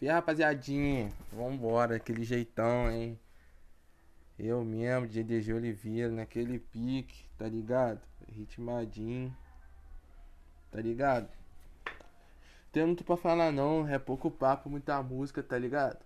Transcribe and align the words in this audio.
E 0.00 0.08
aí, 0.08 0.14
rapaziadinha, 0.14 1.12
vambora, 1.30 1.96
aquele 1.96 2.24
jeitão, 2.24 2.90
hein? 2.90 3.20
Eu 4.38 4.64
mesmo, 4.64 5.06
DDG 5.06 5.52
Oliveira, 5.52 6.10
naquele 6.10 6.58
pique, 6.58 7.26
tá 7.36 7.46
ligado? 7.46 8.00
Ritmadinho, 8.26 9.36
tá 10.70 10.80
ligado? 10.80 11.28
Tem 12.72 12.86
muito 12.86 13.04
pra 13.04 13.14
falar 13.14 13.52
não, 13.52 13.86
é 13.86 13.98
pouco 13.98 14.30
papo, 14.30 14.70
muita 14.70 15.02
música, 15.02 15.42
tá 15.42 15.58
ligado? 15.58 15.98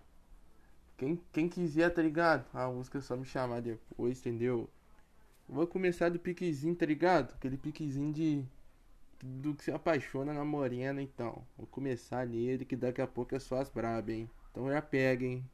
Quem, 0.97 1.21
quem 1.33 1.49
quiser, 1.49 1.91
tá 1.91 2.03
ligado? 2.03 2.45
A 2.53 2.67
música 2.69 2.99
é 2.99 3.01
só 3.01 3.17
me 3.17 3.25
chamar 3.25 3.63
depois, 3.63 4.19
entendeu? 4.19 4.69
Vou 5.49 5.69
começar 5.69 6.09
do 6.11 6.19
piquezinho, 6.19 6.75
tá 6.75 6.85
ligado? 6.85 7.33
Aquele 7.35 7.57
piquezinho 7.57 8.13
de 8.13 8.45
do 9.25 9.55
que 9.55 9.65
se 9.65 9.73
apaixona 9.73 10.35
na 10.35 10.45
morena, 10.45 11.01
então. 11.01 11.43
Vou 11.57 11.67
começar 11.67 12.27
nele, 12.27 12.65
que 12.65 12.77
daqui 12.77 13.01
a 13.01 13.07
pouco 13.07 13.35
é 13.35 13.39
só 13.39 13.59
as 13.59 13.71
braba, 13.71 14.13
hein? 14.13 14.29
Então 14.51 14.71
já 14.71 14.83
pega, 14.83 15.25
hein? 15.25 15.45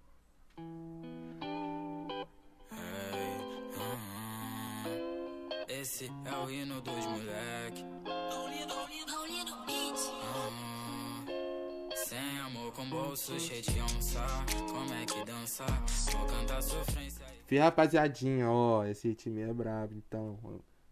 Esse 5.69 6.11
é 6.25 6.45
o 6.45 6.51
hino 6.51 6.81
dos 6.81 7.07
moleque. 7.07 7.85
sem 11.95 12.39
amor, 12.41 12.73
com 12.73 12.91
bolso 12.91 13.39
cheio 13.39 13.63
de 13.63 13.81
onça. 13.81 14.19
Como 14.69 14.93
é 14.95 15.07
que 15.07 15.25
dança? 15.25 15.65
Vou 16.11 16.27
cantar 16.27 16.61
sofrência. 16.61 17.25
Fih, 17.47 17.59
rapaziadinha, 17.59 18.51
ó, 18.51 18.85
esse 18.85 19.15
time 19.15 19.43
é 19.43 19.53
brabo, 19.53 19.95
então. 19.95 20.37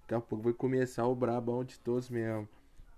Daqui 0.03 0.15
a 0.15 0.21
pouco 0.21 0.45
vai 0.45 0.53
começar 0.53 1.07
o 1.09 1.15
brabão 1.17 1.65
de 1.65 1.77
todos 1.81 2.09
mesmo. 2.09 2.49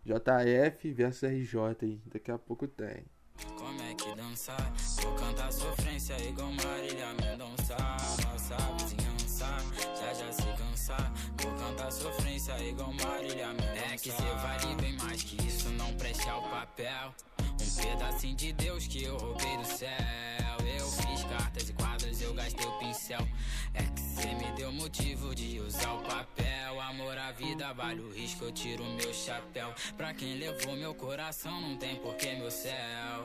JF 0.04 0.92
versus 0.92 1.22
RJ 1.30 1.76
aí. 1.82 2.00
Daqui 2.06 2.30
a 2.30 2.38
pouco 2.38 2.66
tem. 2.66 3.04
Como 3.56 3.82
é 3.82 3.94
que 3.94 4.14
dançar? 4.14 4.72
Vou 5.02 5.14
cantar 5.14 5.52
sofrência 5.52 6.16
igual 6.28 6.52
Marília 6.52 7.14
Mendonça. 7.14 7.76
Nossa 7.76 8.56
vizinhança 8.78 9.46
já 9.98 10.14
já 10.14 10.32
se 10.32 10.46
cansar. 10.56 11.12
Vou 11.40 11.52
cantar 11.54 11.90
sofrência 11.90 12.58
igual 12.62 12.92
Marília 12.92 13.48
Mendonça. 13.48 13.92
É 13.92 13.96
que 13.96 14.10
cê 14.10 14.22
vale 14.22 14.74
bem 14.80 14.96
mais 14.98 15.22
que 15.22 15.46
isso, 15.46 15.70
não 15.70 15.92
preste 15.94 16.28
ao 16.28 16.42
papel. 16.42 17.14
Pedacinho 17.76 18.34
de 18.36 18.52
Deus 18.52 18.86
que 18.86 19.02
eu 19.04 19.16
roubei 19.16 19.56
do 19.56 19.64
céu. 19.64 19.88
Eu 20.78 20.86
fiz 20.88 21.24
cartas 21.24 21.68
e 21.68 21.72
quadros, 21.72 22.20
eu 22.22 22.34
gastei 22.34 22.66
o 22.66 22.78
pincel. 22.78 23.26
É 23.74 23.82
que 23.82 24.00
cê 24.00 24.34
me 24.34 24.50
deu 24.56 24.72
motivo 24.72 25.34
de 25.34 25.58
usar 25.60 25.92
o 25.94 26.02
papel. 26.02 26.80
Amor 26.80 27.16
à 27.16 27.30
vida 27.32 27.72
vale 27.72 28.00
o 28.00 28.10
risco, 28.12 28.44
eu 28.44 28.52
tiro 28.52 28.84
meu 28.84 29.12
chapéu. 29.14 29.72
Pra 29.96 30.12
quem 30.12 30.36
levou 30.38 30.74
meu 30.76 30.92
coração, 30.94 31.60
não 31.60 31.76
tem 31.76 31.96
porquê 31.96 32.34
meu 32.34 32.50
céu. 32.50 33.24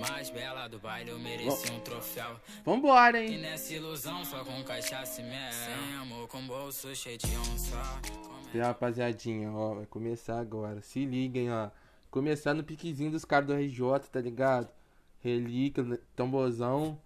Mais 0.00 0.30
bela 0.30 0.66
do 0.68 0.78
baile, 0.78 1.10
eu 1.10 1.18
mereci 1.18 1.70
um 1.72 1.80
troféu. 1.80 2.36
Vambora, 2.64 3.22
E 3.22 3.34
hein? 3.34 3.38
nessa 3.38 3.72
ilusão, 3.74 4.24
só 4.24 4.44
com 4.44 4.62
cachaça 4.64 5.20
e 5.20 5.24
mel. 5.24 5.52
Sem 5.52 5.94
amor, 5.96 6.26
com 6.28 6.44
bolso 6.46 6.94
cheio 6.96 7.18
de 7.18 7.36
onça. 7.36 7.80
Rapaziadinha, 8.60 9.50
ó, 9.52 9.74
vai 9.74 9.86
começar 9.86 10.38
agora. 10.40 10.80
Se 10.82 11.04
liguem, 11.04 11.50
ó. 11.52 11.70
Começar 12.14 12.54
no 12.54 12.62
piquezinho 12.62 13.10
dos 13.10 13.24
caras 13.24 13.48
do 13.48 13.54
RJ, 13.54 14.08
tá 14.12 14.20
ligado? 14.20 14.68
Relíquia, 15.18 16.00
tambozão, 16.14 16.96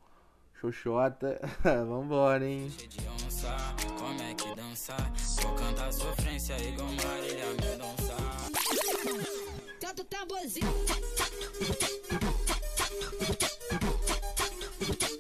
xoxota. 0.61 1.41
Vambora, 1.65 2.45
hein? 2.47 2.69
cheio 2.69 2.91
de 2.91 3.09
onça. 3.09 3.57
Como 3.99 4.21
é 4.21 4.35
que 4.35 4.55
dança? 4.55 4.95
Vou 5.41 5.55
cantar 5.55 5.91
sofrência 5.95 6.63
igual 6.63 6.91
Marília 6.93 7.47
Mendonça. 7.59 8.17
Tanto 9.81 10.05
tamborzinho, 10.05 10.69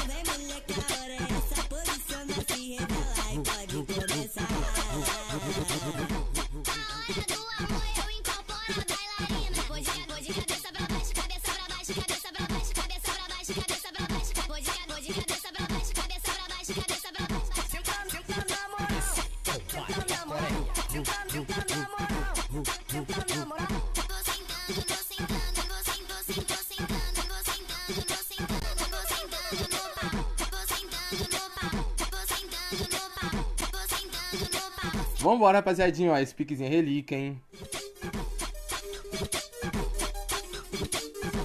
Vambora, 35.26 35.59
rapaziadinha, 35.59 36.12
ó. 36.12 36.19
Esse 36.19 36.32
piquezinho 36.32 36.69
é 36.69 36.70
relíquia, 36.70 37.19
hein? 37.19 37.42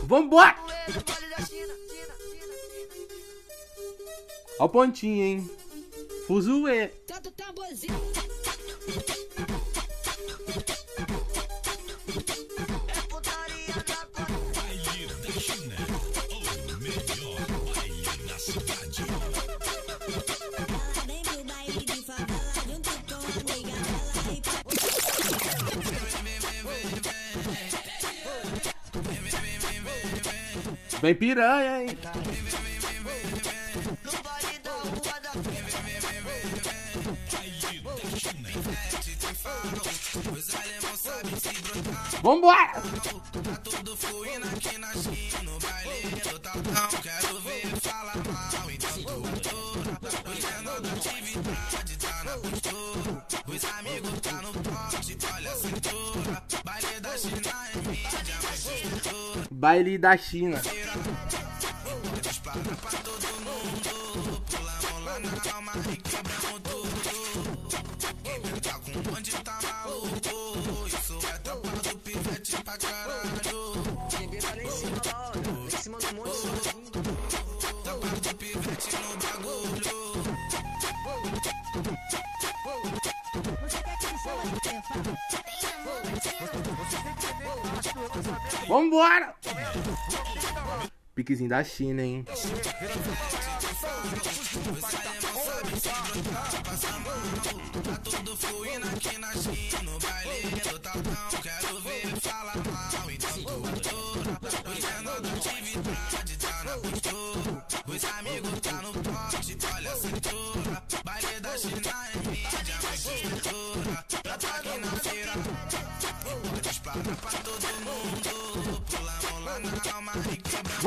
Vambora! 0.03 0.56
Ó 4.59 4.66
o 4.66 4.70
pontinho, 4.70 5.24
hein? 5.24 5.50
Fuzuê. 6.28 6.91
Vem 31.02 31.16
piranha, 31.16 31.82
hein? 31.82 31.98
Vambora! 42.22 42.84
Tudo 43.64 43.98
fluindo 43.98 44.46
aqui 44.46 44.78
na 44.78 44.94
China, 44.94 45.44
no 45.44 45.60
baile 45.60 46.22
do 46.22 46.40
Tatão. 46.40 47.02
Quero 47.02 47.42
ver 47.42 47.68
falar 47.82 48.18
mal, 48.18 48.72
então 48.72 49.04
cultura. 49.04 50.00
Hoje 50.30 50.46
é 50.46 50.62
nova 50.62 50.88
atividade, 50.88 51.98
tá 51.98 52.24
na 52.24 52.38
postura. 52.38 53.26
Os 53.48 53.66
amigos 53.66 54.20
tá 54.22 54.34
no 54.34 54.54
pote, 54.54 55.18
olha 55.34 55.52
a 55.52 55.56
cintura. 55.56 56.44
Baile 56.64 57.00
da 57.00 57.18
China 57.18 57.70
é 57.74 57.90
mídia, 57.90 58.40
mas. 58.44 58.62
Baile 59.52 59.98
da 59.98 60.18
China. 60.18 60.62
Piquezinho 91.22 91.50
da 91.50 91.64
China, 91.64 92.02
hein? 92.02 92.26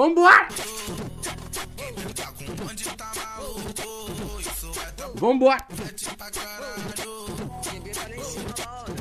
Vambora! 0.04 0.48
Vambora! 5.14 5.66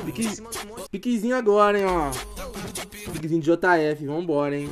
Pique... 0.06 0.30
Piquezinho 0.90 1.36
agora, 1.36 1.78
hein, 1.78 1.86
ó. 1.86 2.12
Piquezinho 3.12 3.42
de 3.42 3.52
JF, 3.52 4.06
vambora, 4.06 4.56
hein. 4.56 4.70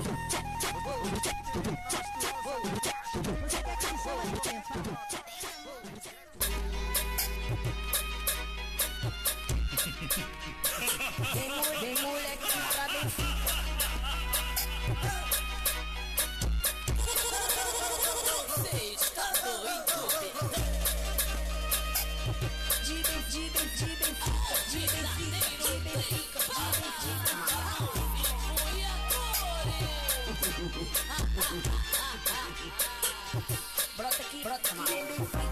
Brota 33.98 34.22
aqui, 34.22 34.44
brota 34.44 34.70
aqui. 34.70 34.94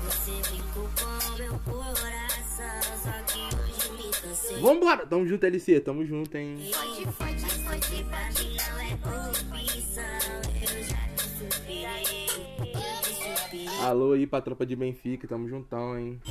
Você 0.06 0.32
brincou 0.50 0.88
com 1.00 1.38
meu 1.38 1.60
coração, 1.60 2.82
só 3.02 3.12
que 3.26 3.40
hoje 3.56 3.90
me 3.94 4.12
cansei. 4.12 4.60
Vambora! 4.62 5.08
Tamo 5.08 5.26
junto, 5.28 5.46
LC, 5.46 5.80
tamo 5.80 6.06
junto, 6.06 6.38
hein. 6.38 6.72
Pode, 6.72 7.06
pode, 7.18 7.44
pode, 7.64 8.04
pra 8.04 8.30
mim 8.30 8.56
não 8.56 8.80
é. 8.80 8.92
Eu 10.62 10.84
já 10.84 11.02
te 11.16 11.24
superei. 11.24 12.28
Alô 13.82 14.12
aí 14.12 14.28
pra 14.28 14.42
tropa 14.42 14.64
de 14.64 14.76
Benfica, 14.76 15.28
tamo 15.28 15.50
juntão, 15.50 15.98
hein. 15.98 16.22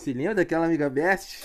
Se 0.00 0.14
lembra 0.14 0.36
daquela 0.36 0.64
amiga 0.64 0.88
Best? 0.88 1.39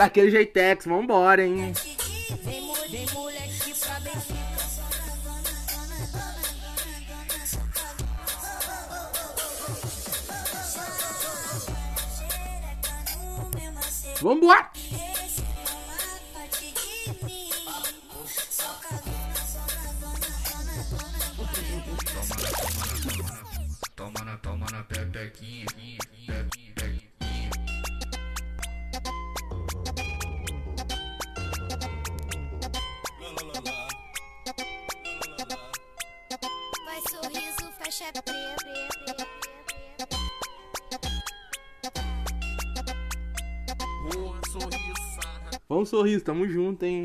Daquele 0.00 0.30
jeitex, 0.30 0.86
vambora, 0.86 1.44
hein. 1.44 1.74
Sorriso, 44.50 45.20
Vamos 45.68 45.88
sorriso, 45.88 46.24
tamo 46.24 46.46
junto, 46.46 46.84
hein. 46.84 47.04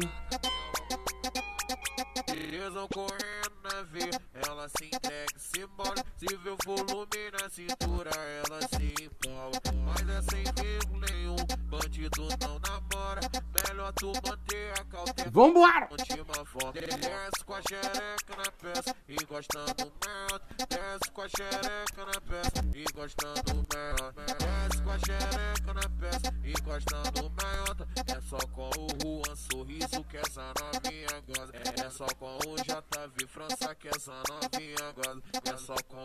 Beleza 2.28 2.88
correndo 2.94 3.62
na 3.64 3.82
veia, 3.84 4.22
ela 4.34 4.68
se 4.70 4.86
entrega 4.86 5.26
e 5.36 5.40
se 5.40 5.62
embora. 5.62 6.04
Se 6.18 6.28
vê 6.38 6.50
o 6.50 6.58
volume 6.66 7.32
na 7.34 7.50
cintura, 7.50 8.10
ela 8.10 8.62
se 8.70 9.04
empolga. 9.04 9.60
Mas 9.86 10.10
é 10.10 10.22
sem 10.22 10.44
erro 10.66 11.00
nenhum, 11.00 11.36
bandido 11.70 12.28
não 12.42 12.60
namora. 12.60 13.22
Melhor 13.68 13.94
tu 13.94 14.14
manter 14.26 14.72
a 14.80 14.84
cautela. 14.86 15.32
Vambora! 15.32 15.90
última 15.92 16.46
forma. 16.46 16.72
Desce 16.74 17.44
com 17.46 17.54
a 17.54 17.62
xereca 17.62 18.36
na 18.38 18.52
peça 18.52 18.96
e 19.08 19.16
gostando 19.26 19.94
merda. 20.06 20.42
Desce 20.70 21.12
com 21.12 21.22
a 21.22 21.28
xereca 21.28 22.06
na 22.06 22.22
peça 22.22 22.66
e 22.74 22.86
gostando 22.94 23.68
merda. 23.74 24.26
Desce 24.40 24.84
com 24.84 24.92
a 24.92 25.00
xereca 25.00 25.74
na 25.74 25.90
peça 25.90 26.34
e 26.44 26.54
gostando 26.62 27.32
merda. 27.44 27.88
É 28.08 28.22
só 28.22 28.38
com 28.48 28.70
o 28.70 28.88
Juan 29.02 29.36
Sorriso 29.36 30.04
que 30.06 30.18
essa 30.18 30.54
novinha 30.62 31.24
goza. 31.28 31.54
É 31.86 31.90
só 31.90 32.08
com 32.18 32.38
o 32.38 32.56
JV 32.56 33.28
França 33.28 33.76
que 33.76 33.88
essa 33.90 34.14
novinha 34.30 34.92
goza. 34.96 35.22
É 35.44 35.58
só 35.58 35.76
com 35.88 36.05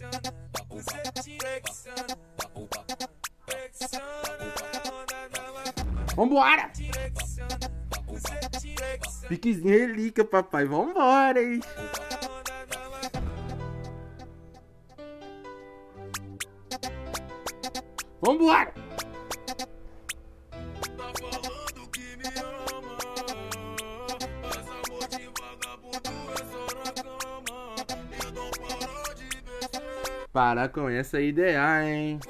flexiona, 0.00 0.20
você 0.70 1.02
flexiona 1.38 2.16
Flexiona, 3.44 4.04
onda 5.02 5.28
da 5.28 6.14
Vambora! 6.14 6.68
te 6.70 6.90
flexiona, 6.90 7.58
Piquezinho 9.28 9.68
relíquia, 9.68 10.24
papai. 10.24 10.64
Vambora, 10.64 11.42
hein. 11.42 11.60
Vambora! 18.22 18.89
Para 30.32 30.68
com 30.68 30.88
essa 30.88 31.20
ideia, 31.20 31.82
hein? 31.84 32.20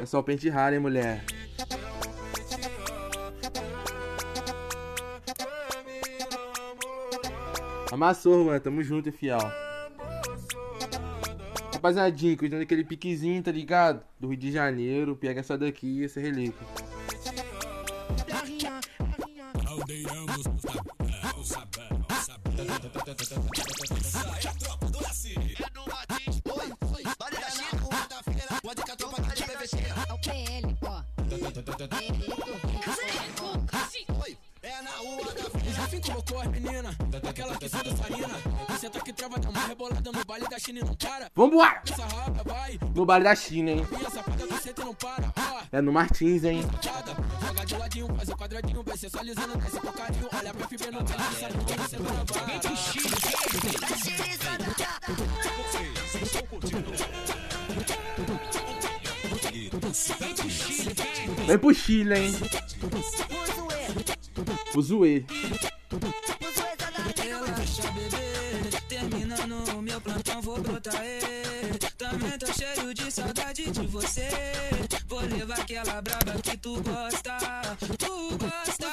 É 0.00 0.06
só 0.06 0.22
pente 0.22 0.48
raro, 0.48 0.74
hein, 0.74 0.80
mulher? 0.80 1.24
Amassou, 7.92 8.44
mano. 8.44 8.60
Tamo 8.60 8.82
junto, 8.82 9.12
fiel. 9.12 9.38
Rapaziadinho, 11.84 12.38
cuidando 12.38 12.60
daquele 12.60 12.82
piquezinho, 12.82 13.42
tá 13.42 13.52
ligado? 13.52 14.02
Do 14.18 14.28
Rio 14.28 14.38
de 14.38 14.50
Janeiro. 14.50 15.14
Pega 15.14 15.40
essa 15.40 15.58
daqui 15.58 16.02
essa 16.02 16.18
relíquia. 16.18 16.66
É. 30.26 30.64
Já 35.74 36.40
as 36.40 36.48
meninas, 36.48 36.96
aquela 37.28 37.56
que 37.56 37.68
sai 37.68 37.84
da 37.84 37.96
rebolada 39.66 40.12
no 40.12 40.24
baile 40.24 40.48
da 40.48 40.58
China 40.58 40.80
e 40.80 40.84
não 40.84 40.94
para. 40.94 41.30
Vambora! 41.34 41.82
No 42.94 43.04
baile 43.04 43.24
da 43.24 43.34
China, 43.34 43.70
hein? 43.70 43.86
É 45.72 45.80
no 45.80 45.92
Martins, 45.92 46.44
hein? 46.44 46.62
Cada, 46.82 47.14
joga 47.46 47.64
de 47.66 47.76
ladinho, 47.76 48.14
faz 48.14 48.28
o 48.28 48.36
quadradinho, 48.36 48.82
vai 48.82 48.96
sensualizando, 48.96 49.58
desce 49.58 49.80
com 49.80 49.92
carinho. 49.92 50.28
Olha 50.32 50.54
pra 50.54 50.66
FB, 50.68 50.90
não 50.90 51.04
tem 51.04 51.16
que 51.16 51.34
saber 51.34 51.64
que 51.64 51.74
você 51.80 51.96
tá 51.96 52.02
na 52.02 52.24
vara. 52.24 52.54
Vem 61.46 61.58
pro 61.58 61.74
Chile, 61.74 62.14
hein? 62.14 62.32
O 64.74 64.82
Zoe. 64.82 65.26
Cheio 72.56 72.94
de 72.94 73.10
saudade 73.10 73.70
de 73.70 73.86
você. 73.86 74.28
Vou 75.08 75.20
levar 75.20 75.60
aquela 75.60 76.00
braba 76.00 76.32
que 76.42 76.56
tu 76.56 76.80
gosta. 76.82 77.38
Tu 77.98 78.38
gosta, 78.38 78.86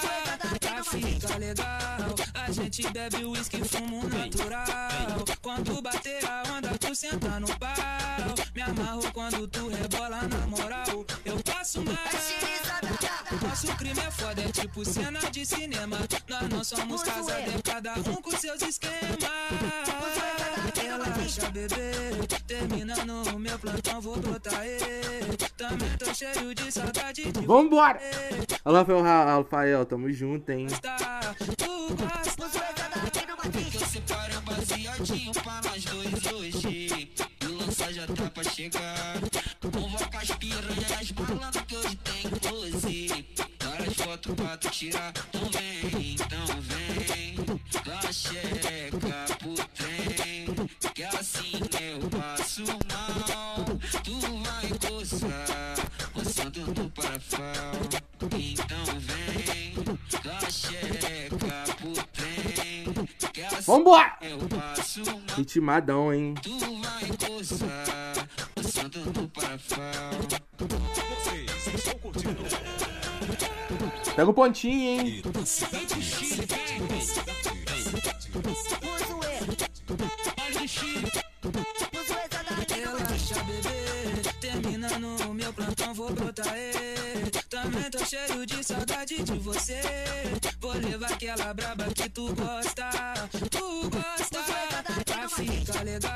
pra 0.59 0.83
ficar 0.83 1.37
legal. 1.37 2.15
A 2.33 2.51
gente 2.51 2.89
bebe 2.91 3.25
uísque, 3.25 3.63
fumo 3.63 4.07
natural. 4.09 5.25
Quando 5.41 5.81
bater 5.81 6.25
a 6.25 6.43
onda, 6.51 6.69
tu 6.79 6.95
senta 6.95 7.39
no 7.39 7.47
pau. 7.59 8.35
Me 8.55 8.61
amarro 8.61 9.11
quando 9.13 9.47
tu 9.47 9.67
rebola 9.69 10.21
na 10.23 10.47
moral. 10.47 11.05
Eu 11.25 11.41
passo 11.43 11.81
mais. 11.83 12.01
Nosso 13.41 13.67
crime 13.77 13.99
é 13.99 14.11
foda, 14.11 14.41
é 14.41 14.51
tipo 14.51 14.83
cena 14.85 15.19
de 15.31 15.45
cinema. 15.45 15.97
Nós 16.27 16.49
não 16.49 16.63
somos 16.63 17.03
casados, 17.03 17.61
cada 17.63 17.93
um 17.93 18.21
com 18.21 18.31
seus 18.31 18.61
esquemas. 18.61 20.40
Relaxa, 21.31 21.49
bebê. 21.51 22.27
Terminando 22.45 23.33
o 23.33 23.39
meu 23.39 23.57
plantão, 23.57 24.01
vou 24.01 24.17
brotar. 24.17 24.65
ê. 24.65 24.79
Também 25.55 25.89
tô 25.97 26.13
cheio 26.13 26.53
de 26.53 26.69
saudade 26.71 27.31
de 27.31 27.45
Vambora! 27.45 28.01
Alô, 28.65 28.77
Rafael, 28.79 29.01
Ra- 29.01 29.37
Rafael, 29.37 29.85
tamo 29.85 30.11
junto, 30.11 30.49
hein? 30.51 30.67
um. 30.67 30.71
E 37.89 37.93
já 37.93 38.07
tá 38.07 38.29
pra 38.29 38.43
chegar. 38.43 39.19
Com 39.61 40.17
as 40.17 40.31
piranhas 40.31 41.63
que 41.67 41.75
hoje 41.75 41.95
tem 41.95 42.29
close. 42.41 43.25
Várias 43.63 43.93
fotos 43.95 44.35
pra 44.35 44.57
tu 44.57 44.69
tirar. 44.69 45.13
Então 45.33 45.49
vem, 45.49 46.13
então 46.13 46.45
vem. 46.61 47.35
Dá 47.85 47.99
trem. 48.01 49.30
Que 51.01 51.17
assim 51.17 51.59
eu 51.81 52.09
passo 52.11 52.61
mal. 52.61 53.65
Tu 54.03 54.19
vai 54.43 54.69
coçar. 54.87 55.75
Passando 56.13 56.61
no 56.75 56.89
parafal. 56.91 57.73
Então 58.37 58.99
vem. 58.99 59.73
Dá 60.23 60.39
xereca 60.51 61.35
pro 61.79 61.93
trem. 62.13 62.93
Que 63.33 63.41
assim 63.41 63.63
Vambora! 63.65 64.15
eu 64.21 64.37
passo 64.47 65.03
mal. 65.03 65.21
Ritmadão, 65.35 66.13
hein? 66.13 66.35
Tu 66.43 66.59
vai 66.59 67.09
coçar, 67.17 68.27
passando 68.53 68.99
no 68.99 69.27
parafal. 69.29 69.81
Pega 74.15 74.29
o 74.29 74.33
pontinho, 74.35 75.01
hein? 75.01 75.23
Relaxa, 82.69 83.43
bebê. 83.45 84.29
Terminando 84.39 85.27
o 85.27 85.33
meu 85.33 85.51
plantão, 85.51 85.91
vou 85.91 86.11
brotar. 86.13 86.55
ê. 86.55 86.71
Também 87.49 87.89
tô 87.89 88.05
cheio 88.05 88.45
de 88.45 88.63
saudade 88.63 89.23
de 89.23 89.39
você. 89.39 89.81
Vou 90.59 90.73
levar 90.73 91.13
aquela 91.13 91.51
braba 91.51 91.85
que 91.85 92.07
tu 92.09 92.31
gosta. 92.35 92.91
Tu 93.49 93.89
gosta, 93.89 94.30
pra 95.27 95.43
ficar 95.43 95.83
legal. 95.83 96.11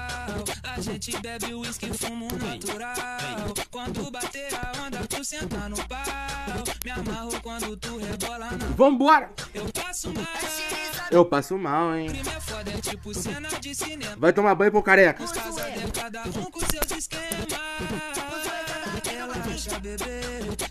A 0.64 0.82
gente 0.82 1.18
bebe 1.20 1.54
uísque, 1.54 1.92
fumo 1.98 2.28
natural. 2.38 3.54
Quando 3.72 4.12
bater 4.12 4.54
a 4.54 4.72
onda, 4.86 5.06
tu 5.08 5.24
senta 5.24 5.70
no 5.70 5.78
pau. 5.88 6.04
Me 6.84 6.92
amarro 6.92 7.42
quando 7.42 7.78
tu 7.78 7.98
rebola 7.98 8.52
na. 8.52 8.66
Vambora! 8.76 9.30
Eu 9.54 9.66
passo 9.72 10.12
mais. 10.14 10.66
Eu 11.12 11.26
passo 11.26 11.58
mal, 11.58 11.96
hein? 11.96 12.10
É 12.10 12.40
foda, 12.40 12.72
é 12.72 12.82
tipo 12.82 13.14
cena 13.14 13.50
de 13.60 13.76
cinema. 13.76 14.16
Vai 14.18 14.34
tomar 14.34 14.56
banho, 14.56 14.72
pô, 14.72 14.82
careca. 14.82 15.24
Os 15.24 15.32
casados 15.32 15.60
é 15.60 15.88
cada 15.94 16.24
um 16.24 16.52
com 16.52 16.60
seus 16.60 16.92
esquemas. 16.98 18.55
Relaxa, 19.66 19.80
bebê. 19.80 20.22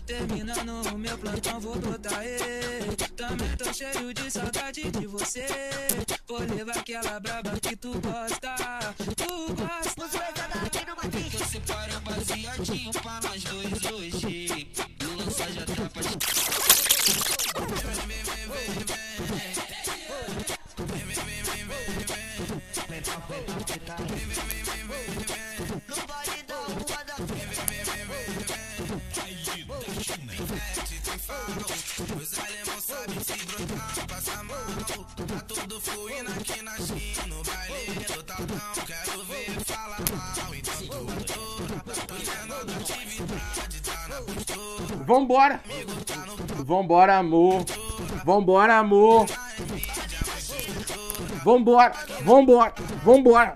Terminando 0.05 0.93
o 0.93 0.97
meu 0.97 1.17
plantão, 1.17 1.59
vou 1.59 1.75
brotar. 1.75 2.23
ê. 2.23 2.37
Também 3.15 3.57
tô 3.57 3.73
cheio 3.73 4.13
de 4.13 4.31
saudade 4.31 4.89
de 4.89 5.07
você. 5.07 5.45
Vou 6.27 6.39
levar 6.39 6.77
aquela 6.77 7.19
braba 7.19 7.51
que 7.59 7.75
tu 7.75 7.91
gosta. 7.99 8.55
Tu 9.15 9.53
gosta. 9.53 10.01
Eu 11.33 11.45
separo 11.45 11.97
um 11.97 12.01
baseadinho 12.01 12.91
pra 12.93 13.19
nós 13.21 13.43
dois 13.43 13.85
hoje. 13.91 14.47
E 14.47 15.05
o 15.05 15.15
lança 15.17 15.51
já 15.51 15.65
tá 15.65 15.89
pra 15.89 16.03
chegar. 16.03 16.45
Os 24.37 24.44
Vambora! 45.05 45.59
Vambora, 46.65 47.17
amor! 47.17 47.63
Vambora, 48.25 48.77
amor! 48.79 49.27
Vambora! 51.43 51.93
Vambora! 52.23 52.73
Vambora! 53.03 53.55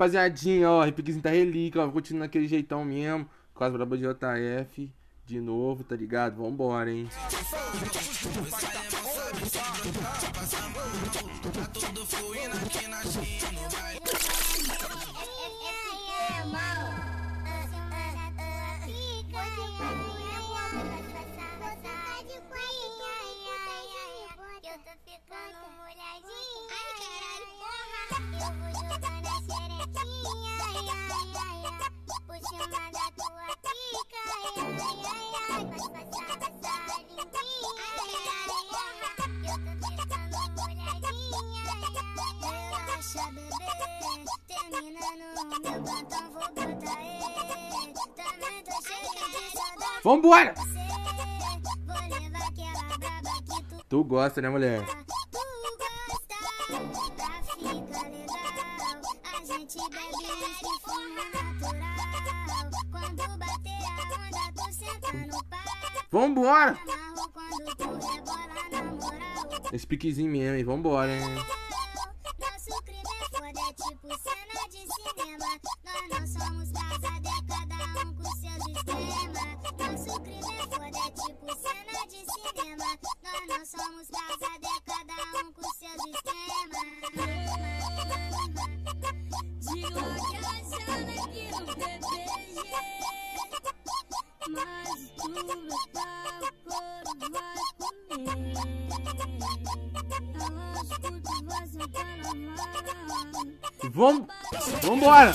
Rapaziadinha, 0.00 0.70
ó, 0.70 0.82
repiquezinho 0.82 1.22
tá 1.22 1.28
relíquia, 1.28 1.82
ó, 1.82 1.90
continuando 1.90 2.24
naquele 2.24 2.48
jeitão 2.48 2.82
mesmo, 2.86 3.28
com 3.52 3.64
as 3.64 3.70
brabas 3.70 3.98
de 3.98 4.06
JF, 4.06 4.90
de 5.26 5.40
novo, 5.42 5.84
tá 5.84 5.94
ligado? 5.94 6.36
Vambora, 6.36 6.90
hein? 6.90 7.06
Eu 7.74 7.90
tô 7.90 7.98
ficando 7.98 8.48
xerequinha, 12.06 12.96
ai, 12.96 13.76
ai, 13.76 14.00
Vambora! 50.02 50.54
tu 53.88 54.02
gosta, 54.04 54.40
né, 54.40 54.48
mulher? 54.48 54.84
Tu 54.86 54.94
gosta, 54.94 55.06
tá 57.16 58.19
gente 59.50 59.78
bebe 59.90 60.06
uísque 60.16 60.66
e 60.66 60.80
fuma 60.84 61.24
natural. 61.34 61.98
Quando 62.90 63.24
bater 63.38 63.82
a 63.84 63.94
onda, 64.14 64.44
tu 64.54 64.64
senta 64.72 65.10
no 65.12 65.44
pau. 65.44 65.58
Vambora! 66.10 66.78
Esse 69.72 69.86
piquezinho 69.86 70.30
mesmo, 70.30 70.56
hein? 70.56 70.64
Vambora, 70.64 71.12
hein? 71.12 71.34
Nosso 72.38 72.82
crime 73.40 73.58
é 73.58 73.72
tipo 73.72 74.08
cena 74.18 74.68
de 74.68 74.80
cinema. 74.92 75.50
Nós 75.84 76.04
não 76.10 76.26
somos 76.26 76.68
casados, 76.72 77.30
é 77.30 77.40
cada 77.48 77.80
um 78.00 78.14
com 78.14 78.30
seus 78.36 78.62
esquemas. 78.68 79.50
Nosso 79.78 80.20
crime 80.20 80.52
é 80.52 80.62
foda, 80.68 80.86
é 80.86 81.10
tipo 81.10 81.48
cena 81.56 82.02
de 82.06 82.20
cinema. 82.30 82.90
Nós 83.22 83.44
não 83.48 83.64
somos 83.64 84.06
casados, 84.10 84.68
é 84.68 84.80
cada 84.84 85.18
um 85.38 85.52
com 85.52 85.68
seus 85.72 86.00
esquemas. 86.06 86.88
Digo 89.60 90.02
que 90.14 90.36
achando 90.46 91.12
que 91.30 91.44
o 91.54 91.64
PPG 91.66 92.10
Mas 94.50 95.00
tu 95.16 95.28
botar 95.66 96.40
o 96.40 96.52
couro 96.64 97.12
vai 97.30 97.56
comer 98.08 98.36
É 100.30 100.48
lógico 100.50 101.10
que 101.22 101.36
vai 101.44 101.64
sentar 101.68 102.10
na 102.16 102.30
vara 102.56 103.29
Vam... 103.92 104.26
Vambora! 104.82 105.34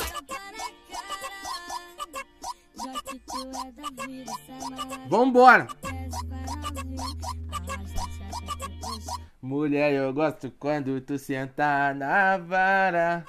Vambora! 5.10 5.68
Mulher, 9.42 9.94
eu 9.94 10.14
gosto 10.14 10.52
quando 10.60 11.00
tu 11.02 11.20
senta 11.20 11.94
na 11.94 12.38
vara. 12.38 13.26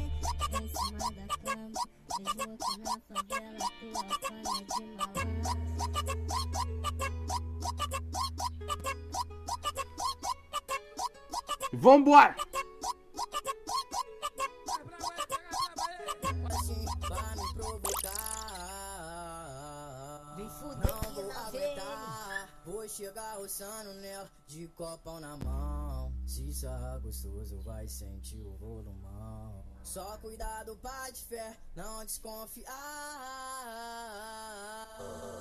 Em 0.00 0.68
cima 0.68 1.10
da 1.12 1.38
cama. 1.38 1.80
Desloco 2.18 2.72
na 2.84 3.22
favela, 3.22 3.68
tua 3.92 4.02
fama 4.18 4.62
de 4.64 4.82
malandro. 4.96 5.54
Vambora! 11.72 12.36
assim 16.46 16.84
Não 20.84 21.12
vou 21.12 21.28
na 21.28 21.46
aguentar. 21.46 22.62
Vou 22.64 22.88
chegar 22.88 23.36
roçando 23.36 23.92
nela 23.94 24.30
de 24.46 24.66
copão 24.68 25.20
na 25.20 25.36
mão. 25.36 26.14
Se 26.26 26.52
sarrar 26.54 27.00
gostoso, 27.00 27.60
vai 27.60 27.86
sentir 27.86 28.40
o 28.40 28.56
volumão. 28.56 29.53
Só 29.84 30.16
cuidado, 30.20 30.76
pai 30.82 31.12
de 31.12 31.22
fé, 31.24 31.56
não 31.76 32.04
desconfiar. 32.04 32.66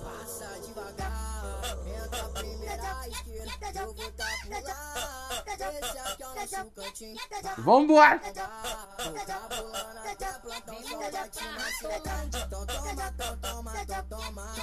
Passa 0.03 0.59
devagar, 0.59 1.63
entra 1.87 2.25
a 2.25 2.29
primeira 2.29 3.07
esquerda, 3.07 3.79
eu 3.79 3.93
vou 3.93 4.11
tá 4.11 4.25
por 4.43 4.63
lá. 4.63 5.43
Esse 5.47 5.97
aqui 5.97 6.23
é 6.23 6.27
o 6.27 6.35
nosso 6.35 6.71
cantinho. 6.71 7.17
Vambora! 7.57 8.19
Tá 8.19 9.47
pulando 9.49 9.97
até 10.11 10.33
plantão, 10.39 10.75
bate 11.11 11.43
na 11.45 11.71
sua. 11.79 11.97
Então 12.45 12.65
toma, 12.65 12.91
então 12.91 13.37
toma, 13.37 13.81
então 13.81 14.05
toma. 14.09 14.55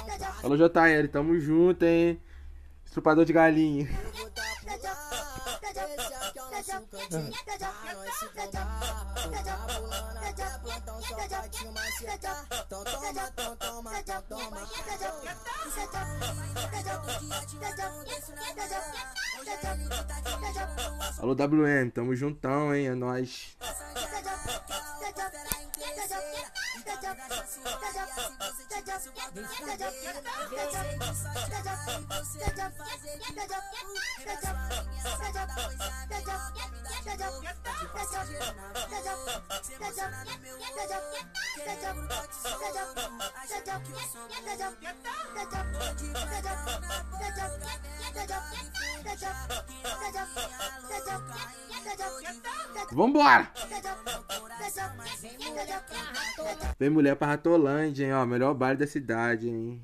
Alô, 0.43 0.55
JR, 0.57 1.07
tamo 1.11 1.39
junto, 1.39 1.83
hein? 1.83 2.21
Estrupador 2.85 3.25
de 3.25 3.33
galinha. 3.33 3.89
Eu 3.89 4.11
vou 4.11 4.29
tá 4.29 4.43
por 4.61 4.79
lá. 4.83 5.30
Esse 5.71 6.13
aqui 6.13 6.37
é 6.37 6.43
o 6.43 6.51
nosso 6.51 6.71
cantinho. 6.87 7.31
Pra 7.45 8.11
se 8.11 8.27
drogar. 8.33 8.67
Tá 9.45 9.55
pulando 9.79 10.17
até 10.17 10.45
plantão, 10.59 11.01
só. 11.01 11.15
Então 11.21 12.83
toma, 12.83 13.09
então 13.09 13.55
toma, 13.55 13.99
então 13.99 14.21
toma. 14.23 14.57
Alô, 21.19 21.33
WM, 21.33 21.89
tamo 21.91 22.15
juntão, 22.15 22.75
hein? 22.75 22.87
É 22.87 22.95
nóis. 22.95 23.55
Vambora! 52.91 53.49
Vem 56.77 56.89
mulher 56.89 57.15
pra 57.15 57.27
Ratolândia, 57.27 58.05
hein? 58.05 58.13
Ó, 58.13 58.25
melhor 58.25 58.53
baile 58.53 58.79
da 58.79 58.87
cidade, 58.87 59.47
hein? 59.49 59.81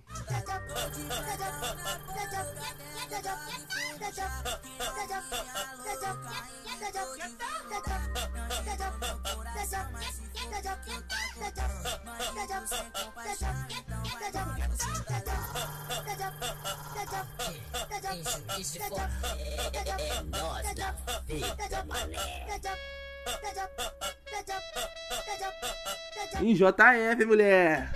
Em 26.40 26.54
JF, 26.54 27.26
mulher! 27.26 27.92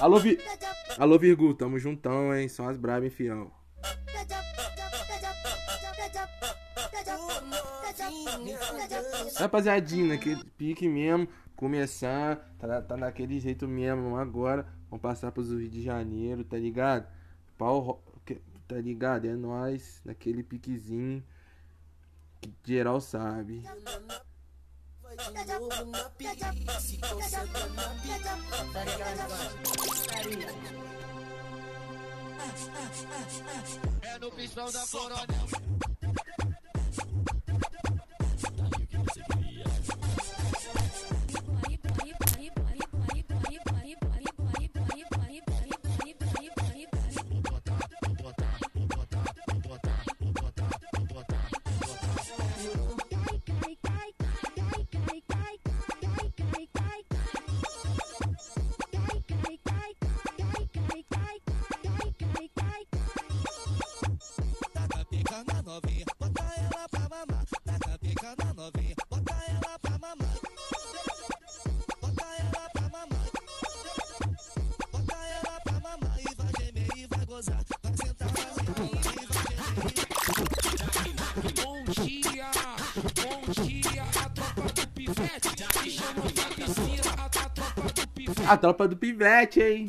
Alô, 0.00 0.18
Vi... 0.18 0.38
Alô, 0.98 1.18
Virgu, 1.18 1.54
tamo 1.54 1.78
juntão, 1.78 2.34
hein? 2.34 2.48
São 2.48 2.68
as 2.68 2.76
brabas, 2.76 3.04
hein, 3.04 3.10
fiel. 3.10 3.63
Rapaziadinha, 9.38 10.08
naquele 10.08 10.44
pique 10.56 10.88
mesmo, 10.88 11.28
começar, 11.56 12.36
tá, 12.58 12.80
tá 12.82 12.96
naquele 12.96 13.40
jeito 13.40 13.66
mesmo 13.66 14.16
agora. 14.16 14.66
Vamos 14.90 15.02
passar 15.02 15.32
pros 15.32 15.50
Rio 15.50 15.68
de 15.68 15.82
Janeiro, 15.82 16.44
tá 16.44 16.56
ligado? 16.56 17.06
Pau, 17.58 18.02
tá 18.66 18.76
ligado? 18.76 19.26
É 19.26 19.34
nóis, 19.34 20.00
naquele 20.04 20.42
piquezinho 20.42 21.22
que 22.40 22.52
geral 22.64 23.00
sabe. 23.00 23.62
É 34.02 34.18
no 34.18 34.30
pistão 34.32 34.70
da 34.70 34.86
coronel. 34.86 35.93
A 88.48 88.56
tropa 88.56 88.86
do 88.86 88.96
pivete, 88.96 89.60
hein? 89.62 89.86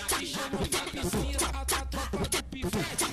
Pivete. 0.00 0.18
Te 0.18 0.26
chamou 0.26 0.66
pra 0.66 0.80
piscina, 0.80 1.48
a, 1.52 1.64
tropa 1.86 2.28
do 2.28 2.44
pivete. 2.44 3.09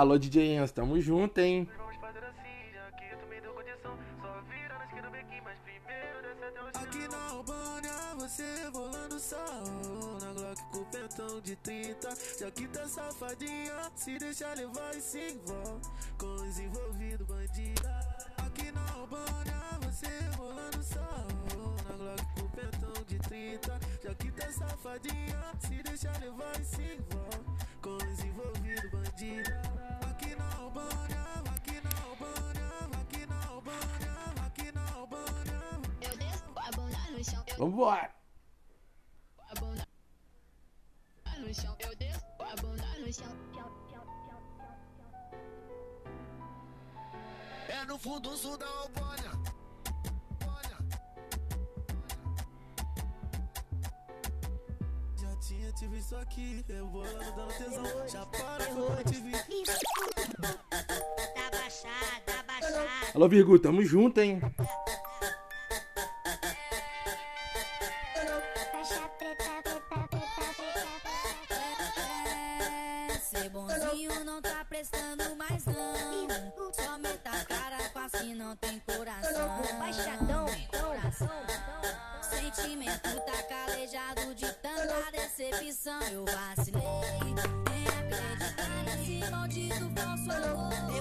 Alô, 0.00 0.16
DJ 0.16 0.56
Enzo, 0.56 0.72
tamo 0.72 0.98
junto, 0.98 1.38
hein? 1.40 1.68
Só 1.76 1.90
aqui, 6.80 7.06
na 7.06 7.28
Albânia, 7.28 7.92
você 8.18 8.64
rolando 8.72 9.20
sarro. 9.20 10.18
Na 10.22 10.32
Glock 10.32 10.62
com 10.72 10.84
pentão 10.84 11.38
de 11.42 11.54
30. 11.56 12.08
Já 12.38 12.50
que 12.50 12.66
tá 12.68 12.88
safadinha, 12.88 13.92
se 13.94 14.18
deixa 14.18 14.54
levar 14.54 14.96
e 14.96 15.02
se 15.02 15.34
envolve. 15.34 15.82
Com 16.16 16.48
os 16.48 16.58
envolvidos, 16.58 17.26
bandida. 17.26 18.00
Aqui 18.38 18.72
na 18.72 18.90
Albânia, 18.92 19.60
você 19.82 20.08
rolando 20.38 20.82
sarro. 20.82 21.76
Na 21.86 21.94
Glock 21.98 22.24
com 22.40 22.48
pentão 22.48 23.04
de 23.06 23.18
30. 23.18 23.78
Já 24.02 24.14
que 24.14 24.32
tá 24.32 24.50
safadinha, 24.50 25.42
se 25.58 25.82
deixa 25.82 26.10
levar 26.22 26.58
e 26.58 26.64
se 26.64 26.80
envolve. 26.80 27.50
Com 27.90 27.96
os 27.96 28.20
envolvidos, 28.20 28.88
bandida. 28.92 29.62
Aqui 30.08 30.36
na 30.36 30.54
Albânia, 30.54 31.24
aqui 31.56 31.80
na 31.80 31.90
Albânia, 32.04 32.68
aqui 33.00 33.26
na 33.26 33.44
Albânia, 33.48 34.14
aqui 34.46 34.72
na 34.72 34.92
Albânia. 34.92 35.60
Eu 36.00 36.16
desço 36.16 36.44
a 36.54 36.70
bunda 36.70 36.98
no 37.10 37.24
chão. 37.24 37.44
Eu 37.48 37.56
Vambora! 37.58 38.14
a 39.38 39.54
bunda 39.58 39.88
no 41.38 41.52
chão. 41.52 41.76
Eu 41.80 41.96
desço 41.96 42.24
a 42.38 42.62
bunda 42.62 42.86
no 43.00 43.12
chão. 43.12 43.36
É 47.68 47.84
no 47.86 47.98
fundo 47.98 48.36
sul 48.36 48.56
da 48.56 48.66
Albânia. 48.68 49.49
Visto 55.88 56.14
aqui, 56.16 56.62
rebolando, 56.68 57.32
dando 57.36 57.52
tesão. 57.56 57.84
Já 58.08 58.26
para, 58.26 58.64
foi 58.64 58.86
quando 58.86 59.04
te 59.04 59.20
vi. 59.20 59.32
Tá 59.32 59.44
baixado, 61.50 62.22
tá 62.26 62.42
baixado. 62.46 62.88
Alô, 63.14 63.28
Virgu, 63.28 63.58
tamo 63.58 63.82
junto, 63.82 64.20
hein? 64.20 64.40
Faixa 68.70 69.08
preta, 69.18 69.44
preta, 69.62 69.80
preta, 69.96 70.22
preta. 73.08 73.20
Ser 73.20 73.48
bonzinho 73.50 74.24
não 74.24 74.40
tá 74.40 74.64
prestando 74.68 75.34
mais 75.36 75.64
não. 75.66 76.72
Só 76.72 76.98
meta 76.98 77.30
a 77.30 77.44
cara 77.44 77.78
assim 78.04 78.34
não 78.34 78.56
tem 78.56 78.80
coração. 78.80 79.62
Baixadão, 79.78 80.46
coração. 80.70 81.28
Sentimento 82.52 83.20
tá 83.26 83.42
calejado 83.44 84.34
de 84.34 84.52
tanta 84.54 85.10
decepção. 85.12 86.02
Eu 86.10 86.24
vacilei 86.24 86.82
em 87.22 87.84
acreditar 87.86 88.82
nesse 88.86 89.30
maldito 89.30 89.88
falso 89.94 90.32
amor. 90.32 90.68
Me 90.80 90.98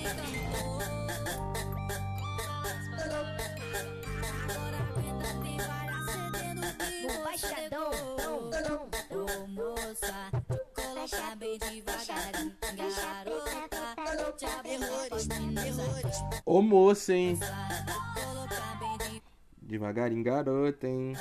enganou. 0.00 0.80
Agora 4.42 4.76
aguenta, 4.84 5.28
tem 5.42 5.56
várias 5.56 6.04
cedendo 6.12 6.66
que 6.76 6.90
você 7.06 7.18
Baixadão. 7.24 7.90
Ô 9.10 9.46
moça, 9.46 10.14
coloca 10.74 11.36
bem 11.36 11.58
devagarinho, 11.58 12.54
garota. 12.76 13.64
Te 14.36 14.46
terrorista, 14.62 15.34
Ô 16.44 16.60
moça, 16.60 17.14
hein? 17.14 17.38
Devagarinho, 19.74 20.22
garota, 20.22 20.86
hein? 20.86 21.14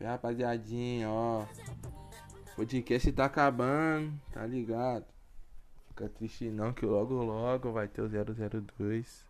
Rapaziadinha, 0.00 1.10
ó. 1.10 1.42
O 1.42 2.56
podcast 2.56 3.12
tá 3.12 3.26
acabando, 3.26 4.18
tá 4.32 4.46
ligado? 4.46 5.04
Fica 5.88 6.08
triste 6.08 6.48
não, 6.48 6.72
que 6.72 6.86
logo 6.86 7.22
logo 7.22 7.70
vai 7.70 7.86
ter 7.86 8.00
o 8.00 8.08
002. 8.08 9.26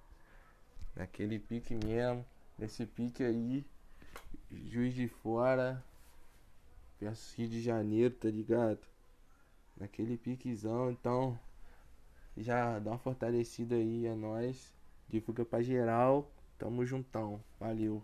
Naquele 0.95 1.40
pique 1.40 1.75
mesmo. 1.75 2.25
Nesse 2.57 2.87
pique 2.87 3.25
aí. 3.25 3.66
Juiz 4.50 4.94
de 4.94 5.09
Fora. 5.09 5.85
Versus 7.00 7.35
Rio 7.35 7.48
de 7.48 7.61
Janeiro, 7.61 8.14
tá 8.14 8.28
ligado? 8.28 8.80
Naquele 9.76 10.16
piquezão, 10.16 10.90
então. 10.90 11.38
Já 12.37 12.78
dá 12.78 12.92
uma 12.92 12.98
fortalecida 12.98 13.74
aí, 13.74 14.06
é 14.06 14.14
nóis. 14.14 14.74
Divulga 15.09 15.44
pra 15.44 15.62
geral. 15.62 16.30
Tamo 16.59 16.87
juntão. 16.87 17.42
Valeu. 17.61 18.02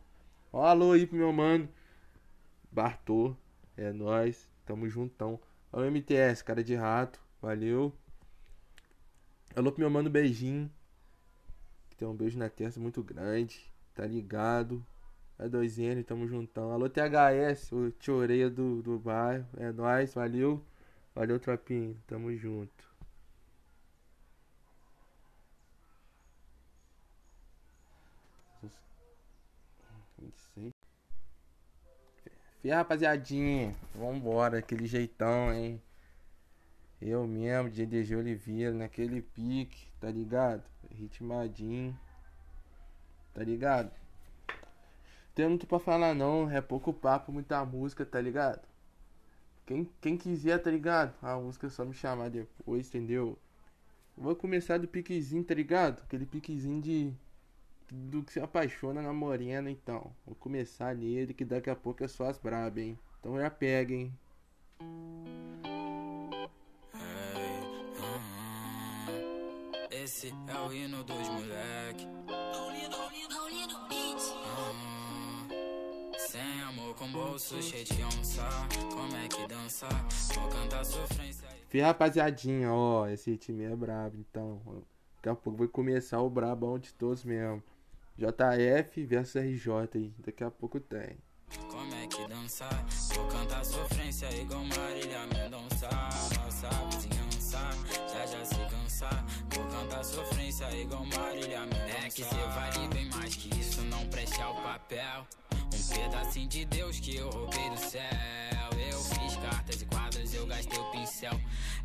Ó, 0.53 0.65
alô 0.65 0.93
aí 0.93 1.07
pro 1.07 1.17
meu 1.17 1.33
mano. 1.33 1.69
Bartô, 2.71 3.35
é 3.77 3.93
nóis, 3.93 4.49
tamo 4.65 4.89
juntão. 4.89 5.41
O 5.73 5.81
MTS, 5.81 6.43
cara 6.45 6.63
de 6.63 6.75
rato, 6.75 7.21
valeu. 7.41 7.93
Alô 9.57 9.73
pro 9.73 9.81
meu 9.81 9.91
mano 9.91 10.11
Beijinho. 10.11 10.71
Que 11.89 11.97
tem 11.97 12.09
um 12.09 12.15
beijo 12.15 12.39
na 12.39 12.49
testa 12.51 12.79
muito 12.81 13.03
grande. 13.03 13.71
Tá 13.95 14.07
ligado? 14.07 14.85
É 15.39 15.49
2N, 15.49 16.05
tamo 16.05 16.27
juntão. 16.29 16.71
Alô 16.73 16.89
THS, 16.89 17.73
o 17.73 17.91
tio 17.91 18.15
Oreia 18.17 18.49
do, 18.51 18.83
do 18.83 18.99
bairro. 18.99 19.47
É 19.57 19.73
nóis, 19.73 20.15
valeu. 20.15 20.63
Valeu, 21.15 21.39
tropinho. 21.41 21.97
Tamo 22.07 22.35
junto. 22.37 22.93
E 32.65 32.71
aí, 32.71 32.77
rapaziadinha, 32.77 33.75
vambora, 33.93 34.59
aquele 34.59 34.87
jeitão, 34.87 35.53
hein? 35.53 35.83
Eu 37.01 37.27
mesmo, 37.27 37.69
DDG 37.69 38.15
Oliveira, 38.15 38.73
naquele 38.73 39.21
pique, 39.21 39.89
tá 40.01 40.09
ligado? 40.09 40.63
Ritmadinho, 40.93 41.99
tá 43.35 43.43
ligado? 43.43 43.91
Tem 45.35 45.49
muito 45.49 45.67
pra 45.67 45.79
falar 45.79 46.15
não, 46.15 46.51
é 46.51 46.61
pouco 46.61 46.93
papo, 46.93 47.33
muita 47.33 47.65
música, 47.65 48.05
tá 48.05 48.21
ligado? 48.21 48.61
Quem, 49.65 49.89
quem 50.01 50.17
quiser, 50.17 50.59
tá 50.59 50.71
ligado? 50.71 51.15
A 51.23 51.37
música 51.37 51.69
é 51.69 51.71
só 51.71 51.85
me 51.85 51.95
chamar 51.95 52.29
depois, 52.29 52.89
entendeu? 52.89 53.39
Vou 54.17 54.37
começar 54.37 54.79
do 54.79 54.87
piquezinho, 54.87 55.43
tá 55.43 55.55
ligado? 55.55 56.03
Aquele 56.03 56.27
piquezinho 56.27 56.83
de. 56.83 57.13
Do 57.91 58.23
que 58.23 58.33
se 58.33 58.41
apaixona 58.41 59.01
na 59.01 59.13
morena, 59.13 59.71
então. 59.71 60.13
Vou 60.27 60.35
começar 60.35 60.95
nele, 60.95 61.33
que 61.35 61.45
daqui 61.45 61.71
a 61.71 61.77
pouco 61.77 62.05
é 62.05 62.09
só 62.09 62.29
as 62.29 62.39
braba, 62.39 62.81
hein? 62.81 62.99
Então 63.21 63.39
já 63.39 63.51
pega, 63.51 63.95
hein? 63.95 64.13
Esse 69.91 70.35
é 70.49 70.59
o 70.67 70.73
hino 70.73 71.05
dos 71.05 71.29
moleque. 71.29 72.07
Fih, 81.69 81.81
rapaziadinha, 81.81 82.73
ó, 82.73 83.09
esse 83.09 83.37
time 83.37 83.65
é 83.65 83.75
brabo, 83.75 84.17
então. 84.19 84.61
Daqui 85.17 85.29
a 85.29 85.35
pouco 85.35 85.59
vai 85.59 85.69
começar 85.69 86.21
o 86.21 86.29
brabão 86.29 86.79
de 86.79 86.93
todos 86.95 87.25
mesmo. 87.25 87.63
JF 88.19 89.05
versus 89.07 89.43
RJ 89.43 89.73
aí, 89.95 90.13
daqui 90.19 90.45
a 90.45 90.51
pouco 90.51 90.79
tem. 90.81 91.17
Como 91.71 91.95
é 91.95 92.07
que 92.07 92.27
dança? 92.29 92.69
Vou 93.15 93.27
cantar 93.29 93.65
sofrência 93.65 94.31
igual 94.41 94.65
Marília 94.65 95.27
Mendonça. 95.27 95.89
Nossa 95.89 96.69
vizinhança 96.91 97.59
já 98.13 98.27
já 98.27 98.45
se 98.45 98.61
cansa. 98.71 99.09
Vou 99.55 99.67
cantar 99.67 100.05
sofrência 100.05 100.71
igual 100.77 101.05
Marília 101.07 101.61
Mendonça. 101.61 102.07
É 102.07 102.09
que 102.09 102.25
cê 102.25 102.35
vale 102.35 102.89
bem 102.89 103.09
mais 103.11 103.35
que 103.37 103.49
isso, 103.59 103.83
não 103.83 104.07
preste 104.09 104.41
ao 104.41 104.55
papel. 104.57 105.27
Um 105.91 105.95
pedacinho 105.95 106.49
de 106.49 106.65
Deus 106.65 107.01
que 107.01 107.17
eu 107.17 107.29
roubei 107.31 107.71
do 107.71 107.77
céu. 107.77 108.01
Eu 108.91 108.99
fiz 109.01 109.37
cartas 109.37 109.83
e 109.83 109.87
quadros, 109.87 110.35
eu 110.35 110.47
gastei 110.47 110.79
o 110.79 110.91
pincel. 110.91 111.33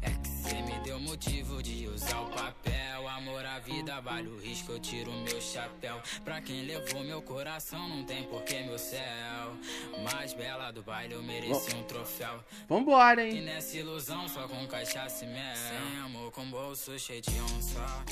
É 0.02 0.10
que 0.12 0.28
cê 0.28 0.62
me 0.62 0.80
deu 0.84 1.00
motivo 1.00 1.62
de 1.64 1.88
usar 1.88 2.22
o 2.22 2.30
papel. 2.30 3.08
Amor 3.08 3.44
à 3.46 3.58
vida, 3.60 4.00
vale 4.02 4.28
o 4.30 4.38
risco, 4.40 4.72
eu 4.74 4.80
tiro 4.80 5.12
meu 5.12 5.42
chapéu. 5.42 6.00
Pra 6.24 6.40
quem 6.42 6.66
levou 6.66 7.04
meu 7.04 7.22
coração, 7.22 7.90
não 7.90 8.04
tem 8.04 8.24
porquê 8.26 8.62
meu 8.62 8.78
céu. 8.78 9.58
Mais 10.04 10.34
bela 10.34 10.72
do 10.72 10.84
baile, 10.84 11.16
eu 11.16 11.24
mereci 11.24 11.76
um 11.76 11.84
troféu. 11.84 12.40
Vambora, 12.70 13.26
E 13.26 13.38
hein? 13.38 13.42
nessa 13.42 13.78
ilusão, 13.78 14.28
só 14.30 14.48
com 14.48 14.66
cachaça 14.68 15.26
e 15.26 15.28
mel. 15.28 15.56
Sem 15.56 16.00
amor, 16.02 16.32
com 16.32 16.46
bolso 16.52 16.98
cheio 17.00 17.22
de 17.22 17.42
onça. 17.42 18.06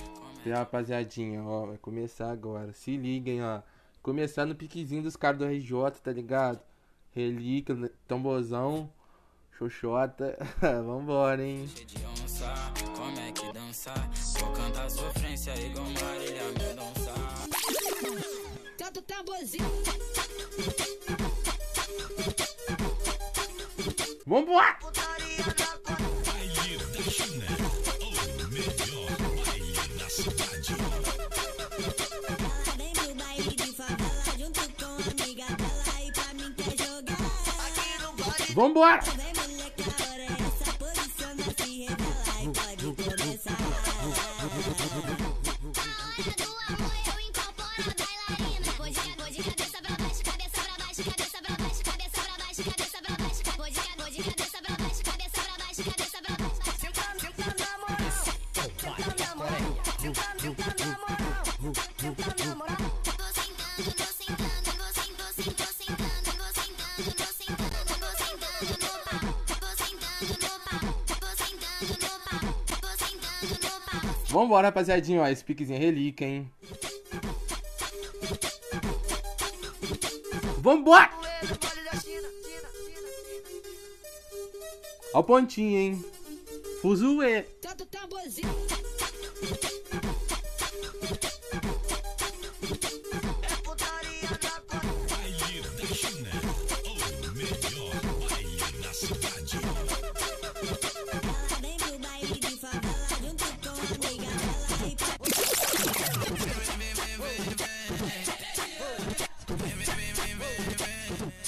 Fih, 0.44 0.50
rapaziadinha, 0.52 1.44
ó, 1.44 1.68
vai 1.68 1.78
começar 1.78 2.32
agora. 2.32 2.74
Se 2.74 2.98
liguem, 2.98 3.44
ó. 3.44 3.62
Começar 4.06 4.46
no 4.46 4.54
piquezinho 4.54 5.02
dos 5.02 5.16
caras 5.16 5.40
do 5.40 5.46
RJ, 5.46 6.00
tá 6.04 6.12
ligado? 6.12 6.62
Relíquia, 7.10 7.92
tambozão, 8.08 8.88
xoxota. 9.58 10.38
Vambora, 10.62 11.44
hein? 11.44 11.68
cheio 11.68 11.88
de 11.88 12.06
onça. 12.06 12.54
Como 12.96 13.20
é 13.20 13.32
que 13.32 13.52
dança? 13.52 13.92
Vou 14.40 14.54
cantar 14.54 14.92
sofrência 14.92 15.60
igual 15.60 15.88
Marília 15.88 16.44
Mendonça. 16.52 17.14
Tanto 18.78 19.02
tamborzinho. 19.02 19.66
Vambora! 24.28 24.78
Vem 31.18 31.25
Vambora! 38.56 39.02
Vambora, 74.36 74.68
rapaziadinha, 74.68 75.22
ó. 75.22 75.28
Esse 75.28 75.42
piquezinho 75.46 75.78
é 75.78 75.80
relíquia, 75.80 76.28
hein? 76.28 76.52
Vambora! 80.58 81.10
Ó 85.14 85.20
o 85.20 85.24
pontinho, 85.24 85.78
hein? 85.78 86.06
Fuzuê. 86.82 87.44
Tanto 87.62 87.86
tamborzinho. 87.86 88.65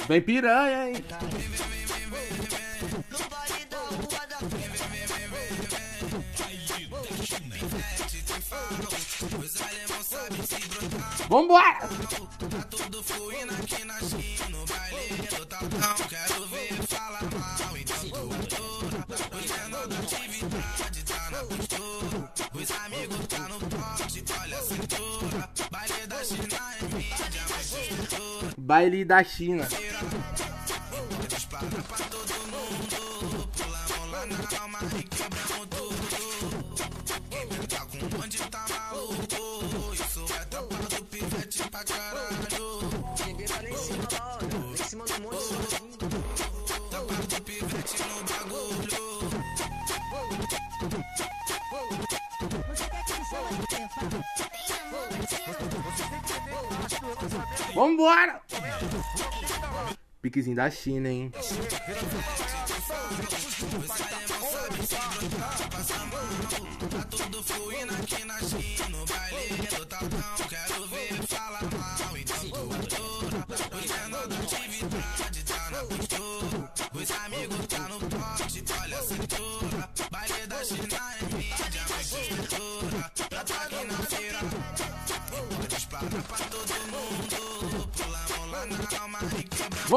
Vem 0.08 0.22
piranha, 0.22 0.89
hein? 0.89 1.04
Vambora! 11.30 11.89
Tudo 12.70 13.04
fluindo 13.04 13.54
aqui 13.54 13.84
na 13.84 14.00
China, 14.00 14.50
no 14.50 14.65
baile 14.65 15.28
do 15.28 15.46
Tatão. 15.46 16.08
Quero 16.08 16.48
ver 16.48 16.74
falar 16.88 17.24
mal, 17.24 17.78
então 17.78 18.10
cultura. 18.10 19.06
Os 19.34 19.52
menor 19.52 19.88
da 19.88 19.98
atividade 19.98 21.04
tá 21.04 21.32
na 21.32 21.43
postura. 21.43 22.34
Os 22.54 22.72
amigos 22.72 23.28
tá 23.28 23.39
no 23.39 23.60
pote, 23.60 24.24
olha 24.39 24.58
a 24.58 24.62
cintura. 24.62 25.50
Baile 25.70 26.08
da 26.08 26.24
China 26.24 26.60
é 26.80 26.96
mídia, 26.96 27.46
mais 27.50 27.74
estrutura. 27.74 28.54
Baile 28.58 29.06
da 29.06 29.24
China. 29.24 29.67
Vambora! 57.97 58.41
Piquezinho 60.21 60.55
da 60.55 60.69
China, 60.69 61.10
hein? 61.10 61.31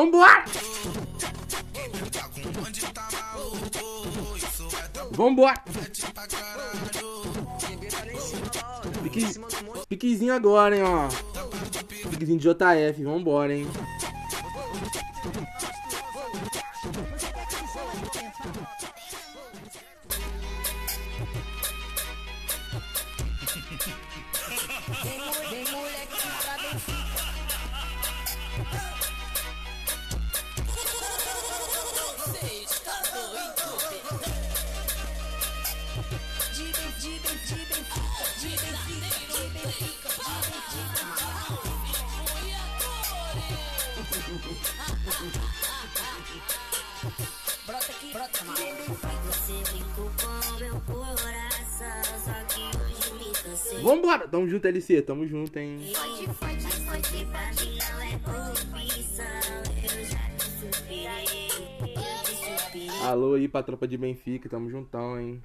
Vambora! 0.01 0.45
Vambora! 5.11 5.63
Pique... 9.03 9.27
Piquezinho 9.91 10.33
agora, 10.33 10.75
hein, 10.75 10.85
ó. 10.85 11.09
Piquezinho 12.09 12.39
de 12.39 12.49
JF, 12.49 13.05
vambora, 13.05 13.55
hein. 13.55 13.67
junto, 54.61 54.69
LC. 54.69 55.03
Tamo 55.03 55.27
junto, 55.27 55.59
hein? 55.59 55.81
Alô 63.03 63.35
aí 63.35 63.49
pra 63.49 63.63
tropa 63.63 63.89
de 63.89 63.97
Benfica, 63.97 64.49
tamo 64.49 64.71
juntão, 64.71 65.19
hein? 65.19 65.43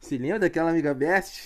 Se 0.00 0.18
lembra 0.18 0.40
daquela 0.40 0.70
amiga 0.70 0.92
Best? 0.92 1.43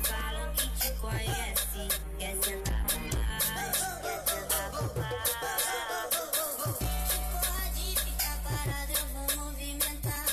que 0.54 0.68
te 0.78 0.92
conhece. 1.00 1.88
Quer 2.20 2.36
sentar 2.44 2.84
no 2.84 3.00
ficar 7.96 8.38
parado, 8.44 8.92
eu 8.92 9.06
vou 9.08 9.46
movimentar. 9.46 10.26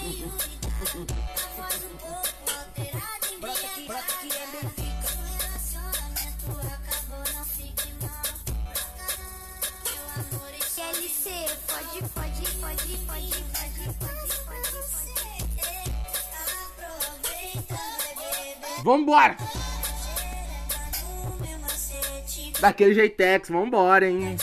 Vambora! 18.94 19.36
Daquele 22.60 22.94
jeitex, 22.94 23.50
vambora, 23.50 24.08
hein? 24.08 24.38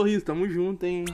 sorriso, 0.00 0.24
tamo 0.24 0.46
junto, 0.46 0.86
hein? 0.86 1.04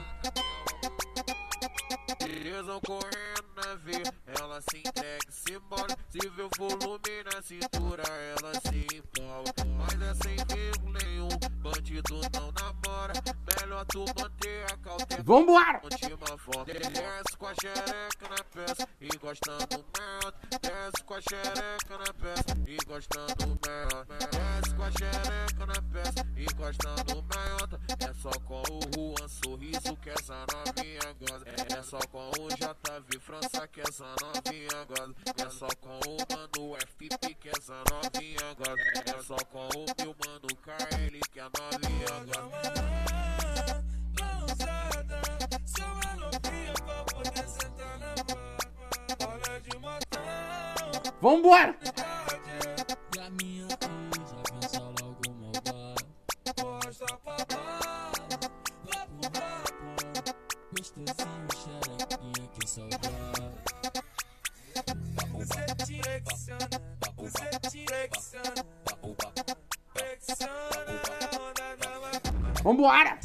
Vambora! 72.63 73.17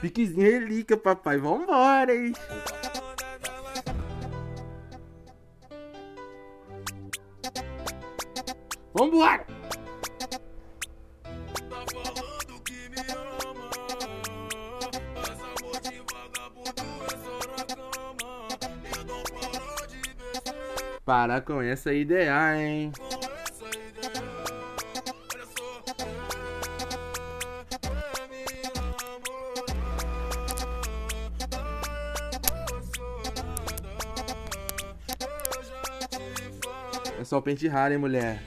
Piquezinho 0.00 0.42
relíquia, 0.42 0.96
papai. 0.96 1.38
Vambora, 1.38 2.14
hein? 2.14 2.32
Vambora! 8.94 9.46
Para 21.04 21.40
com 21.40 21.60
essa 21.60 21.92
ideia, 21.92 22.56
hein? 22.56 22.92
Só 37.32 37.40
pente 37.40 37.66
raro, 37.66 37.94
hein, 37.94 37.98
mulher? 37.98 38.42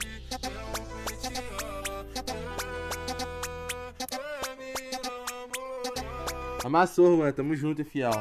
Amassou, 6.64 7.16
mano. 7.16 7.32
Tamo 7.32 7.56
junto, 7.56 7.84
fiel. 7.84 8.12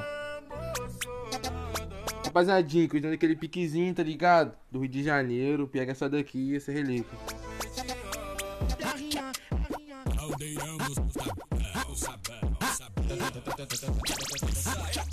Rapaziadinho, 2.25 2.89
cuidando 2.89 3.11
daquele 3.11 3.35
piquezinho, 3.35 3.93
tá 3.93 4.01
ligado? 4.01 4.57
Do 4.71 4.79
Rio 4.79 4.89
de 4.89 5.03
Janeiro. 5.03 5.67
Pega 5.67 5.91
essa 5.91 6.09
daqui 6.09 6.53
e 6.53 6.55
essa 6.55 6.71
relíquia. 6.71 7.15
É 14.97 15.04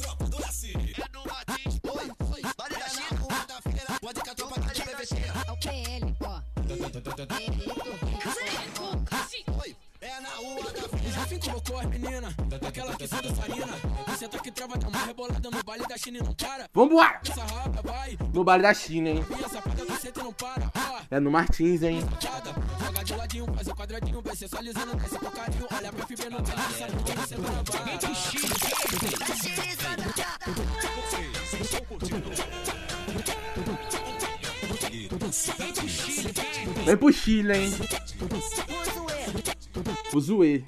rebolada 15.22 15.50
no 15.50 15.62
baile 15.64 15.86
da 15.86 15.96
China 15.96 16.18
e 16.18 16.22
não 16.22 16.34
para. 16.34 16.68
Vambora! 16.72 17.20
Essa 17.28 17.44
rapa 17.44 17.82
vai, 17.82 18.18
No 18.32 18.44
baile 18.44 18.62
da 18.62 18.74
China, 18.74 19.10
hein? 19.10 19.24
e 19.38 19.44
essa 19.44 19.62
pata 19.62 19.84
do 19.84 20.00
centro 20.00 20.24
não 20.24 20.32
para. 20.32 20.70
Ó, 20.74 21.00
É 21.10 21.20
no 21.20 21.30
Martins, 21.30 21.82
hein? 21.82 22.00
Joga 22.20 23.04
de 23.04 23.14
ladinho, 23.14 23.46
faz 23.54 23.68
o 23.68 23.74
quadradinho, 23.74 24.22
vai 24.22 24.36
sensualizando, 24.36 24.96
desce 24.96 25.18
com 25.18 25.30
carinho. 25.30 25.66
Olha 25.70 25.92
pra 25.92 26.06
FB 26.06 26.16
tá. 26.16 26.32
Vem 36.84 36.96
pro 36.96 37.12
Chile, 37.12 37.56
hein? 37.56 37.72
O 40.12 40.20
Zoe. 40.20 40.64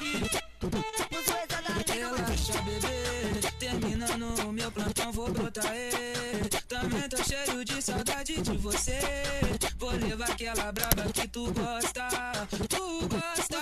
Vou 5.25 5.33
brotar. 5.33 5.73
ê. 5.75 5.93
Também 6.69 7.09
tô 7.09 7.17
cheio 7.25 7.65
de 7.65 7.83
saudade 7.83 8.41
de 8.43 8.57
você. 8.59 8.99
Vou 9.79 9.91
levar 9.91 10.31
aquela 10.31 10.73
braba 10.73 11.05
que 11.13 11.29
tu 11.29 11.53
gosta. 11.53 12.09
Tu 12.69 13.09
gosta, 13.09 13.59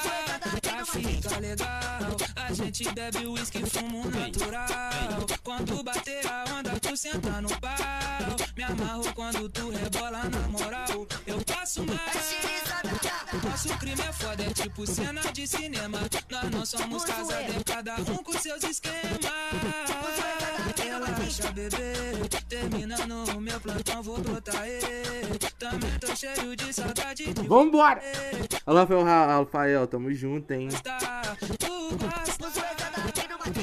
pra 0.61 0.85
ficar 0.85 1.41
legal. 1.41 2.17
A 2.37 2.53
gente 2.53 2.91
bebe 2.93 3.27
uísque, 3.27 3.65
fumo 3.67 4.05
natural. 4.11 5.27
Quando 5.43 5.83
bater 5.83 6.27
a 6.27 6.45
onda, 6.59 6.71
tu 6.81 6.97
senta 6.97 7.41
no 7.41 7.49
pau. 7.61 7.73
Me 8.57 8.65
amarro 8.65 9.05
quando 9.15 9.49
tu 9.49 9.71
rebola 9.71 10.25
na 10.25 10.49
moral. 10.49 11.07
Eu 11.27 11.41
passo 11.45 11.85
mais. 11.85 12.03
Nosso 13.45 13.69
crime 13.79 14.01
é 14.01 14.13
foda, 14.13 14.45
é 14.45 14.51
tipo 14.51 14.87
cena 14.87 15.21
de 15.33 15.47
cinema. 15.47 15.99
Nós 16.31 16.51
não 16.51 16.67
somos 16.67 17.05
casados, 17.05 17.63
cada 17.65 17.95
um 17.97 18.17
com 18.23 18.33
seus 18.33 18.63
esquemas. 18.65 19.03
Relaxa, 21.33 21.53
bebê. 21.53 22.29
Terminando 22.49 23.37
o 23.37 23.41
meu 23.41 23.59
plantão, 23.61 24.03
vou 24.03 24.19
brotar. 24.19 24.67
ê. 24.67 24.81
Também 25.59 25.91
tô 25.99 26.15
cheio 26.15 26.55
de 26.55 26.73
saudade 26.75 27.33
de 27.33 27.49
Vambora! 27.49 28.03
Alô, 28.67 28.81
Rafael, 28.81 29.03
Ra- 29.03 29.39
Rafael, 29.39 29.87
tamo 29.87 30.13
junto, 30.13 30.53
hein? 30.53 30.69
Tu 30.69 31.97
gosta 31.97 32.51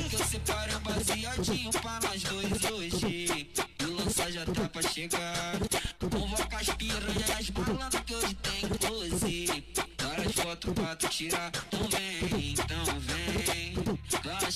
que 0.10 0.16
eu 0.16 0.26
separo 0.26 0.80
baseadinho 0.80 1.70
pra 1.72 2.00
nós 2.02 2.24
dois 2.24 2.72
hoje. 2.72 3.52
O 3.84 3.92
lança 4.04 4.32
já 4.32 4.46
tá 4.46 4.70
pra 4.70 4.82
chegar. 4.82 5.56
Convoca 6.00 6.58
as 6.58 6.70
piranhas 6.72 7.50
que 8.06 8.16
hoje 8.16 8.34
tem 8.36 8.70
close. 8.80 9.64
Várias 10.02 10.34
fotos 10.34 10.74
pra 10.74 10.96
tu 10.96 11.08
tirar. 11.10 11.52
Então 11.72 11.88
vem, 11.90 12.52
então 12.54 12.86
vem. 13.02 13.74
Dá 14.24 14.52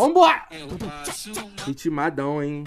Vambora! 0.00 0.46
Ritmadão, 1.66 2.42
hein? 2.42 2.64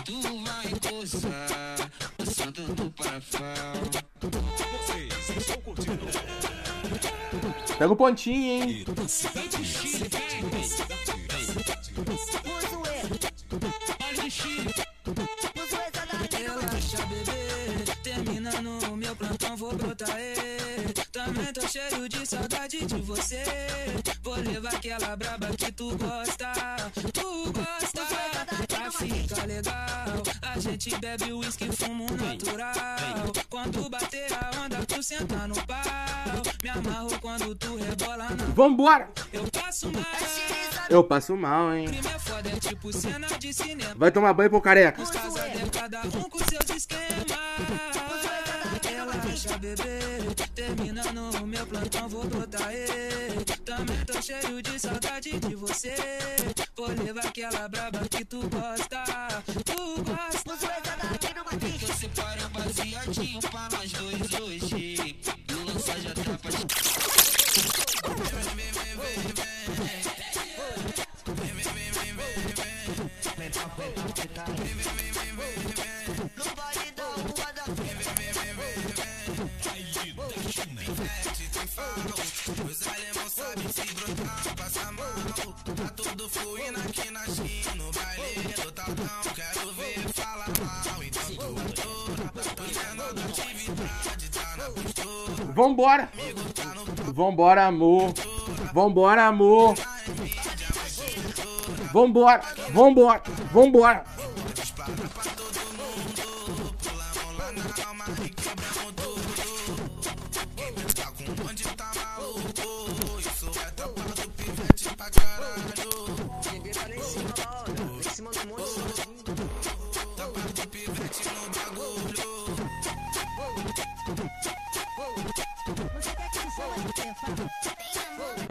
Pega 7.79 7.91
o 7.91 7.95
pontinho, 7.95 8.37
hein? 8.37 8.85
Relaxa, 16.37 16.97
bebê. 17.07 17.93
Terminando 18.03 18.91
o 18.91 18.95
meu 18.95 19.15
plantão, 19.15 19.57
vou 19.57 19.73
brotar. 19.73 20.15
ê. 20.19 20.35
Também 21.11 21.51
tô 21.51 21.67
cheio 21.67 22.07
de 22.07 22.25
saudade 22.27 22.85
de 22.85 23.01
você. 23.01 23.43
Vou 24.21 24.35
levar 24.35 24.75
aquela 24.75 25.15
braba 25.15 25.47
que 25.57 25.71
tu 25.71 25.95
gosta. 25.97 26.52
Legal. 29.53 30.23
A 30.41 30.59
gente 30.59 30.95
bebe 30.97 31.33
uísque, 31.33 31.71
fumo 31.71 32.05
natural. 32.11 32.73
Quando 33.49 33.89
bater 33.89 34.31
a 34.33 34.63
onda, 34.63 34.85
tu 34.85 35.01
senta 35.03 35.47
no 35.47 35.55
pau. 35.65 35.83
Me 36.63 36.69
amarro 36.69 37.19
quando 37.19 37.55
tu 37.55 37.75
rebola 37.75 38.29
na 38.29 38.45
Vambora! 38.55 39.09
Eu 39.31 39.43
passo 39.51 39.91
mais. 39.91 40.43
Eu 40.89 41.03
passo 41.03 41.35
mal, 41.35 41.73
hein? 41.73 41.87
É 41.87 42.19
foda, 42.19 42.49
é 42.49 42.59
tipo 42.59 42.91
cena 42.93 43.27
de 43.39 43.53
cinema. 43.53 43.95
Vai 43.95 44.11
tomar 44.11 44.33
banho, 44.33 44.49
pô, 44.49 44.61
careca. 44.61 45.01
Os 45.01 45.09
casados, 45.09 45.69
cada 45.71 46.01
um 46.01 46.29
com 46.29 46.39
seus 46.39 46.69
esquemas. 46.77 47.25
Relaxa, 48.83 49.57
bebê. 49.57 49.99
Terminando 50.53 51.41
o 51.41 51.47
meu 51.47 51.65
plantão, 51.65 52.09
vou 52.09 52.25
brotar. 52.25 52.71
ê. 52.71 53.42
Também 53.75 54.05
tô 54.05 54.21
cheio 54.21 54.61
de 54.61 54.77
saudade 54.79 55.39
de 55.39 55.55
você. 55.55 55.95
Vou 56.77 56.89
levar 56.89 57.25
aquela 57.25 57.67
braba 57.67 58.07
que 58.07 58.23
tu 58.23 58.47
gosta. 58.47 59.03
Tu 59.65 60.03
gosta. 60.03 60.53
Que 61.79 61.85
eu 61.85 61.93
separo 61.95 62.45
um 62.45 62.49
baseadinho 62.49 63.39
pra 63.41 63.69
nós 63.71 63.91
dois 63.93 64.33
hoje. 64.39 65.15
E 65.47 65.53
o 65.53 65.65
lança 65.65 65.99
já 65.99 66.13
tá 66.13 66.37
pra 66.37 66.51
fluindo 86.33 86.79
aqui 86.79 87.11
na 87.11 87.25
China. 87.25 87.75
No 87.75 87.91
baile 87.91 88.53
do 88.53 88.71
tatão, 88.71 89.33
quero 89.35 89.73
ver 89.73 89.99
falar 90.13 90.49
mal. 90.59 90.83
Tu 90.83 91.41
adora, 91.41 92.33
tô 92.43 93.41
atividade, 93.41 94.29
tá 94.31 94.57
na 94.57 94.65
postura. 94.71 95.53
Vambora! 95.53 96.09
Vambora, 97.13 97.65
amor! 97.67 98.13
Vambora, 98.73 99.25
amor! 99.27 99.75
Vambora! 101.93 102.41
Vambora! 102.71 103.23
Vambora! 103.51 104.03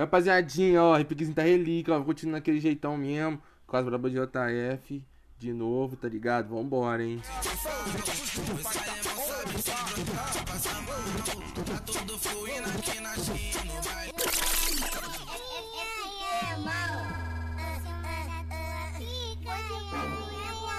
Rapaziadinha, 0.02 0.82
ó, 0.82 0.96
repiquezinho 0.96 1.34
tá 1.34 1.42
relíquia, 1.42 1.94
ó, 1.94 2.02
continuando 2.02 2.38
naquele 2.38 2.58
jeitão 2.58 2.96
mesmo. 2.96 3.40
Com 3.66 3.76
as 3.76 3.84
brabas 3.84 4.10
de 4.10 4.18
JF. 4.18 5.04
De 5.38 5.52
novo, 5.52 5.96
tá 5.96 6.08
ligado? 6.08 6.48
Vambora, 6.48 7.04
hein? 7.04 7.20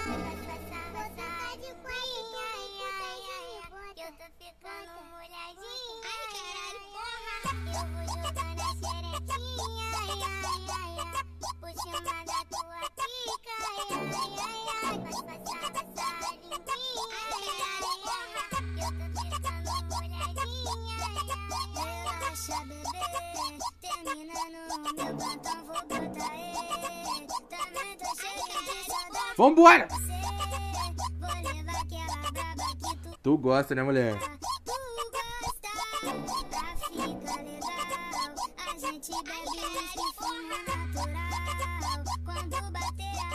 Sabe 0.04 0.43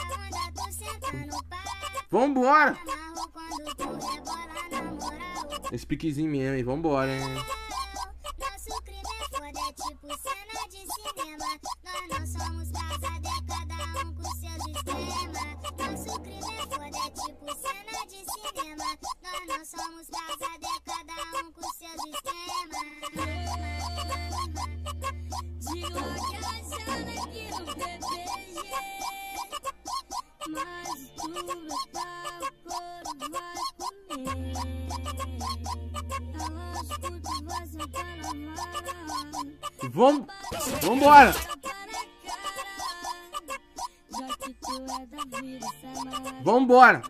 onda, 0.09 0.53
tu 0.53 0.73
senta 0.73 1.13
no 1.25 1.43
pau. 1.43 1.59
Vambora! 2.11 2.77
Esse 5.71 5.85
piquezinho 5.85 6.31
mesmo, 6.31 6.55
hein? 6.55 6.63
Vambora, 6.63 7.11
hein? 7.11 7.45
É 9.69 9.71
tipo 9.71 10.07
cena 10.17 10.67
de 10.67 10.79
cinema. 10.79 11.49
Nós 11.83 12.07
não 12.09 12.25
somos 12.25 12.71
casa, 12.71 13.05
é 13.05 13.37
cada 13.45 13.77
um 13.99 14.09
com 14.15 14.23
seus 14.33 14.65
esquemas. 14.65 15.49
Nosso 15.77 16.19
crime 16.21 16.53
é 16.53 16.65
foda, 16.65 16.97
é 16.97 17.09
tipo 17.11 17.45
cena 17.55 18.01
de 18.07 18.19
cinema. 18.25 18.89
Nós 19.21 19.45
não 19.45 19.63
somos 19.63 20.07
casa, 20.09 20.49
é 20.55 20.79
cada 20.85 21.17
um 21.37 21.51
com 21.51 21.69
seus 21.73 22.01
esquemas. 22.03 22.87
Digo 25.59 26.01
que 26.15 26.35
achando 26.45 27.13
que 27.29 27.43
o 27.53 27.69
Mas 30.47 31.11
tu 31.17 31.27
botar 31.67 32.39
o 32.39 32.51
couro 32.63 33.11
vai 33.29 33.51
comer 34.07 34.55
É 36.29 36.47
lógico 36.49 37.11
que 37.19 37.43
vai 37.43 37.67
sentar 37.67 38.15
na 38.17 38.33
vara 38.47 39.89
Vam... 39.89 40.27
Vambora! 40.81 41.33
Já 44.11 44.27
que 44.37 44.53
tu 44.53 44.73
é 44.73 45.05
da 45.05 45.41
vida, 45.41 45.67
sai 45.81 45.97
mais 46.05 46.43
Vambora! 46.43 47.01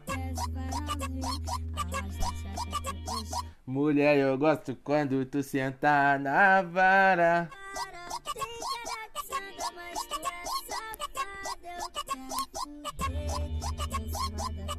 Mulher, 3.68 4.18
eu 4.18 4.36
gosto 4.38 4.76
quando 4.84 5.24
tu 5.28 5.44
senta 5.44 6.18
na 6.18 6.64
vara. 6.64 7.50
Sanga, 9.30 9.68
mas 9.76 10.00
tu 10.08 10.16
é 10.16 10.34
safada 10.68 11.06
na 11.14 11.24
favela 11.44 11.88
tua 11.92 12.04
fama 12.04 12.40
de 12.40 12.64
malandro 14.40 14.74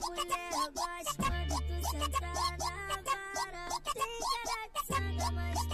Mulher, 0.00 0.52
eu 0.52 0.68
gosto 0.72 1.16
quando 1.16 1.56
tu 1.62 1.74
senta 1.90 2.20
na 2.20 2.46
vara 2.58 2.96
Tem 3.94 4.12
safada 4.28 4.80
é 4.88 5.10
de 5.12 5.18
malandro 5.22 5.72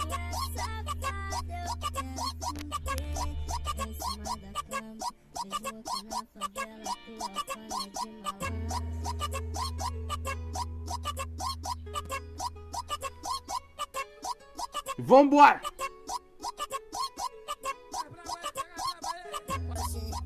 Vambora! 14.97 15.61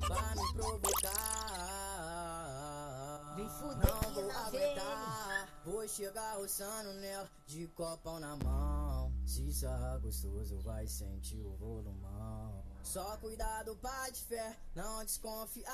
vai 0.08 0.36
me 0.36 0.54
provocar. 0.54 1.24
Não 3.38 4.14
vou 4.14 4.32
aguentar. 4.32 5.62
Vou 5.66 5.88
chegar 5.88 6.36
roçando 6.36 6.94
nela 6.94 7.30
de 7.46 7.68
copão 7.68 8.20
na 8.20 8.36
mão. 8.36 9.14
Se 9.26 9.54
sarrar 9.54 10.00
gostoso, 10.00 10.60
vai 10.60 10.86
sentir 10.88 11.42
o 11.42 11.56
volumão. 11.56 12.53
Só 12.84 13.18
cuidado, 13.22 13.76
pai 13.82 14.12
de 14.12 14.20
fé, 14.24 14.56
não 14.76 15.04
desconfiar. 15.06 15.66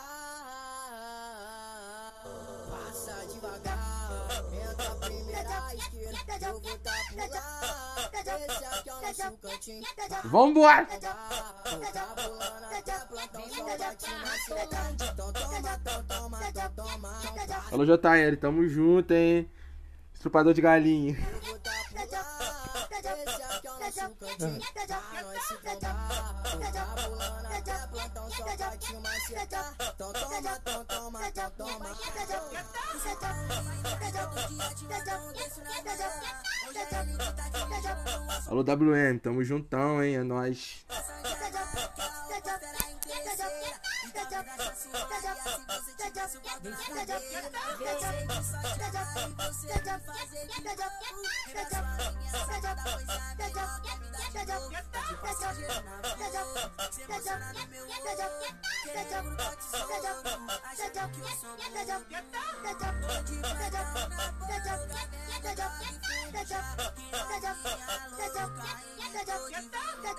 Passa 2.70 3.26
devagar, 3.26 4.12
entra 4.54 4.92
a 4.92 4.96
primeira 4.96 5.76
esquerda, 5.76 6.48
eu 6.48 6.62
vou 6.62 6.78
tá 6.78 6.92
por 7.10 7.30
lá. 7.30 8.10
Esse 8.14 8.66
aqui 8.66 8.90
é 8.90 8.94
o 8.94 9.02
nosso 9.02 9.38
cantinho. 9.38 9.84
Vambora! 10.26 10.86
Tá 10.86 12.16
bolando 12.16 12.66
até 12.78 13.00
plantão, 13.06 13.50
só 13.50 13.78
bate 13.78 14.12
na 14.12 14.38
Solange. 14.46 15.12
Então 15.12 15.34
toma, 15.34 15.58
então 15.60 16.04
toma, 16.04 16.48
então 16.48 16.72
toma. 16.76 17.22
Alô, 17.72 17.86
JL, 17.86 18.38
tamo 18.40 18.68
junto, 18.68 19.12
hein? 19.14 19.50
Estrupador 20.14 20.54
de 20.54 20.62
galinha. 20.62 21.18
Alô, 38.48 38.64
WM, 38.64 39.20
tamo 39.20 39.44
juntão, 39.44 40.02
hein? 40.04 40.16
É 40.16 40.24
nóis. 40.24 40.86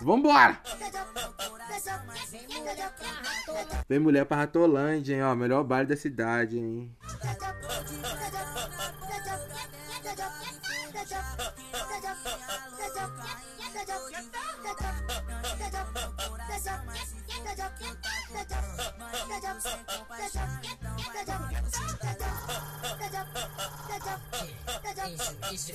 Vambora! 0.02 0.58
Vem 3.88 3.98
mulher 3.98 4.24
pra 4.24 4.38
Ratolândia, 4.38 5.14
hein? 5.14 5.22
Ó, 5.22 5.34
melhor 5.34 5.64
baile 5.64 5.88
da 5.88 5.96
cidade, 5.96 6.58
hein? 6.58 6.96
Isso 25.52 25.72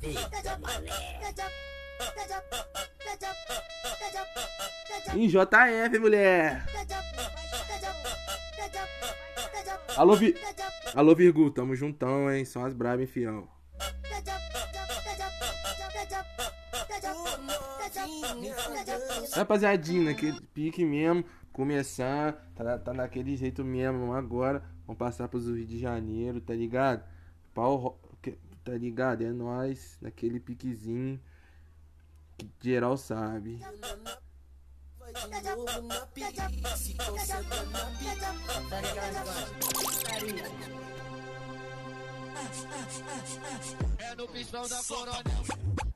fita, 0.00 0.58
mané. 0.58 1.20
Em 5.14 5.28
JF, 5.28 5.98
mulher! 5.98 6.64
Alô, 9.96 10.16
Vi... 10.16 10.34
Alô, 10.94 11.14
Virgu, 11.14 11.50
tamo 11.50 11.76
juntão, 11.76 12.30
hein? 12.32 12.44
São 12.44 12.64
as 12.64 12.72
brabas, 12.72 13.00
hein, 13.00 13.06
fiel. 13.06 13.48
Rapaziadinha, 19.32 20.04
naquele 20.04 20.40
pique 20.54 20.84
mesmo, 20.84 21.24
começar, 21.52 22.32
tá, 22.54 22.78
tá 22.78 22.92
naquele 22.92 23.36
jeito 23.36 23.64
mesmo 23.64 24.12
agora. 24.12 24.62
Vamos 24.86 24.98
passar 24.98 25.28
pros 25.28 25.46
Rio 25.46 25.66
de 25.66 25.78
Janeiro, 25.78 26.40
tá 26.40 26.54
ligado? 26.54 27.04
Pau, 27.54 27.98
tá 28.64 28.72
ligado? 28.72 29.22
É 29.22 29.32
nóis, 29.32 29.98
naquele 30.00 30.38
piquezinho 30.38 31.20
que 32.36 32.50
geral 32.60 32.96
sabe. 32.96 33.60
É 43.98 44.14
no 44.14 44.28
pistão 44.28 44.66
da 44.68 44.82
coronel. 44.84 45.89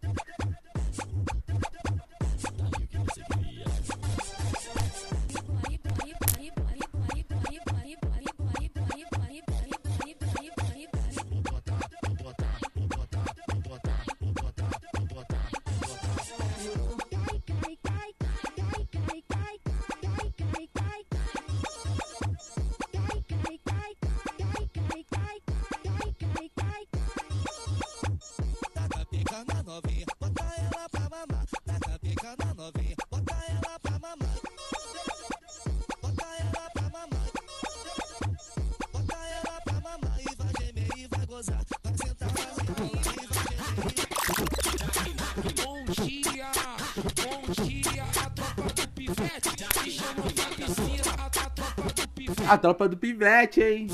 A 52.54 52.58
tropa 52.58 52.88
do 52.88 52.96
pivete, 52.96 53.60
hein? 53.60 53.88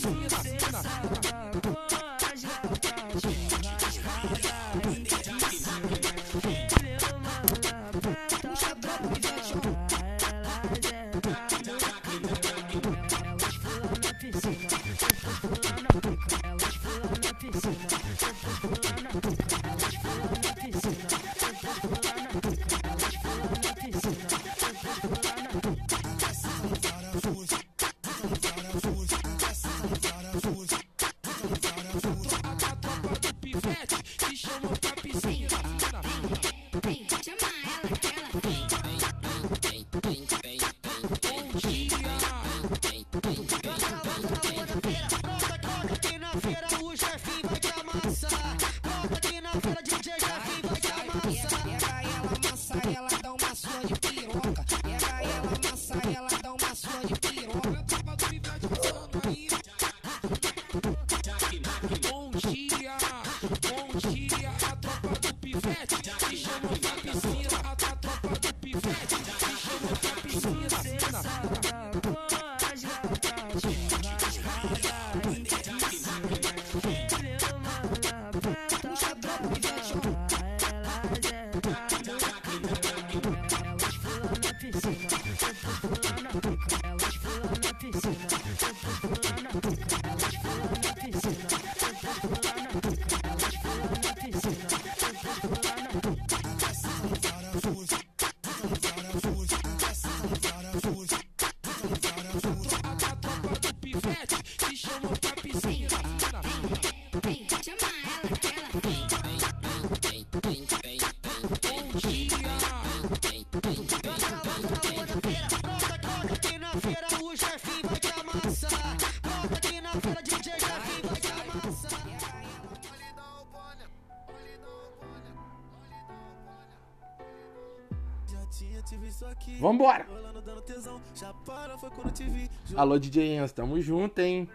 Alô, 132.81 132.99
DJ 132.99 133.37
Enzo, 133.37 133.53
tamo 133.53 133.79
junto, 133.79 134.19
hein? 134.21 134.49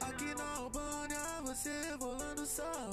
Aqui, 0.00 0.32
na 0.36 0.54
Albânia, 0.54 1.18
você 1.42 1.96
rolando 1.98 2.46
sal. 2.46 2.88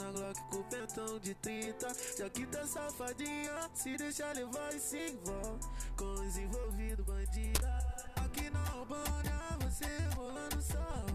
Na 0.00 0.10
Glock 0.10 0.40
com 0.50 0.62
pentão 0.64 1.20
de 1.20 1.32
30. 1.32 1.94
Já 2.18 2.28
que 2.28 2.44
tá 2.46 2.66
safadinha, 2.66 3.70
se 3.72 3.96
deixa 3.96 4.32
levar 4.32 4.74
e 4.74 4.80
se 4.80 5.12
envolve. 5.12 5.60
Com 5.96 6.26
os 6.26 6.36
envolvidos, 6.36 7.06
bandida. 7.06 7.78
Aqui 8.16 8.50
na 8.50 8.68
Albânia, 8.72 9.38
você 9.60 9.86
rolando 10.16 10.60
sal. 10.60 11.06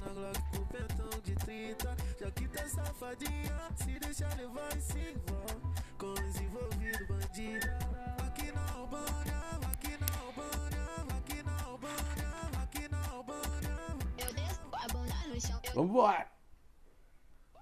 Na 0.00 0.12
Glock 0.14 0.56
com 0.56 0.64
pentão 0.68 1.20
de 1.22 1.34
30. 1.34 1.96
Já 2.18 2.30
que 2.30 2.48
tá 2.48 2.66
safadinha, 2.66 3.58
se 3.74 3.98
deixa 3.98 4.26
levar 4.36 4.74
e 4.74 4.80
se 4.80 5.00
envolve. 5.00 5.66
Com 6.06 6.12
os 6.12 6.40
envolvidos, 6.40 7.08
bandida. 7.08 7.78
Aqui 8.24 8.52
na 8.52 8.70
Albânia, 8.74 9.40
aqui 9.72 9.98
na 9.98 10.06
Albânia, 10.20 10.86
aqui 11.18 11.42
na 11.42 11.64
Albânia, 11.64 12.30
aqui 12.62 12.88
na 12.88 13.08
Albânia. 13.08 13.76
Eu 14.16 14.32
desço 14.32 14.60
a 14.72 14.86
bunda 14.86 15.14
no 15.26 15.40
chão, 15.40 15.60
eu 15.64 15.74
Vambora! 15.74 16.30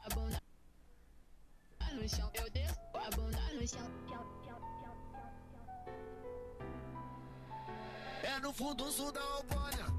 a 0.05 0.09
bunda 0.15 0.43
no 1.95 2.07
chão, 2.07 2.31
eu 2.35 2.51
desço 2.51 2.79
a 2.93 3.11
bunda 3.17 3.41
no 3.55 3.67
chão. 3.67 3.91
É 8.23 8.41
no 8.41 8.53
fundo 8.53 8.93
sul 8.93 9.11
da 9.11 9.23
Albânia. 9.23 9.94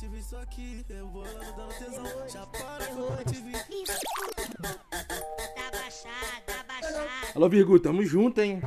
Te 0.00 0.08
visto 0.08 0.34
aqui, 0.38 0.82
rebolando, 0.88 1.52
dando 1.54 1.78
tesão. 1.78 2.06
Já 2.26 2.46
para, 2.46 2.86
quando 2.86 3.22
te 3.30 3.38
vi. 3.42 3.52
Tá 3.52 3.66
baixado, 5.72 6.42
tá 6.46 6.64
baixado. 6.66 7.08
Alô, 7.34 7.50
Virgu, 7.50 7.78
tamo 7.78 8.02
junto, 8.02 8.40
hein? 8.40 8.62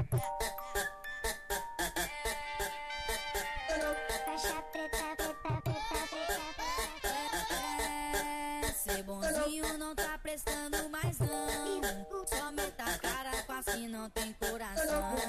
Ser 8.76 9.02
bonzinho 9.02 9.76
não 9.80 9.96
tá 9.96 10.20
prestando 10.22 10.88
mais 10.92 11.18
não. 11.18 12.28
Só 12.28 12.52
meta 12.52 12.84
a 12.84 13.00
cara 13.00 13.42
com 13.42 13.54
assim 13.54 13.88
não 13.88 14.08
tem 14.12 14.34
coração. 14.34 14.86
Coração 14.86 15.24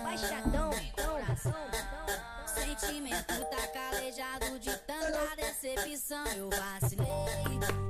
sentimento 2.84 3.44
tá 3.50 3.66
calejado 3.68 4.58
de 4.58 4.76
tanta 4.78 5.36
decepção. 5.36 6.24
Eu 6.36 6.50
vacilei 6.50 7.06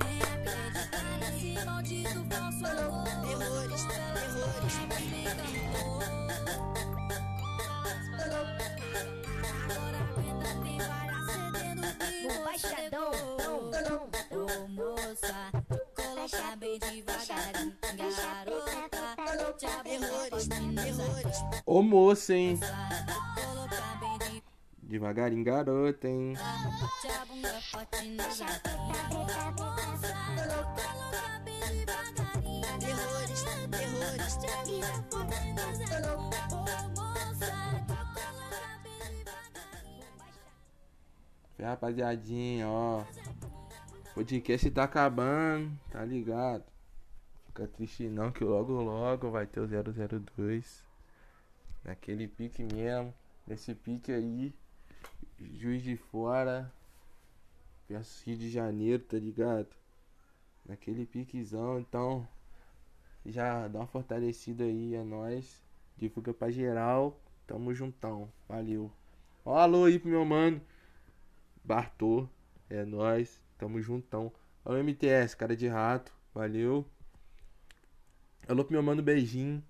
nem 0.05 0.21
acreditar 0.23 1.19
nesse 1.19 1.65
maldito 1.65 2.25
falso 2.31 2.67
amor. 2.67 3.05
Terrores, 3.27 3.83
terrores. 3.85 4.75
Agora 9.65 9.99
aguenta, 10.13 10.49
tem 10.63 10.79
várias 10.79 11.25
cedendo 11.33 11.83
no 11.83 12.31
o 12.31 12.45
baixadão. 12.45 13.13
Ô 14.31 14.69
moça, 14.69 15.37
coloca 15.95 16.57
bem 16.57 16.79
devagarinho, 16.79 17.77
garota. 17.97 18.85
Te 19.57 19.67
abriu, 19.67 20.01
terrores, 20.01 20.49
terrores. 20.49 21.39
Ô 21.65 21.83
moça, 21.83 22.35
hein? 22.35 22.59
Devagarinho, 24.87 25.43
garota, 25.43 26.07
hein? 26.07 26.35
Fé, 41.57 41.65
rapaziadinha, 41.65 42.69
ó. 42.69 43.05
Podcast 44.15 44.71
tá 44.71 44.85
acabando, 44.85 45.77
tá 45.91 46.05
ligado? 46.05 46.65
Fica 47.47 47.67
triste 47.67 48.09
não, 48.09 48.31
que 48.31 48.45
logo 48.45 48.73
logo 48.83 49.31
vai 49.31 49.47
ter 49.47 49.61
o 49.61 49.67
002. 49.67 50.85
Naquele 51.83 52.29
pique 52.29 52.63
mesmo. 52.63 53.15
Nesse 53.47 53.75
pique 53.75 54.13
aí. 54.13 54.55
Juiz 55.53 55.83
de 55.83 55.97
Fora. 55.97 56.73
Versus 57.89 58.23
Rio 58.23 58.37
de 58.37 58.51
Janeiro, 58.51 59.03
tá 59.03 59.19
ligado? 59.19 59.69
Naquele 60.67 61.05
piquezão, 61.05 61.79
então. 61.79 62.27
Já 63.27 63.69
dá 63.69 63.81
uma 63.81 63.87
fortalecida 63.87 64.65
aí, 64.65 64.95
é 64.95 65.03
nóis. 65.03 65.63
Divulga 65.97 66.33
pra 66.33 66.51
geral. 66.51 67.19
Tamo 67.47 67.75
juntão. 67.75 68.31
Valeu. 68.49 68.91
Ó, 69.45 69.57
alô 69.57 69.85
aí 69.85 69.99
pro 69.99 70.09
meu 70.09 70.25
mano. 70.25 70.61
Bartô. 71.63 72.29
É 72.69 72.85
nóis. 72.85 73.43
Tamo 73.59 73.81
juntão. 73.81 74.33
Alô, 74.65 74.79
MTS, 74.79 75.37
cara 75.37 75.57
de 75.57 75.69
rato. 75.69 76.13
Valeu. 76.35 76.87
Alô 78.49 78.65
pro 78.65 78.73
meu 78.73 78.83
mano 78.83 79.03
Beijinho. 79.03 79.63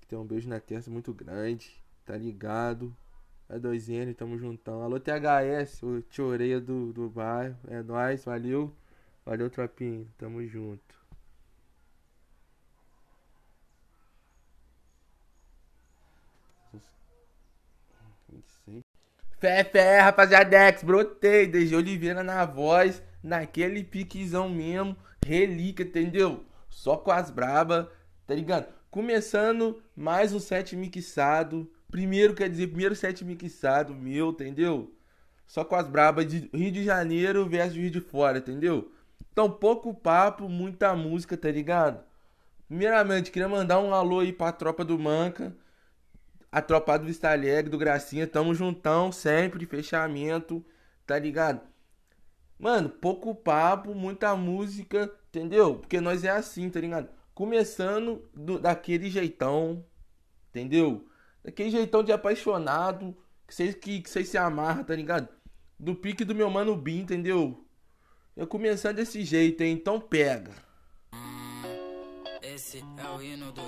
Que 0.00 0.06
tem 0.06 0.18
um 0.18 0.24
beijo 0.24 0.48
na 0.48 0.60
testa 0.60 0.90
muito 0.90 1.12
grande. 1.12 1.82
Tá 2.04 2.16
ligado? 2.16 2.96
É 3.52 3.58
2N, 3.58 4.14
tamo 4.16 4.38
juntão. 4.38 4.80
Alô, 4.82 4.98
THS, 4.98 5.82
o 5.82 6.00
tio 6.00 6.24
Oreia 6.24 6.58
do, 6.58 6.90
do 6.90 7.10
bairro. 7.10 7.54
É 7.68 7.82
nóis, 7.82 8.24
valeu. 8.24 8.74
Valeu, 9.26 9.50
tropinho. 9.50 10.08
Tamo 10.16 10.42
junto. 10.46 10.80
Fé, 19.38 19.64
fé, 19.64 20.00
rapaziadex, 20.00 20.82
brotei, 20.82 21.46
desde 21.46 21.76
Oliveira 21.76 22.22
na 22.22 22.46
voz, 22.46 23.02
naquele 23.22 23.84
piquezão 23.84 24.48
mesmo, 24.48 24.96
relíquia, 25.26 25.84
entendeu? 25.84 26.42
Só 26.70 26.96
com 26.96 27.10
as 27.10 27.30
braba, 27.30 27.92
tá 28.26 28.34
ligado? 28.34 28.72
Começando 28.90 29.82
mais 29.94 30.32
um 30.32 30.38
set 30.38 30.74
mixado, 30.74 31.70
primeiro, 31.92 32.34
quer 32.34 32.48
dizer, 32.48 32.68
primeiro 32.68 32.96
set 32.96 33.24
mixado 33.24 33.94
meu, 33.94 34.30
entendeu? 34.30 34.92
Só 35.46 35.62
com 35.64 35.76
as 35.76 35.86
brabas 35.86 36.26
de 36.26 36.50
Rio 36.52 36.72
de 36.72 36.82
Janeiro 36.82 37.46
versus 37.48 37.76
Rio 37.76 37.90
de 37.90 38.00
Fora, 38.00 38.38
entendeu? 38.38 38.90
Então, 39.30 39.50
pouco 39.50 39.94
papo, 39.94 40.48
muita 40.48 40.96
música, 40.96 41.36
tá 41.36 41.50
ligado? 41.50 42.02
Primeiramente, 42.66 43.30
queria 43.30 43.48
mandar 43.48 43.78
um 43.78 43.92
alô 43.94 44.20
aí 44.20 44.32
pra 44.32 44.50
tropa 44.50 44.84
do 44.84 44.98
Manca, 44.98 45.54
a 46.50 46.62
tropa 46.62 46.98
do 46.98 47.06
Vista 47.06 47.30
Alegre, 47.30 47.70
do 47.70 47.78
Gracinha, 47.78 48.26
tamo 48.26 48.54
juntão, 48.54 49.12
sempre, 49.12 49.66
fechamento, 49.66 50.64
tá 51.06 51.18
ligado? 51.18 51.60
Mano, 52.58 52.88
pouco 52.88 53.34
papo, 53.34 53.94
muita 53.94 54.34
música, 54.34 55.12
entendeu? 55.28 55.76
Porque 55.76 56.00
nós 56.00 56.24
é 56.24 56.30
assim, 56.30 56.70
tá 56.70 56.80
ligado? 56.80 57.10
Começando 57.34 58.26
do, 58.34 58.58
daquele 58.58 59.10
jeitão, 59.10 59.84
entendeu? 60.50 61.06
Daquele 61.44 61.70
jeitão 61.70 62.02
de 62.02 62.12
apaixonado, 62.12 63.16
que 63.46 63.54
vocês 63.54 63.74
que, 63.74 64.00
que 64.00 64.08
se 64.08 64.38
amarram, 64.38 64.84
tá 64.84 64.94
ligado? 64.94 65.28
Do 65.78 65.94
pique 65.94 66.24
do 66.24 66.34
meu 66.34 66.48
mano 66.48 66.76
Bin, 66.76 67.00
entendeu? 67.00 67.66
Eu 68.36 68.46
começando 68.46 68.96
desse 68.96 69.24
jeito, 69.24 69.62
hein? 69.62 69.72
Então 69.72 70.00
pega. 70.00 70.52
Esse 72.40 72.78
é 72.78 73.08
o 73.16 73.22
hino 73.22 73.52
dos. 73.52 73.64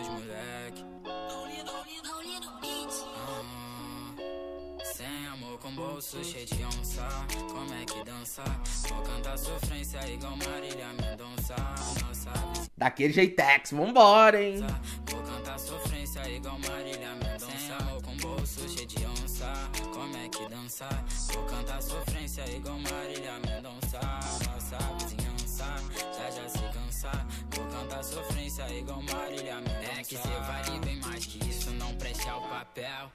Com 5.75 5.83
bolso 5.83 6.23
cheio 6.23 6.47
de 6.47 6.65
onça. 6.65 7.09
Como 7.51 7.75
é 7.75 7.85
que 7.85 8.05
dança? 8.05 8.45
Vou 8.89 9.03
cantar 9.03 9.37
sofrência 9.37 9.99
igual 10.09 10.37
Marília 10.37 10.89
Mendonça. 10.93 11.57
Nossa 12.07 12.33
Daquele 12.77 13.13
jeitex, 13.13 13.73
vambora, 13.73 14.41
hein? 14.41 14.65
Vou 15.11 15.21
cantar 15.23 15.59
sofrência 15.59 16.29
igual 16.29 16.59
Marília 16.61 17.15
Mendonça. 17.15 17.47
Sem 17.59 17.73
amor 17.73 18.03
com 18.03 18.17
bolso 18.19 18.69
cheio 18.69 18.87
de 18.87 19.05
onça. 19.05 19.53
Como 19.93 20.17
é 20.17 20.29
que 20.29 20.49
dança? 20.49 20.89
Vou 21.33 21.45
cantar 21.45 21.83
sofrência 21.83 22.45
igual 22.55 22.79
Marília 22.79 23.33
Mendonça. 23.45 24.01
Nossa 24.47 24.79
vizinhança 24.99 25.65
já 26.17 26.31
já 26.31 26.49
se 26.49 26.63
cansa. 26.73 27.11
Vou 27.51 27.67
cantar 27.67 28.05
sofrência 28.05 28.69
igual 28.73 29.03
Marília 29.03 29.57
Mendonça. 29.57 30.01
É 30.01 30.05
que 30.05 30.17
cê 30.17 30.29
vale 30.29 30.79
bem 30.85 31.01
mais 31.01 31.27
que 31.27 31.39
isso, 31.49 31.71
não 31.73 31.93
preste 31.97 32.29
ao 32.29 32.43
papel. 32.43 33.11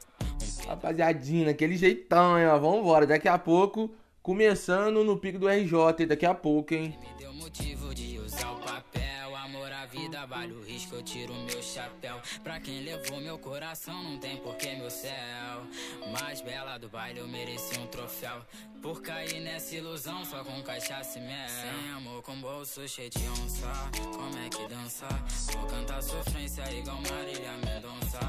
Rapaziadinha, 0.67 1.45
naquele 1.47 1.75
jeitão, 1.75 2.37
hein, 2.37 2.47
ó. 2.47 2.57
Vambora. 2.57 3.07
Daqui 3.07 3.27
a 3.27 3.37
pouco, 3.37 3.91
começando 4.21 5.03
no 5.03 5.17
pico 5.17 5.39
do 5.39 5.47
RJ? 5.47 6.05
Daqui 6.07 6.25
a 6.25 6.33
pouco, 6.33 6.73
hein? 6.73 6.97
Deu 7.17 7.33
motivo 7.33 7.93
de 7.93 8.19
usar 8.19 8.51
o 8.51 8.59
papel. 8.59 9.09
Amor 9.35 9.71
à 9.71 9.85
vida, 9.87 10.25
vale 10.27 10.53
o 10.53 10.61
risco, 10.61 10.95
eu 10.95 11.01
tiro 11.01 11.33
meu 11.33 11.61
chapéu. 11.63 12.21
Pra 12.43 12.59
quem 12.59 12.83
levou 12.83 13.19
meu 13.19 13.39
coração, 13.39 14.03
não 14.03 14.19
tem 14.19 14.37
porquê 14.37 14.75
meu 14.75 14.89
céu. 14.89 15.63
Mais 16.11 16.41
bela 16.41 16.77
do 16.77 16.87
baile, 16.87 17.19
eu 17.19 17.27
mereci 17.27 17.79
um 17.79 17.87
troféu. 17.87 18.41
Por 18.79 19.01
cair 19.01 19.41
nessa 19.41 19.75
ilusão, 19.75 20.23
só 20.25 20.43
com 20.43 20.61
cachaça 20.61 21.17
e 21.17 21.21
mel. 21.21 21.49
Sem 21.49 21.91
amor, 21.93 22.21
com 22.21 22.35
bolso 22.39 22.87
cheio 22.87 23.09
de 23.09 23.27
onça. 23.27 23.67
Como 24.13 24.37
é 24.37 24.49
que 24.49 24.67
dança? 24.67 25.07
Vou 25.53 25.65
cantar 25.65 26.03
sofrência 26.03 26.63
igual 26.71 26.97
Marília 26.97 27.53
Mendonça. 27.65 28.19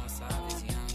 Nossa 0.00 0.26
vizinhança 0.48 0.89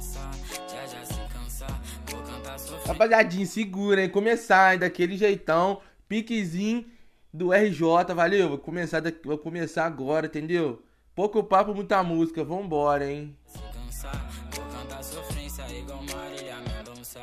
se. 2.57 2.87
Rapaziadinha, 2.87 3.45
segura, 3.45 4.01
hein? 4.03 4.09
Começar, 4.09 4.73
hein? 4.73 4.79
Daquele 4.79 5.17
jeitão. 5.17 5.81
Piquezinho 6.07 6.85
do 7.33 7.51
RJ, 7.51 8.13
valeu? 8.15 8.49
Vou 8.49 8.57
começar, 8.57 8.99
daqui, 8.99 9.27
vou 9.27 9.37
começar 9.37 9.85
agora, 9.85 10.27
entendeu? 10.27 10.83
Pouco 11.15 11.43
papo, 11.43 11.73
muita 11.73 12.03
música. 12.03 12.43
Vambora, 12.43 13.09
hein? 13.11 13.35
Cansa, 13.73 14.11
vou 14.53 14.65
cantar 14.65 15.03
sofrência 15.03 15.65
igual 15.71 16.03
Marília 16.03 16.57
Mendonça. 16.57 17.21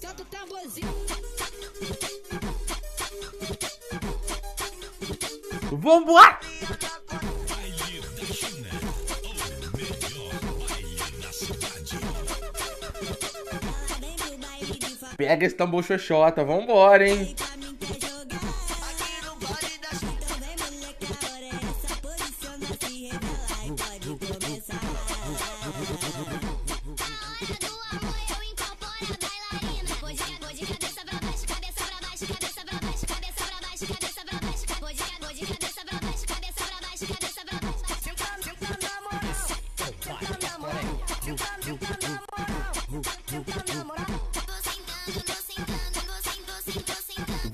Canta 0.00 0.22
o 0.22 0.26
tamborzinho. 0.26 0.88
Vambora! 5.72 6.38
Pega 15.18 15.44
esse 15.44 15.56
tambor 15.56 15.82
xoxota, 15.82 16.44
vambora, 16.44 17.08
hein? 17.08 17.34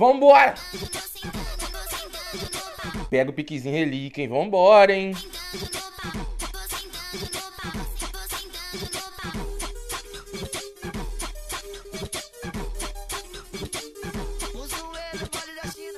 Vambora! 0.05 0.55
Pega 3.09 3.31
o 3.31 3.33
piquezinho 3.33 3.75
relíquia, 3.75 4.23
hein? 4.23 4.29
Vambora, 4.29 4.93
hein? 4.93 5.15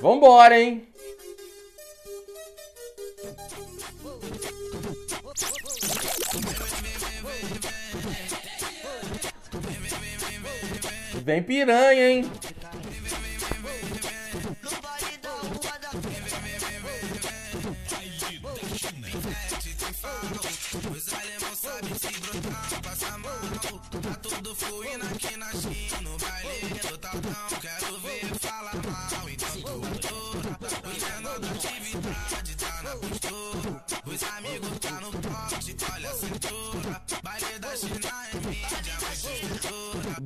Vambora, 0.01 0.57
hein? 0.57 0.87
Vem 11.25 11.43
piranha, 11.43 12.09
hein? 12.09 12.31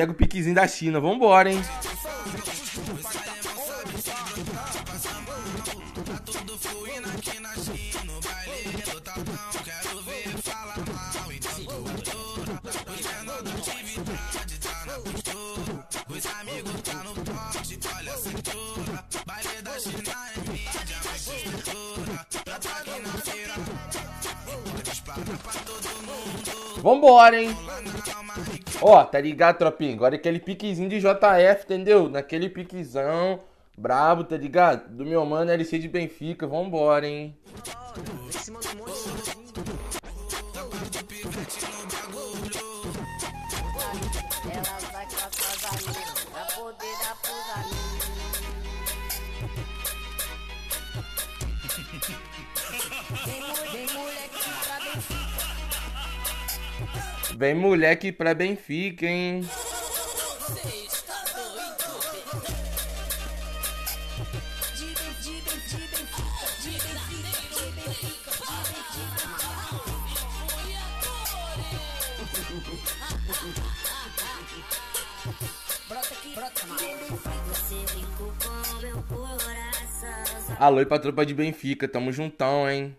Pega 0.00 0.12
o 0.12 0.14
piquezinho 0.14 0.54
da 0.54 0.66
China. 0.66 0.98
Vambora, 0.98 1.52
hein? 1.52 1.60
Vambora, 26.82 27.38
hein? 27.38 27.69
Ó, 28.82 29.04
tá 29.04 29.20
ligado, 29.20 29.58
tropinha? 29.58 29.94
Agora 29.94 30.14
aquele 30.16 30.38
piquezinho 30.38 30.88
de 30.88 31.00
JF, 31.00 31.64
entendeu? 31.64 32.08
Naquele 32.08 32.48
piquezão, 32.48 33.40
brabo, 33.76 34.24
tá 34.24 34.36
ligado? 34.36 34.88
Do 34.88 35.04
meu 35.04 35.24
mano 35.26 35.50
LC 35.50 35.78
de 35.78 35.88
Benfica, 35.88 36.46
vambora, 36.46 37.06
hein? 37.06 37.36
Ela 44.52 44.78
vai 44.92 45.06
pra 46.32 46.44
poder 46.56 46.96
dar 47.02 47.16
pros 47.20 47.50
amigos. 47.56 47.89
Vem 57.40 57.54
moleque 57.54 58.12
pra 58.12 58.34
Benfica, 58.34 59.06
hein? 59.06 59.40
Alô 80.58 80.82
e 80.82 80.84
pra 80.84 80.98
tropa 80.98 81.24
de 81.24 81.32
Benfica, 81.32 81.88
tamo 81.88 82.12
juntão, 82.12 82.68
hein? 82.68 82.94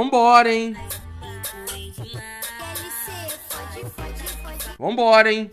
Vambora, 0.00 0.50
hein? 0.50 0.74
Vambora, 4.78 5.30
hein? 5.30 5.50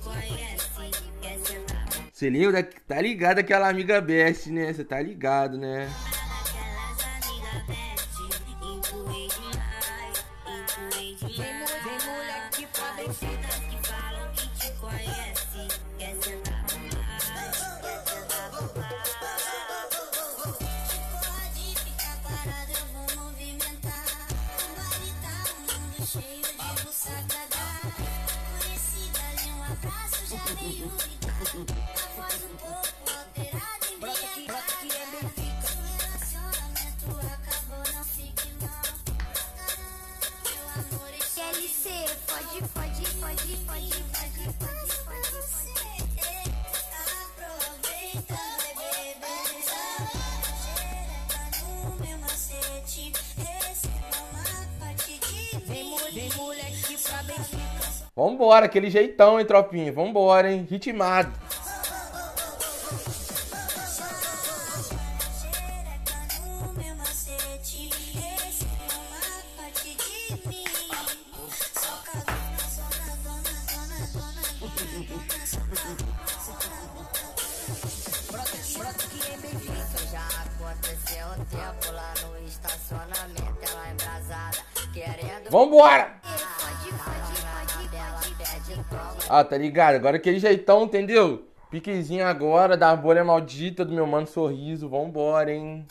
Você 2.14 2.30
lembra? 2.30 2.64
Tá 2.64 3.02
ligado 3.02 3.40
aquela 3.40 3.68
amiga 3.68 4.00
Best, 4.00 4.50
né? 4.50 4.72
Você 4.72 4.86
tá 4.86 5.02
ligado, 5.02 5.58
né? 5.58 5.90
Vambora, 58.58 58.66
aquele 58.66 58.90
jeitão, 58.90 59.40
hein, 59.40 59.46
tropinha? 59.46 59.92
Vambora, 59.92 60.52
hein? 60.52 60.66
Ritmado. 60.68 61.32
Vambora! 85.52 86.27
Ah, 89.30 89.44
tá 89.44 89.58
ligado? 89.58 89.96
Agora 89.96 90.16
aquele 90.18 90.40
jeitão, 90.40 90.82
é 90.82 90.84
entendeu? 90.86 91.48
Piquezinho 91.70 92.26
agora, 92.26 92.78
da 92.78 92.96
bolha 92.96 93.26
maldita 93.26 93.84
do 93.84 93.94
meu 93.94 94.08
mano 94.08 94.26
sorriso, 94.26 94.88
vambora, 94.88 95.52
hein? 95.52 95.86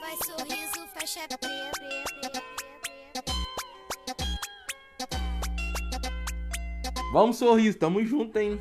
Vai 0.00 0.16
sorriso, 0.24 0.88
fecha 0.94 1.28
preto. 1.28 1.99
Vamos, 7.12 7.38
sorriso, 7.38 7.76
tamo 7.76 8.04
junto, 8.04 8.38
hein? 8.38 8.60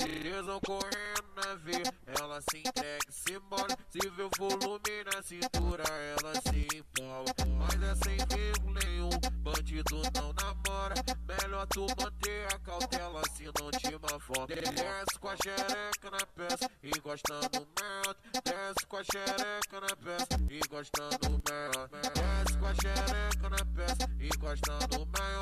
Eles 0.00 0.44
vão 0.44 0.60
correndo 0.60 1.24
na 1.34 1.54
veia, 1.54 1.94
ela 2.06 2.40
se 2.42 2.58
entrega 2.58 2.98
se 3.30 3.38
mole. 3.48 3.76
Se 3.90 4.10
vê 4.10 4.22
o 4.22 4.30
volume 4.38 5.04
na 5.04 5.22
cintura, 5.22 5.84
ela 5.84 6.34
se 6.40 6.66
empolga. 6.76 7.34
Mas 7.58 7.82
é 7.82 7.94
sem 8.04 8.16
erro 8.16 8.70
nenhum, 8.82 9.10
bandido 9.42 10.02
não 10.14 10.32
namora. 10.32 10.94
Melhor 11.28 11.66
tu 11.68 11.86
manter 12.00 12.46
a 12.52 12.58
cautela 12.58 13.22
se 13.36 13.44
não 13.44 13.70
te 13.70 13.90
fome. 14.20 14.54
Desce 14.54 15.18
com 15.20 15.28
a 15.28 15.36
xereca 15.36 16.10
na 16.10 16.26
peça, 16.26 16.70
encostando 16.82 17.68
mel. 17.78 18.14
Desce 18.44 18.86
com 18.86 18.96
a 18.96 19.04
xereca 19.04 19.80
na 19.80 19.96
peça, 19.96 20.40
encostando 20.50 21.30
mel. 21.30 21.88
Desce 22.14 22.58
com 22.58 22.66
a 22.66 22.74
xereca 22.74 23.50
na 23.50 23.64
peça, 23.76 24.10
encostando 24.20 25.06
mel. 25.06 25.40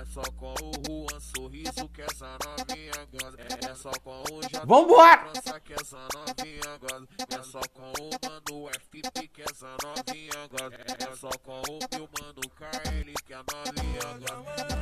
É 0.00 0.04
só 0.06 0.22
com 0.32 0.54
o 0.54 0.72
Juan 0.86 1.20
sorriso 1.20 1.88
que 1.88 2.02
essa 2.02 2.36
novinha 2.44 3.06
goza. 3.12 3.38
É 3.70 3.74
só 3.74 3.90
com 4.02 4.22
o 4.32 4.42
J. 4.42 4.66
Vambora! 4.66 5.32
Que 5.64 5.74
essa 5.74 6.08
novinha 6.14 6.78
goza. 6.80 7.08
É 7.30 7.42
só 7.42 7.60
com 7.74 7.82
o 7.82 8.10
mano 8.24 8.70
FP 8.70 9.28
que 9.28 9.42
essa 9.42 9.66
novinha 9.84 10.48
goza. 10.50 10.76
É 10.98 11.14
só 11.14 11.28
com 11.44 11.60
o 11.60 11.78
meu 11.92 12.08
mano 12.18 12.40
KL 12.56 13.12
que 13.26 13.34
a 13.34 13.44
novinha 13.52 14.08
goza. 14.18 14.78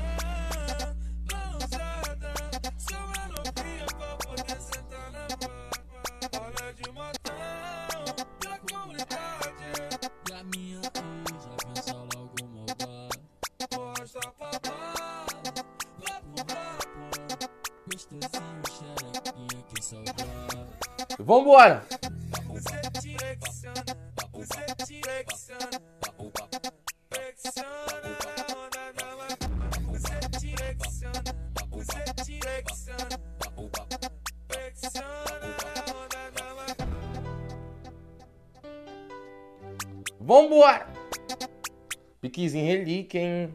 Só 2.79 2.97
uma 2.97 3.27
novinha 3.29 3.87
pra 3.87 4.17
poder 4.17 4.61
sentar 4.61 5.11
na 5.11 5.27
barba. 5.27 5.77
Olha 6.41 6.73
de 6.75 6.87
montão 6.93 7.37
da 8.41 8.59
comunidade. 8.71 9.65
E 10.31 10.33
a 10.33 10.45
minha 10.45 10.81
já 10.83 10.91
pensa 10.91 11.93
logo 11.93 12.37
maldade. 12.47 12.87
Posta 13.71 14.21
pra 14.39 14.51
bala, 14.61 15.27
vai 15.99 16.21
pro 16.23 16.45
papo. 16.45 16.95
Gostosinho, 17.91 18.63
xerequinha, 18.71 19.63
que 19.65 19.83
saudade. 19.83 20.27
Vambora! 21.19 21.85
Vambora! 40.21 40.89
Piquezinho 42.21 42.67
relíquia, 42.67 43.21
hein? 43.21 43.55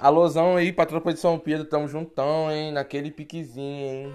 Alôzão 0.00 0.56
aí 0.56 0.72
pra 0.72 0.86
tropa 0.86 1.12
de 1.12 1.20
São 1.20 1.38
Pedro, 1.38 1.66
tamo 1.66 1.86
juntão, 1.86 2.50
hein? 2.50 2.72
Naquele 2.72 3.10
piquezinho, 3.10 3.86
hein? 3.86 4.14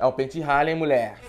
É 0.00 0.06
o 0.06 0.12
pente 0.12 0.40
hein, 0.40 0.74
mulher? 0.74 1.20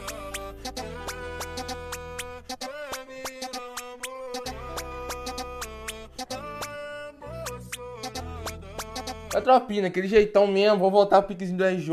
É 9.34 9.42
tropinha, 9.42 9.88
aquele 9.88 10.08
jeitão 10.08 10.48
mesmo. 10.48 10.80
Vou 10.80 10.90
voltar 10.90 11.22
pro 11.22 11.36
piquezinho 11.36 11.58
do 11.58 11.66
RJ. 11.66 11.92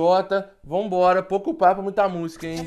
Vambora, 0.63 1.21
pouco 1.21 1.53
papo, 1.53 1.83
muita 1.83 2.09
música, 2.09 2.47
hein? 2.47 2.65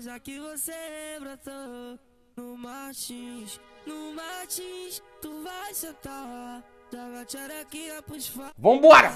Já 0.00 0.18
que 0.20 0.38
você 0.38 0.72
brotou 1.18 1.98
no 2.36 2.56
Martins, 2.56 3.60
no 3.84 4.14
Martins, 4.14 5.02
tu 5.20 5.42
vai 5.42 5.74
sentar. 5.74 6.62
Vambora! 8.58 9.12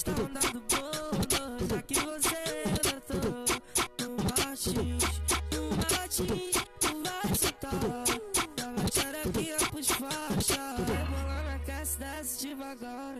A 0.00 0.02
está 0.02 0.12
onda 0.12 0.40
do 0.40 0.60
bunda, 0.60 1.66
já 1.68 1.82
que 1.82 1.94
você 1.94 2.40
brotou 2.80 3.44
no 4.00 4.16
Martins, 4.24 5.04
no 5.52 5.62
Martins, 5.76 6.56
tu 6.80 7.02
vai 7.02 7.34
sentar. 7.34 7.70
Joga 8.56 8.88
tcherequinha 8.88 9.58
pros 9.70 9.88
faixa. 9.88 10.76
Rebolando 10.78 11.50
aquece, 11.54 11.98
desce 11.98 12.48
devagar. 12.48 13.14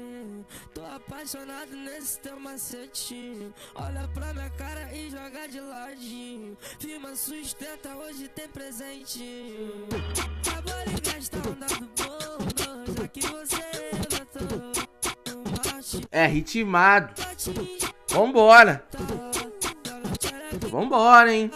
Tô 0.73 0.83
apaixonado 0.87 1.71
nesse 1.71 2.19
teu 2.21 2.41
macetinho. 2.41 3.53
Olha 3.75 4.09
pra 4.15 4.33
minha 4.33 4.49
cara 4.49 4.91
e 4.95 5.11
joga 5.11 5.49
de 5.49 5.61
ladinho. 5.61 6.57
Firma 6.79 7.15
sustenta, 7.15 7.95
hoje 7.95 8.27
tem 8.29 8.49
presentinho. 8.49 9.87
A 10.57 10.61
barriga 10.63 11.19
está 11.19 11.37
onda 11.41 11.67
do 11.67 11.87
bunda, 11.89 12.10
É 16.13 16.27
ritmado. 16.27 17.15
Vambora! 18.09 18.85
Vambora, 20.69 21.33
hein? 21.33 21.51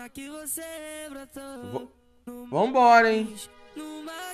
Já 0.00 0.08
que 0.08 0.30
você 0.30 0.62
brotou. 1.10 1.92
Vambora, 2.50 3.12
hein? 3.12 3.36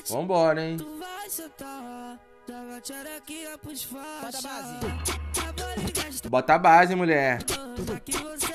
Vambora, 0.08 0.64
hein? 0.64 0.76
tu 0.76 0.98
vai 0.98 1.28
sentar. 1.28 2.20
Joga 2.46 3.58
pros 3.58 3.82
faixa. 3.82 4.48
A 4.48 6.08
está 6.08 6.28
Bota 6.28 6.54
a 6.54 6.58
base, 6.58 6.94
mulher. 6.94 7.40
já 7.84 8.00
que 8.00 8.12
você. 8.12 8.54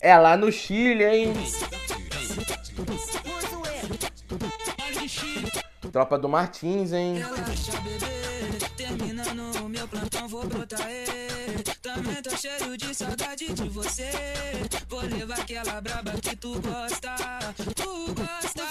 É 0.00 0.16
lá 0.16 0.36
no 0.36 0.50
Chile, 0.50 1.04
hein? 1.04 1.34
Tropa 5.92 6.18
do 6.18 6.26
Martins, 6.26 6.90
hein? 6.94 7.18
Relaxa, 7.18 7.78
bebê. 7.82 8.58
Terminando 8.78 9.62
o 9.62 9.68
meu 9.68 9.86
plantão, 9.86 10.26
vou 10.26 10.46
brotar. 10.46 10.88
ê. 10.88 11.04
Também 11.82 12.22
tô 12.22 12.34
cheio 12.34 12.78
de 12.78 12.94
saudade 12.94 13.52
de 13.52 13.68
você. 13.68 14.10
Vou 14.88 15.02
levar 15.02 15.38
aquela 15.38 15.82
braba 15.82 16.12
que 16.12 16.34
tu 16.36 16.58
gosta. 16.62 17.14
Tu 17.76 18.14
gosta, 18.14 18.62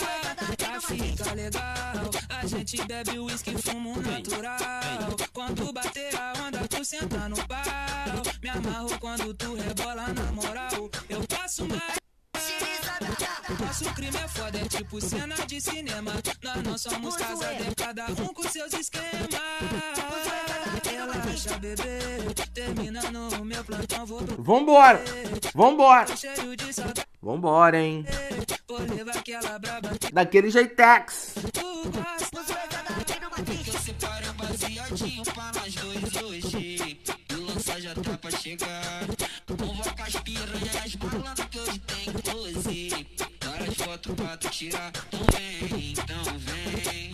pra 0.57 0.81
ficar 0.81 1.35
legal. 1.35 2.09
A 2.29 2.47
gente 2.47 2.83
bebe 2.87 3.19
uísque, 3.19 3.55
fumo 3.61 4.01
natural. 4.01 5.15
Quando 5.31 5.71
bater 5.71 6.15
a 6.15 6.33
onda, 6.41 6.67
tu 6.67 6.83
senta 6.83 7.29
no 7.29 7.35
pau. 7.47 8.23
Me 8.41 8.49
amarro 8.49 8.99
quando 8.99 9.31
tu 9.35 9.53
rebola 9.53 10.07
na 10.07 10.31
moral. 10.31 10.89
Eu 11.07 11.21
passo 11.27 11.67
mais. 11.67 12.00
Nosso 13.59 13.93
crime 13.93 14.17
é 14.17 14.27
foda, 14.27 14.59
é 14.59 14.65
tipo 14.65 15.01
cena 15.01 15.35
de 15.47 15.59
cinema. 15.59 16.13
Nós 16.43 16.63
não 16.63 16.77
somos 16.77 17.15
casados, 17.15 17.73
cada 17.75 18.05
um 18.07 18.33
com 18.33 18.43
seus 18.43 18.73
esquemas. 18.73 19.29
Relaxa, 20.85 21.57
bebê. 21.57 21.99
Terminando 22.53 23.41
o 23.41 23.45
meu 23.45 23.63
plantão, 23.63 24.05
vou 24.05 24.21
pro 24.23 24.43
Vambora! 24.43 25.01
Vambora! 25.55 26.05
Vambora, 27.21 27.79
hein? 27.79 28.05
Vou 28.67 28.79
levar 28.79 29.17
aquela 29.17 29.59
braba 29.59 29.89
que 29.97 30.11
Daquele 30.11 30.49
jeitex. 30.49 31.33
tu 31.53 31.89
gosta. 31.89 32.41
Eu 33.67 33.79
separo 33.79 34.29
um 34.29 34.33
baseadinho 34.33 35.23
pra 35.23 35.51
nós 35.53 35.75
dois 35.75 36.15
hoje 36.23 36.50
deixa 37.93 38.11
tá 38.11 38.17
pra 38.17 38.31
chegar. 38.31 39.01
Convoca 39.45 40.03
as 40.03 40.15
piranhas, 40.21 40.75
as 40.75 40.95
malandras 40.95 41.47
que 41.49 41.59
hoje 41.59 41.79
tem 41.79 42.13
close. 42.13 43.07
as 43.69 43.75
fotos 43.75 44.15
pra 44.15 44.37
tu 44.37 44.49
tirar. 44.49 44.91
Então 45.11 45.19
vem, 45.31 45.91
então 45.91 46.39
vem. 46.39 47.11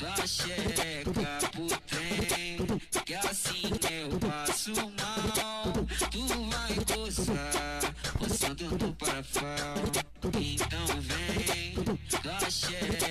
Lá 0.00 0.26
checa 0.26 1.50
pro 1.50 1.68
trem. 1.86 2.58
Que 3.04 3.14
assim 3.14 3.70
eu 3.90 4.18
passo 4.20 4.72
mal. 4.74 5.72
Tu 6.10 6.26
vai 6.26 6.74
gozar, 6.96 7.94
roçando 8.18 8.78
no 8.78 8.94
parafal. 8.94 9.74
Então 10.40 10.86
vem, 11.00 11.74
lá 12.24 12.50
checa. 12.50 13.09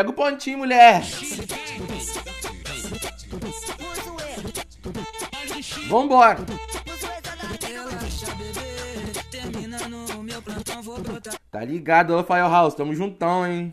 Pega 0.00 0.08
o 0.08 0.14
pontinho, 0.14 0.56
mulher. 0.56 1.02
Vambora. 5.90 6.38
Tá 11.50 11.64
ligado, 11.66 12.16
ô 12.16 12.24
Firehouse? 12.24 12.74
Tamo 12.78 12.94
juntão, 12.94 13.46
hein? 13.46 13.70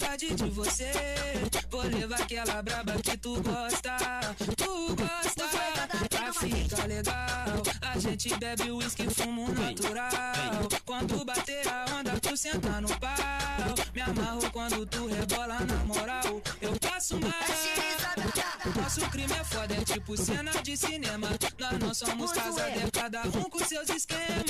Gente 7.97 8.37
bebe 8.37 8.71
uísque, 8.71 9.09
fumo 9.09 9.47
natural. 9.53 10.11
Quando 10.85 11.23
bater 11.23 11.65
a 11.69 11.85
onda, 11.97 12.19
tu 12.19 12.35
senta 12.35 12.81
no 12.81 12.89
pau. 12.99 13.36
Nosso 18.75 18.99
crime 19.09 19.31
é 19.31 19.43
foda, 19.45 19.73
é 19.73 19.81
tipo 19.81 20.17
cena 20.17 20.51
de 20.61 20.75
cinema. 20.75 21.29
Nós 21.57 21.79
não 21.79 21.93
somos 21.93 22.33
casados, 22.33 22.89
cada 22.91 23.21
um 23.21 23.43
com 23.49 23.59
seus 23.59 23.87
esquemas. 23.89 24.43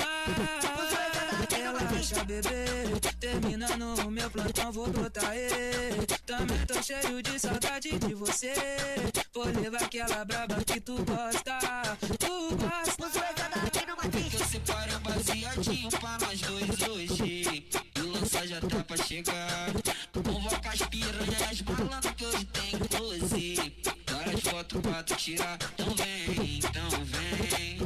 Relaxa, 1.52 2.24
bebê. 2.24 2.66
Termina 3.20 3.78
no 3.78 4.10
meu 4.10 4.28
plantão, 4.32 4.72
vou 4.72 4.88
brotar. 4.88 5.36
ê. 5.36 5.50
Também 6.26 6.66
tô 6.66 6.82
cheio 6.82 7.22
de 7.22 7.40
saudade 7.40 7.92
de 8.00 8.16
você. 8.16 8.54
Vou 9.36 9.46
levar 9.46 9.84
aquela 9.84 10.26
braba 10.26 10.56
que 10.66 10.80
tu 10.80 10.96
gosta. 11.04 11.60
Tu 12.18 12.56
gosta. 12.56 13.06
Um 14.96 15.00
baseadinho 15.00 15.90
pra 15.90 16.18
nós 16.18 16.42
dois 16.42 16.82
hoje. 16.90 17.70
O 18.00 18.08
lança 18.08 18.48
já 18.48 18.60
tá 18.62 18.84
pra 18.84 18.98
chegar. 18.98 19.68
Convoca 20.12 20.70
as 20.70 20.82
piranhas 20.88 21.62
malandro 21.62 22.17
close. 22.90 23.74
Várias 24.10 24.42
fotos 24.42 24.82
pra 24.82 25.04
tu 25.04 25.16
tirar. 25.16 25.58
Então 25.78 25.96
vem, 25.96 26.60
então 26.60 26.90
vem. 27.06 27.78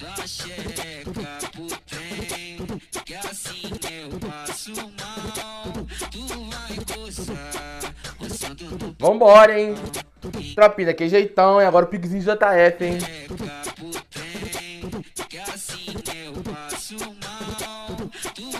Dá 0.00 0.26
xereca 0.26 1.50
pro 1.52 1.66
trem. 1.86 2.58
Que 3.04 3.14
assim 3.14 3.70
eu 3.90 4.18
passo 4.20 4.72
mal. 4.74 5.72
Tu 6.10 6.26
vai 6.50 6.70
no 8.78 8.96
Vambora, 8.98 9.58
hein? 9.58 9.74
Tropinha, 10.54 10.94
que 10.94 11.08
jeitão, 11.08 11.60
hein? 11.60 11.66
Agora 11.66 11.86
o 11.86 11.88
piquezinho 11.88 12.22
JF, 12.22 12.84
hein? 12.84 12.98
que 15.28 15.38
assim 15.38 15.94
eu 16.14 16.34
passo 16.42 16.96
mal. 16.98 18.10
Tu 18.34 18.59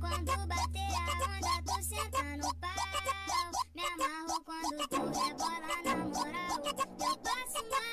Quando 0.00 0.32
bater 0.46 0.92
a 0.92 1.08
onda, 1.24 1.54
tu 1.64 1.76
senta 1.82 2.22
no 2.36 2.54
pau. 2.56 2.70
Me 3.74 3.84
amarro 3.86 4.36
quando 4.44 4.86
tu 4.88 5.00
rebola 5.00 5.74
na 5.82 5.96
moral. 5.96 6.60
Eu 6.66 7.16
passo 7.18 7.60
mal. 7.70 7.88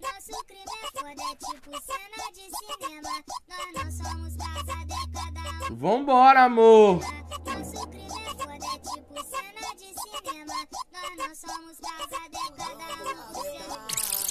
Nosso 0.00 0.36
crime 0.44 0.74
é 0.82 0.86
foda, 0.98 1.22
é 1.22 1.36
tipo 1.36 1.70
cena 1.86 2.24
de 2.32 2.44
cinema. 2.50 3.14
Nós 3.48 3.70
não 3.76 3.88
somos 3.92 4.34
casados, 4.36 4.90
é 4.90 5.06
cada 5.12 5.44
um. 5.70 5.76
Vambora, 5.76 6.42
amor! 6.46 7.00
Nosso 7.44 7.86
crime 7.90 8.22
é 8.22 8.30
foda, 8.30 8.66
é 8.66 8.78
tipo 8.80 9.14
cena 9.24 9.70
de 9.76 9.88
cinema. 10.02 10.58
Nós 10.92 11.12
não 11.16 11.32
somos 11.32 11.78
casados, 11.78 12.34
é 12.34 12.50
cada 12.56 12.88
um. 13.04 14.23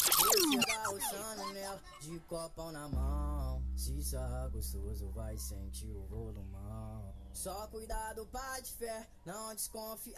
Roçando 0.85 1.53
nela, 1.53 1.81
de 2.01 2.19
copão 2.21 2.71
na 2.71 2.87
mão. 2.87 3.63
Se 3.75 4.01
sarrar 4.03 4.49
gostoso, 4.49 5.09
vai 5.11 5.37
sentir 5.37 5.91
o 5.91 6.05
volumão. 6.05 7.12
Só 7.33 7.67
cuidado, 7.67 8.25
pai 8.31 8.61
de 8.61 8.71
fé, 8.73 9.07
não 9.25 9.53
desconfiar. 9.55 10.15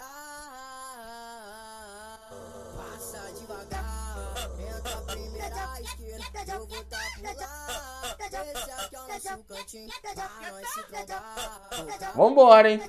Passa 2.76 3.32
devagar, 3.32 4.18
entra 4.60 4.98
a 4.98 5.02
primeira 5.02 5.82
esquerda, 5.82 6.54
eu 6.54 6.68
vou 6.68 6.86
tá 6.86 7.00
por 7.16 7.24
lá. 7.36 8.16
Esse 8.20 8.72
aqui 8.72 8.96
é 8.96 9.00
o 9.00 9.08
nosso 9.08 9.44
cantinho, 9.46 9.90
pra 10.02 10.14
nós 10.52 10.70
se 10.70 10.84
trombar. 10.84 12.14
Vambora, 12.16 12.70
hein? 12.70 12.82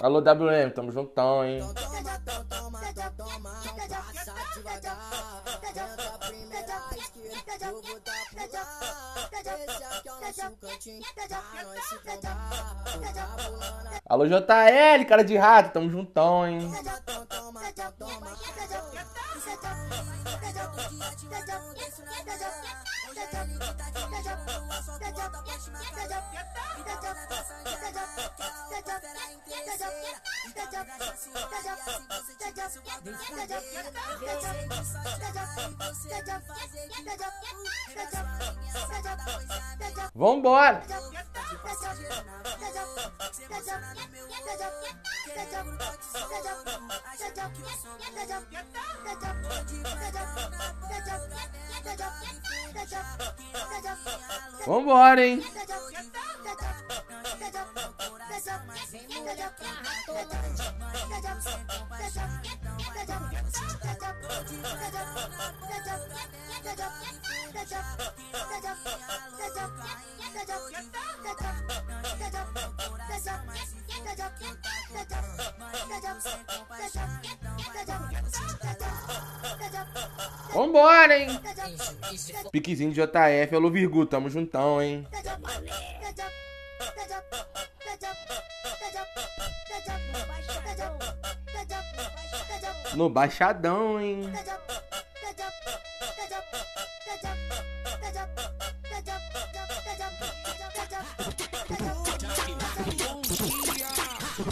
Alô, 0.00 0.20
WM, 0.20 0.70
tamo 0.74 0.92
juntão, 0.92 1.44
hein? 1.44 1.60
Passa 3.88 4.34
devagar, 4.54 5.42
entra 5.68 6.08
a 6.08 6.18
primeira 6.18 6.90
esquerda, 6.96 7.66
eu 7.66 7.82
vou 7.82 8.00
tá 8.00 8.12
por 8.30 8.38
lá. 8.52 9.30
Esse 9.40 9.84
aqui 9.84 10.08
é 10.08 10.12
o 10.12 10.20
nosso 10.20 10.56
cantinho, 10.56 11.04
pra 11.14 11.28
nós 11.64 11.84
se 11.84 11.98
trombar. 11.98 13.39
Alô, 14.06 14.26
JL, 14.26 15.04
cara 15.08 15.22
de 15.22 15.36
rato, 15.36 15.72
tamo 15.72 15.88
juntão, 15.88 16.46
hein? 16.46 16.68
Vambora! 40.14 40.82
Vambora, 54.66 55.26
hein? 55.26 55.42
Vambora, 80.52 81.18
hein? 81.18 81.40
Piquezinho 82.50 82.92
de 82.92 82.99
JF, 83.00 83.54
alô 83.54 83.70
Virgu, 83.70 84.04
tamo 84.04 84.28
juntão, 84.28 84.82
hein? 84.82 85.06
No 92.94 93.08
baixadão, 93.08 93.98
hein? 93.98 94.30
Bom 102.98 103.22
dia, 103.22 103.88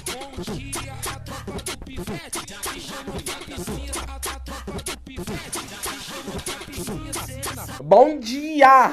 bom 0.06 0.27
Bom 7.88 8.20
dia! 8.20 8.92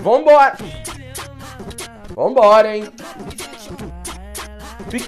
Vambora! 0.00 0.56
Vambora, 2.16 2.74
hein? 2.74 2.84
Pi- 4.88 5.04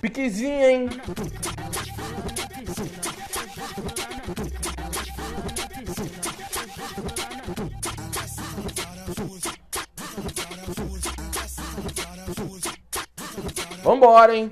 Piquezinho, 0.00 0.64
hein? 0.68 0.88
Vambora, 13.98 14.32
hein? 14.32 14.50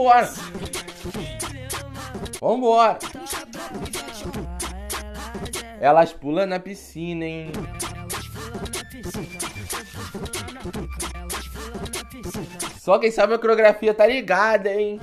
Vambora! 0.00 0.32
Vambora! 2.40 2.98
Elas 5.78 6.12
pulam 6.14 6.46
na 6.46 6.58
piscina, 6.58 7.26
hein? 7.26 7.52
Só 12.78 12.98
quem 12.98 13.10
sabe 13.10 13.34
a 13.34 13.38
coreografia 13.38 13.92
tá 13.92 14.06
ligada, 14.06 14.72
hein? 14.72 14.98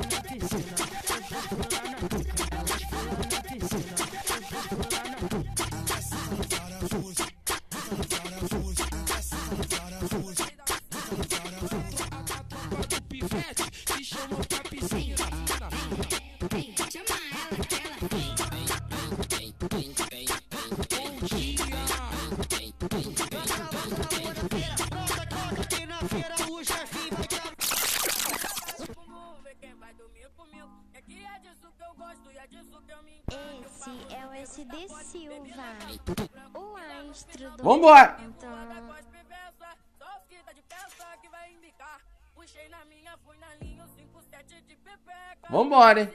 Vambora, 45.50 46.02
hein? 46.02 46.10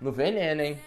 No 0.00 0.12
veneno, 0.12 0.62
hein? 0.62 0.80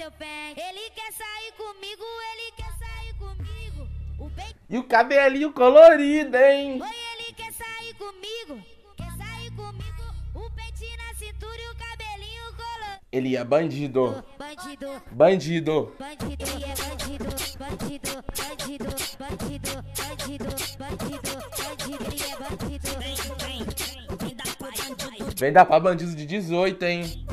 Seu 0.00 0.10
pé. 0.12 0.54
Ele 0.56 0.90
quer 0.94 1.12
sair 1.12 1.52
comigo, 1.58 2.04
ele 2.32 2.52
quer 2.56 2.72
sair 2.78 3.14
comigo. 3.18 3.86
O 4.18 4.30
bem 4.30 4.54
E 4.70 4.78
o 4.78 4.84
cabelinho 4.84 5.52
colorido, 5.52 6.38
hein? 6.38 6.80
Oi, 6.80 6.88
ele 7.18 7.32
quer 7.34 7.52
sair 7.52 7.92
comigo. 7.94 8.64
Quer 8.96 9.12
sair 9.18 9.50
comigo. 9.50 10.02
O 10.34 10.50
pente 10.52 10.86
na 10.96 11.14
cintura 11.14 11.58
e 11.58 11.68
o 11.70 11.76
cabelinho 11.76 12.44
colorido. 12.56 13.00
Ele 13.12 13.36
é 13.36 13.44
bandido. 13.44 14.24
Bandido, 14.38 15.02
Bandido. 15.10 15.96
bandido, 15.98 16.44
ele 16.48 16.64
é 16.64 16.74
bandido, 16.76 17.24
bandido, 17.58 18.24
bandido, 18.38 18.94
bandido, 19.18 19.84
bandido, 19.98 20.44
bandido, 20.78 21.30
bandido, 21.58 22.04
ele 22.06 22.22
é 22.24 22.36
bandido. 22.36 22.88
Vem, 22.98 23.16
vem, 23.36 24.16
vem 24.16 24.34
da 24.34 24.44
bandido. 24.58 25.34
Vem 25.36 25.52
dar 25.52 25.66
pra 25.66 25.78
bandido 25.78 26.14
de 26.16 26.24
18, 26.24 26.82
hein? 26.84 27.26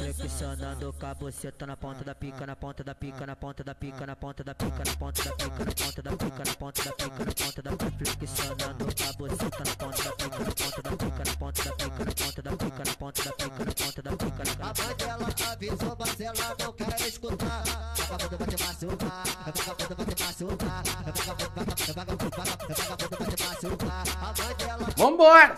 Flexionando 0.00 0.94
com 0.98 1.06
a 1.06 1.14
buceta 1.14 1.66
na 1.66 1.76
ponta 1.76 2.02
da 2.02 2.14
pica, 2.14 2.46
na 2.46 2.56
ponta 2.56 2.82
da 2.82 2.94
pica, 2.94 3.26
na 3.26 3.36
ponta 3.36 3.62
da 3.62 3.74
pica, 3.74 4.06
na 4.06 4.16
ponta 4.16 4.42
da 4.42 4.54
pica, 4.54 4.86
na 4.86 4.96
ponta 4.96 5.22
da 5.24 5.34
pica, 5.34 5.64
na 5.64 5.74
ponta 5.76 6.02
da 6.02 6.16
pica, 6.16 6.44
na 6.44 6.54
ponta 6.54 6.82
da 6.82 6.92
pica, 6.92 7.24
na 7.24 7.34
ponta 7.34 7.62
da 7.62 7.70
pica, 7.76 8.12
flexionando 8.18 8.84
com 8.84 9.04
a 9.04 9.12
buceta 9.12 9.62
na 9.64 9.76
ponta 9.76 10.02
da 10.02 10.12
pica, 10.12 10.38
na 10.38 10.54
ponta 10.56 10.82
da 10.82 10.96
pica, 10.96 11.22
na 11.24 11.36
ponta 11.36 11.62
da 11.62 11.72
pica, 11.76 12.00
na 12.00 12.16
ponta 12.16 12.42
da 12.42 12.52
pica, 12.56 12.82
na 12.84 12.94
ponta 12.96 13.22
da 13.22 13.32
pica, 13.32 13.64
na 13.64 13.72
ponta 13.74 14.02
da 14.02 14.10
pica, 14.16 14.42
A 14.60 14.72
mãe 14.80 14.94
dela 14.96 15.28
avisou, 15.52 15.96
mas 15.98 16.20
ela 16.20 16.56
não 16.58 16.72
quer 16.72 17.00
escutar. 17.06 17.62
Vagabundo 18.10 18.36
vai 18.38 18.48
te 18.48 18.64
machucar, 18.64 19.24
vagabundo 19.54 19.94
vai 19.96 20.06
te 20.06 20.24
machucar, 20.24 20.82
vagabundo, 21.04 21.60
vagabundo, 21.94 22.30
vagabundo, 22.30 22.74
vagabundo 22.74 23.16
vai 23.18 23.28
te 23.28 23.44
machucar. 23.44 24.04
A 24.20 24.32
mãe 24.42 24.54
dela 24.56 24.69
Vambora! 25.00 25.56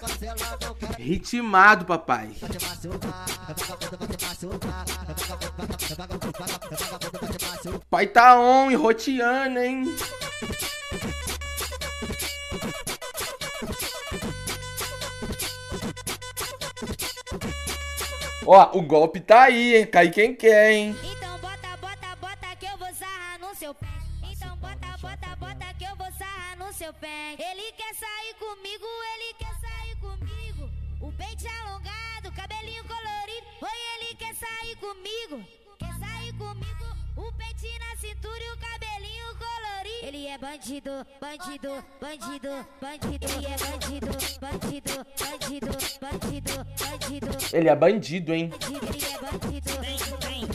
ritimado 0.97 1.85
papai. 1.85 2.31
Pai 7.91 8.07
tá 8.07 8.39
on 8.39 8.71
e 8.71 8.77
roteando, 8.77 9.59
hein? 9.59 9.85
Ó, 18.47 18.79
o 18.79 18.83
golpe 18.83 19.19
tá 19.19 19.43
aí, 19.43 19.75
hein? 19.75 19.87
Cai 19.87 20.09
quem 20.11 20.37
quer, 20.37 20.73
hein? 20.73 20.97
Seu 26.83 26.93
pé. 26.95 27.37
Ele 27.39 27.71
quer 27.77 27.95
sair 27.95 28.35
comigo, 28.41 28.87
ele 29.15 29.35
quer 29.35 29.55
sair 29.61 29.95
comigo. 30.01 30.69
O 31.01 31.13
pente 31.13 31.47
alongado, 31.47 32.33
cabelinho 32.35 32.83
colorido. 32.83 33.47
Oi, 33.63 33.79
ele 33.95 34.17
quer 34.17 34.35
sair 34.35 34.75
comigo. 34.77 35.45
Quer 35.79 35.95
sair 36.01 36.33
comigo. 36.33 36.87
O 37.17 37.33
pente 37.35 37.69
na 37.79 37.97
cintura 37.99 38.43
e 38.43 38.51
o 38.51 38.57
cabelinho 38.59 39.29
colorido. 39.39 40.07
Ele 40.07 40.27
é 40.27 40.37
bandido, 40.37 41.07
bandido, 41.21 41.85
bandido, 42.01 42.67
bandido. 42.81 43.27
Ele 43.31 43.47
é 43.47 43.57
bandido, 43.59 44.09
bandido, 44.41 45.07
bandido, 45.21 45.67
bandido, 46.01 46.67
bandido. 46.81 47.57
Ele 47.57 47.69
é 47.69 47.77
bandido, 47.77 48.35
hein? 48.35 48.51
Ele 48.67 49.05
é 49.07 49.19
bandido. 49.21 49.81
Vem, 49.81 50.47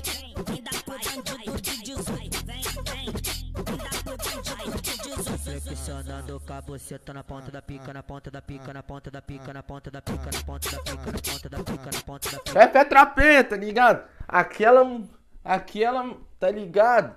Flexionando 5.61 6.39
com 6.45 6.53
a 6.53 6.61
buceta 6.61 7.13
na 7.13 7.23
ponta 7.23 7.51
da 7.51 7.61
pica, 7.61 7.93
na 7.93 8.03
ponta 8.03 8.29
da 8.29 8.41
pica, 8.41 8.73
na 8.73 8.83
ponta 8.83 9.09
da 9.09 9.21
pica, 9.21 9.53
na 9.53 9.63
ponta 9.63 9.89
da 9.89 10.01
pica, 10.01 10.25
na 10.31 10.43
ponta 10.43 10.69
da 10.71 10.81
pica, 10.81 11.11
na 11.11 11.21
ponta 11.21 11.49
da 11.49 11.57
pica, 11.63 11.91
na 11.91 12.01
ponta 12.05 12.29
da 12.31 12.39
pica. 12.39 12.59
É 12.59 12.67
pé 12.67 12.85
trapeta, 12.85 13.49
tá 13.49 13.57
ligado? 13.57 14.07
Aquela. 14.27 15.01
Aquela. 15.43 16.17
Tá 16.39 16.51
ligado? 16.51 17.15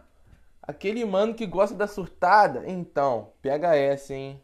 Aquele 0.62 1.04
mano 1.04 1.34
que 1.34 1.46
gosta 1.46 1.74
da 1.74 1.86
surtada, 1.86 2.62
então, 2.66 3.32
pega 3.42 3.74
essa, 3.74 4.14
hein? 4.14 4.40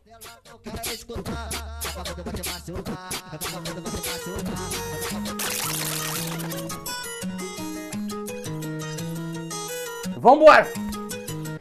Vambora! 10.18 10.66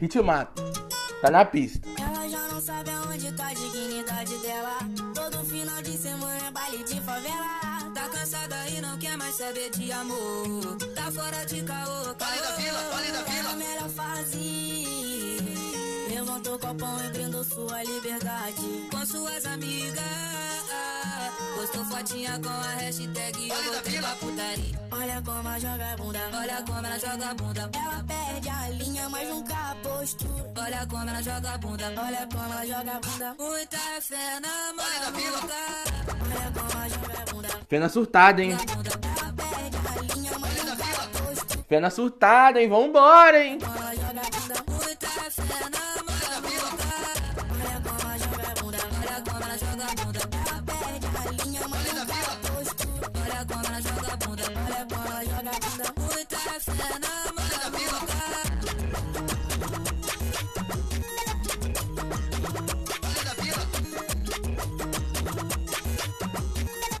Ritmato, 0.00 0.62
tá 1.22 1.30
na 1.30 1.44
pista. 1.44 1.86
Ela 2.26 2.28
já 2.28 2.48
não 2.52 2.60
sabe 2.60 2.90
aonde 2.90 3.30
tá 3.32 3.46
a 3.46 3.54
dignidade 3.54 4.36
dela. 4.38 4.78
Todo 5.14 5.44
final 5.44 5.80
de 5.80 5.96
semana 5.96 6.48
é 6.48 6.50
baile 6.50 6.82
de 6.82 7.00
favela. 7.00 7.46
Tá 7.94 8.08
cansada 8.08 8.56
e 8.68 8.80
não 8.80 8.98
quer 8.98 9.16
mais 9.16 9.36
saber 9.36 9.70
de 9.70 9.92
amor. 9.92 10.76
Tá 10.92 11.12
fora 11.12 11.46
de 11.46 11.62
caô, 11.62 12.14
caô. 12.16 12.42
da 12.42 12.56
vila, 12.56 12.80
vale 12.90 13.12
da 13.12 13.22
vila. 13.22 13.48
É 13.48 13.52
a 13.52 13.56
melhor 13.56 13.88
fase. 13.90 15.05
Levantou 16.46 16.58
copão 16.60 17.04
e 17.04 17.08
brindou 17.08 17.42
sua 17.42 17.82
liberdade. 17.82 18.88
Com 18.92 19.04
suas 19.04 19.44
amigas. 19.46 20.04
Postou 21.56 21.84
fotinha 21.86 22.40
com 22.40 22.48
a 22.48 22.74
hashtag 22.76 23.48
Eu 23.48 23.74
botei 23.74 23.98
pra 23.98 24.10
putaria. 24.16 24.80
Olha 24.92 25.22
como 25.22 25.48
ela 25.48 25.58
joga 25.58 25.92
a 25.92 25.96
bunda. 25.96 26.20
Olha 26.32 26.62
como 26.64 26.86
ela 26.86 26.98
joga 26.98 27.30
a 27.30 27.34
bunda. 27.34 27.70
Ela 27.74 28.04
perde 28.04 28.48
a 28.48 28.68
linha, 28.70 29.08
mas 29.08 29.28
nunca 29.28 29.54
a 29.54 29.74
postura. 29.74 30.52
Olha 30.56 30.86
como 30.86 31.10
ela 31.10 31.22
joga 31.22 31.50
a 31.50 31.58
bunda. 31.58 31.84
Olha 31.86 32.28
como 32.30 32.52
ela 32.52 32.66
joga 32.66 32.92
a 32.92 33.00
bunda. 33.00 33.34
Muita 33.38 33.78
fé 34.00 34.40
na 34.40 34.72
maluca. 34.72 35.54
Olha 36.22 36.52
como 36.54 36.70
ela 36.70 36.88
joga 36.88 37.22
a 37.22 37.32
bunda. 37.32 37.48
Fé 37.68 37.78
na 37.80 37.88
surtada, 37.88 38.42
hein? 38.42 38.56
Fé 41.68 41.80
na 41.80 41.90
surtada, 41.90 42.62
hein? 42.62 42.68
Vambora, 42.68 43.44
hein? 43.44 43.58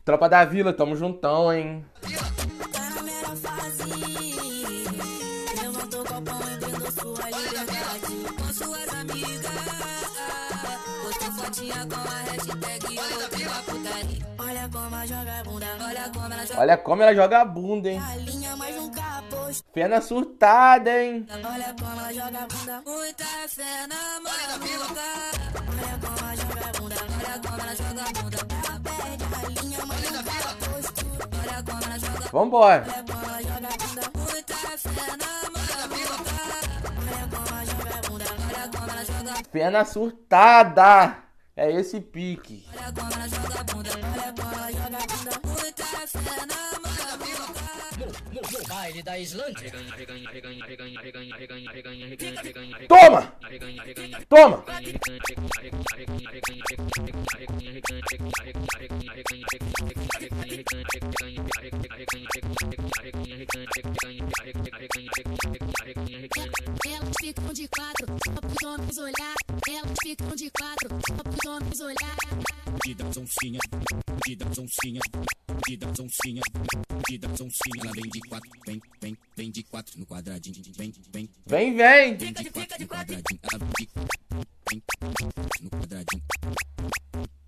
Tropa 0.06 0.28
da 0.28 0.44
Vila, 0.44 0.72
tamo 0.72 0.94
juntão, 0.94 1.52
hein? 1.52 1.84
Olha 16.56 16.76
como 16.78 17.02
ela 17.02 17.12
joga 17.12 17.40
a 17.40 17.44
bunda. 17.44 17.90
Hein? 17.90 17.98
a 18.00 18.16
linha, 18.16 18.56
mas 18.56 18.76
nunca 18.76 19.02
a 19.02 19.22
postura. 19.22 19.72
Fé 19.74 19.88
na 19.88 20.00
surtada, 20.00 21.02
hein? 21.02 21.26
Olha 21.32 21.74
como 21.76 22.00
ela 22.00 22.12
joga 22.12 22.38
a 22.38 22.46
bunda. 22.46 22.82
Muita 22.86 23.24
fé 23.48 23.86
na 23.88 24.20
maluca. 24.20 25.02
Olha 25.68 25.98
como 26.00 26.18
ela 26.20 26.36
joga 26.36 26.68
a 26.68 26.80
bunda. 26.80 26.96
Olha 27.18 27.40
como 27.42 27.60
ela 27.60 27.74
joga 27.74 28.02
a 28.02 28.22
bunda. 28.22 28.55
Vambora! 32.32 32.84
Olha 32.86 33.04
como 33.04 33.24
ela 33.24 33.40
joga 33.40 33.68
a 33.68 33.76
bunda. 33.78 34.02
Muita 34.14 34.54
fé 34.76 35.16
na 35.16 35.30
maluca. 35.54 36.28
Olha 37.00 37.24
como 37.30 37.46
ela 37.48 37.64
joga 37.64 37.94
a 37.96 38.00
bunda. 38.08 38.24
Olha 38.46 38.68
como 38.70 38.90
ela 38.90 39.04
joga 39.04 39.32
a 39.32 39.44
Fé 39.50 39.70
na 39.70 39.84
surtada! 39.84 41.16
É 41.56 41.70
esse 41.72 42.00
pique. 42.00 42.66
Olha 42.74 42.92
como 42.92 43.12
ela 43.14 43.28
joga 43.28 43.64
bunda. 43.64 43.90
Olha 43.94 44.32
como 44.34 44.54
ela 44.54 44.70
joga 44.72 45.00
bunda. 45.08 45.40
Muita 45.44 45.84
fé 46.06 46.46
na 46.46 46.54
maluca. 46.72 46.85
Da 49.04 49.18
Islândia. 49.18 49.72
Toma! 52.86 53.32
Toma! 54.28 54.64
Elas 66.86 67.14
ficam 67.20 67.52
de 67.52 67.68
quatro, 67.68 68.06
só 68.24 68.40
pros 68.40 68.62
homens 68.64 68.98
olhar. 68.98 69.34
Elas 69.68 69.98
ficam 70.02 70.36
de 70.36 70.50
quatro, 70.50 70.88
só 71.08 71.22
pros 71.22 71.46
homens 71.46 71.80
olhar. 71.80 72.16
Dida 72.84 73.04
zoncinha, 73.12 73.60
dida 74.24 74.44
zoncinha, 74.54 75.00
dida 75.66 75.86
zoncinha, 75.96 76.42
dida 77.08 77.28
zoncinha. 77.28 77.82
Ela 77.84 77.92
vem 77.92 78.10
de 78.10 78.20
quatro, 78.28 78.50
vem, 78.66 78.82
vem, 79.00 79.16
vem 79.36 79.50
de 79.50 79.62
quatro 79.62 79.98
no 79.98 80.06
quadradinho, 80.06 80.56
vem, 80.76 80.92
vem, 81.12 81.30
Vem, 81.46 81.76
vem! 81.76 82.16
vem 82.16 82.32
de 82.32 82.50
quatro 82.50 82.80
no 82.80 82.88
quadradinho. 82.88 83.40
Ela 83.42 83.58
vem 83.58 83.88
no 85.62 85.70
quadradinho, 85.70 86.22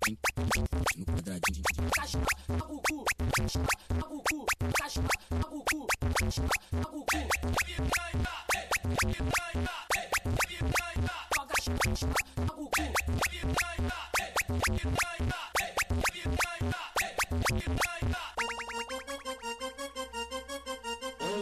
vem 0.05 0.15
no 0.95 1.03
quadradinho. 1.05 1.59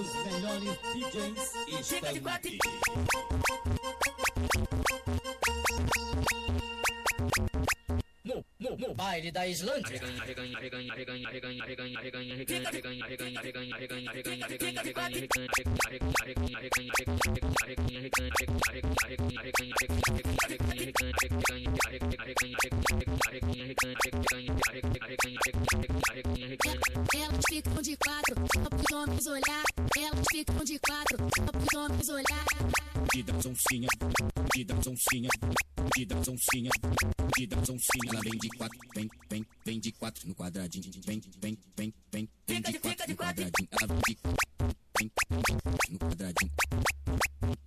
Os 0.07 0.13
melhores 0.23 0.79
DJs 0.93 1.91
estão 1.91 2.33
aqui. 2.33 2.57
No, 8.27 8.43
no, 8.59 8.75
no 8.75 8.93
baile 8.93 9.31
da 9.31 9.47
Islândia. 9.47 9.95
Elas 27.15 27.43
ficam 27.49 27.81
de 27.81 27.95
quatro, 27.95 28.35
só 28.53 28.69
pros 28.69 28.91
homens 28.91 29.27
olhar. 29.27 29.63
Elas 29.97 30.25
ficam 30.29 30.63
de 30.65 30.79
quatro, 30.79 31.17
só 31.37 31.45
pros 31.45 31.73
homens 31.75 32.09
olhar. 32.09 32.96
Dida 33.13 33.33
zoncinha, 33.41 33.87
dida 34.53 34.75
zoncinha, 34.81 35.29
dida 35.95 36.15
zoncinha, 36.23 36.69
dida 37.35 37.55
zoncinha. 37.65 38.11
Ela 38.11 38.21
vem 38.21 38.37
de 38.39 38.49
quatro, 38.49 38.79
vem, 38.95 39.09
vem, 39.29 39.45
vem 39.65 39.79
de 39.79 39.91
quatro 39.91 40.27
no 40.27 40.35
quadradinho, 40.35 40.91
vem, 41.05 41.21
vem, 41.39 41.57
vem, 41.75 41.93
vem, 42.11 42.29
vem 42.47 42.61
de 42.61 42.79
quatro 42.79 43.09
no 43.09 43.15
quadradinho. 43.15 43.69
Ela 43.71 43.87
vem 43.87 44.01
de 44.07 44.17
vem 44.97 45.11
no 45.29 45.39
quadradinho, 45.39 45.61
vem 45.65 45.91
no 45.91 45.99
quadradinho. 45.99 47.66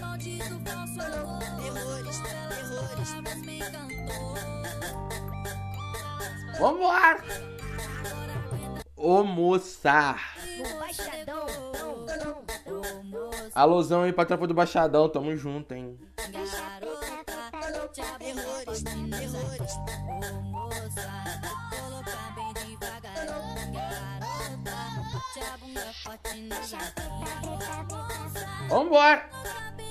maldito 0.00 0.60
falso 0.64 1.00
amor. 1.02 1.38
Terrores, 1.60 2.18
terrores, 2.20 3.10
me 3.44 3.56
encantou. 3.58 4.34
Vambora! 6.58 7.24
Ô 8.96 9.22
moça! 9.24 10.16
No 10.56 10.78
baixadão, 10.78 11.46
dom, 11.72 12.06
dom, 12.06 12.44
dom. 13.10 13.30
Alôzão 13.54 14.02
aí 14.02 14.12
pra 14.12 14.24
tropa 14.24 14.46
do 14.46 14.54
Baixadão, 14.54 15.08
tamo 15.08 15.36
junto, 15.36 15.74
hein? 15.74 15.98
Terrores, 18.18 18.82
terrores. 18.82 19.74
Ô 20.08 20.40
moça, 20.42 21.24
coloca 21.70 22.16
bem 22.34 22.52
devagarinho. 22.54 23.72
Garota, 23.72 24.76
te 25.32 25.40
a 25.40 25.56
bunda 25.58 25.92
forte 25.92 26.34
no 26.40 26.62
jardim. 26.66 27.14
Vambora! 28.68 29.28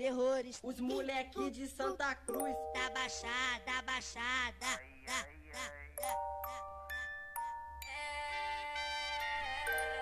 terrores, 0.00 0.58
os 0.62 0.80
moleque 0.80 1.50
de 1.50 1.68
Santa 1.68 2.14
Cruz. 2.14 2.56
Da 2.72 2.88
Baixada, 2.88 3.64
da 3.66 3.82
Baixada, 3.82 4.58
da, 4.58 4.76
da, 5.06 5.80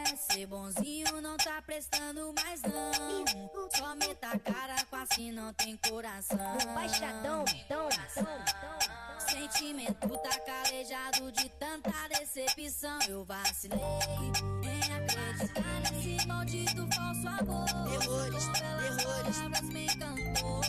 É, 0.06 0.16
ser 0.16 0.46
bonzinho 0.46 1.20
não 1.20 1.36
tá 1.36 1.60
prestando 1.62 2.32
mais 2.34 2.62
não. 2.62 3.68
Só 3.76 3.96
meta 3.96 4.28
a 4.28 4.38
cara 4.38 4.76
com 4.88 4.96
assim 4.96 5.32
não 5.32 5.52
tem 5.54 5.76
coração. 5.76 6.38
Baixadão, 6.72 7.44
dom, 7.68 7.88
dom, 7.88 8.22
dom. 8.22 9.18
Sentimento 9.18 10.18
tá 10.18 10.38
calejado 10.40 11.32
de 11.32 11.48
tanta 11.50 11.90
decepção. 12.08 13.00
Eu 13.08 13.24
vacilei 13.24 13.78
nesse 15.38 16.26
maldito 16.26 16.88
falso 16.94 17.28
amor. 17.28 17.66
Terrores, 17.88 18.46
terrores. 18.48 19.36
palavras 19.36 19.62
me 19.62 19.84
encantou. 19.84 20.60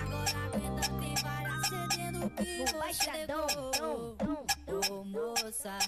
Agora 0.00 0.38
aguenta, 0.46 0.84
tem 1.00 1.14
várias 1.16 1.68
cedendo 1.68 2.30
que 2.30 2.58
No 2.58 2.66
você 2.66 3.26
dom, 3.26 4.16
Ô 4.72 5.04
moça, 5.04 5.78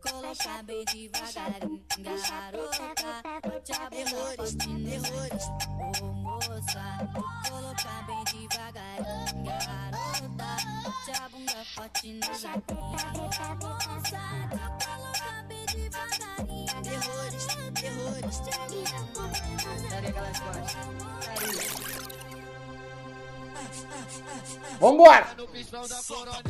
coloca 0.00 0.62
bem 0.64 0.84
devagarinho, 0.84 1.82
garota. 1.98 3.22
Bote 3.48 3.72
a 3.72 3.90
bunda 3.90 4.36
forte 4.36 4.66
no 4.66 4.84
terrores. 4.88 5.44
Ô 6.00 6.06
moça, 6.06 6.84
coloca 7.48 7.94
bem 8.06 8.24
devagarinho, 8.24 9.44
garota. 9.44 10.50
Bote 10.82 11.12
a 11.22 11.28
bunda 11.28 11.64
forte 11.64 12.12
no 12.12 12.34
jardim. 12.38 12.82
Costas? 18.32 18.54
Vambora! 24.80 25.26
Pistão 25.52 25.86
da 25.86 26.02
coronel. 26.02 26.42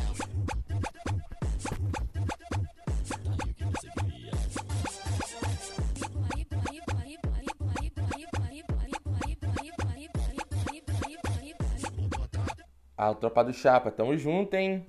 Ah, 12.95 13.13
tropa 13.13 13.43
do 13.43 13.53
Chapa, 13.53 13.91
tamo 13.91 14.17
junto, 14.17 14.53
hein? 14.53 14.85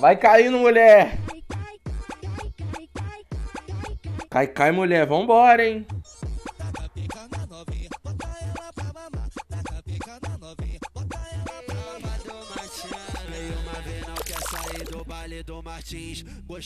Vai 0.00 0.16
caindo, 0.16 0.58
mulher! 0.58 1.12
Cai, 4.30 4.46
cai, 4.46 4.72
mulher, 4.72 5.06
vambora, 5.06 5.62
hein? 5.62 5.86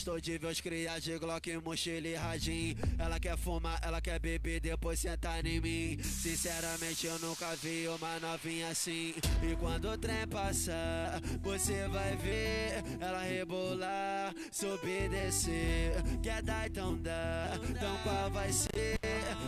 Gostou 0.05 0.21
de 0.21 0.37
ver 0.37 0.47
os 0.51 0.61
crias 0.61 1.03
de 1.03 1.17
Glock, 1.17 1.57
mochila 1.65 2.07
e 2.07 2.13
radinho. 2.13 2.75
Ela 2.99 3.19
quer 3.19 3.35
fumar, 3.35 3.79
ela 3.81 3.99
quer 3.99 4.19
beber, 4.19 4.59
depois 4.59 4.99
sentar 4.99 5.43
em 5.43 5.59
mim. 5.59 5.97
Sinceramente 6.03 7.07
eu 7.07 7.17
nunca 7.17 7.55
vi 7.55 7.87
uma 7.87 8.19
novinha 8.19 8.67
assim. 8.67 9.15
E 9.41 9.55
quando 9.55 9.89
o 9.89 9.97
trem 9.97 10.27
passar, 10.27 11.19
você 11.41 11.87
vai 11.87 12.15
ver 12.17 12.83
Ela 12.99 13.23
rebolar, 13.23 14.35
subir 14.51 15.05
e 15.05 15.09
descer. 15.09 15.93
Quer 16.21 16.43
dar 16.43 16.67
então 16.67 16.95
dá, 16.97 17.57
então 17.67 17.97
qual 18.03 18.29
vai 18.29 18.53
ser 18.53 18.99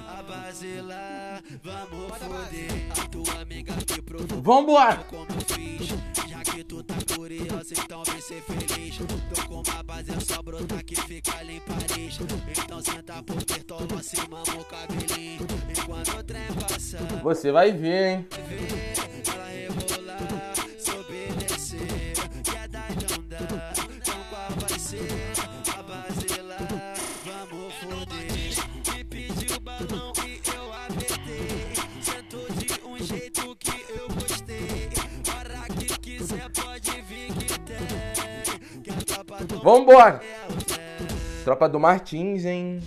a 0.07 0.23
base 0.23 0.81
lá? 0.81 1.39
Vamos 1.61 2.17
foder 2.17 2.99
A 2.99 3.07
tua 3.07 3.41
amiga 3.41 3.73
que 3.85 4.01
provocou 4.01 4.41
Vambora! 4.41 5.03
como 5.03 5.27
eu 5.29 5.55
fiz. 5.55 5.89
Já 6.27 6.41
que 6.43 6.63
tu 6.63 6.81
tá 6.81 6.95
curiosa, 7.15 7.75
então 7.77 8.03
vem 8.05 8.21
ser 8.21 8.41
feliz. 8.41 8.97
Tô 8.97 9.47
com 9.47 9.61
uma 9.61 9.83
base, 9.83 10.11
é 10.11 10.19
só 10.19 10.46
brotar 10.47 10.81
que 10.85 10.95
fica 10.95 11.37
ali 11.39 11.57
em 11.57 11.59
Paris. 11.59 12.19
Então 12.63 12.81
senta 12.81 13.21
por 13.21 13.43
perto, 13.43 13.75
assim, 13.99 14.17
mama 14.29 14.61
o 14.61 14.63
cabelinho. 14.63 15.45
Enquanto 15.69 16.17
o 16.17 16.23
trem 16.23 16.47
passa, 16.61 16.97
Você 17.21 17.51
vai 17.51 17.73
ver, 17.73 18.05
hein? 18.05 18.27
ela 19.27 19.45
rebolar, 19.49 20.55
subir 20.79 21.33
descer. 21.33 22.13
Quer 22.45 22.69
dar 22.69 22.87
então 22.91 23.23
dá, 23.27 23.39
então 23.93 24.23
qual 24.29 24.49
vai 24.69 24.79
ser? 24.79 25.05
A 25.77 25.83
base 25.83 26.41
lá? 26.41 26.57
Vamos 27.25 27.73
foder. 27.73 28.95
Me 28.95 29.03
pediu 29.03 29.59
balão 29.59 30.13
e 30.25 30.41
eu 30.55 30.73
apertei. 30.73 31.73
Sentou 32.01 32.47
de 32.51 32.87
um 32.87 32.97
jeito 33.05 33.53
que 33.57 33.85
eu 33.91 34.07
gostei. 34.15 34.89
Hora 35.29 35.67
que 35.75 35.99
quiser 35.99 36.49
pode 36.51 37.01
vir 37.01 37.33
que 37.33 37.59
tem. 37.59 38.37
Vambora! 39.63 40.21
Tropa 41.47 41.69
do 41.69 41.79
Martins, 41.79 42.43
hein? 42.43 42.83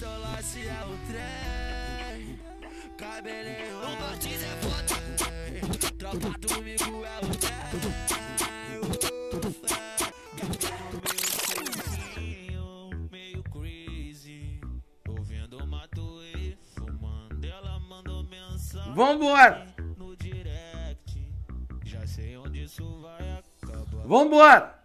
Vambora! 18.94 19.66
no 24.06 24.79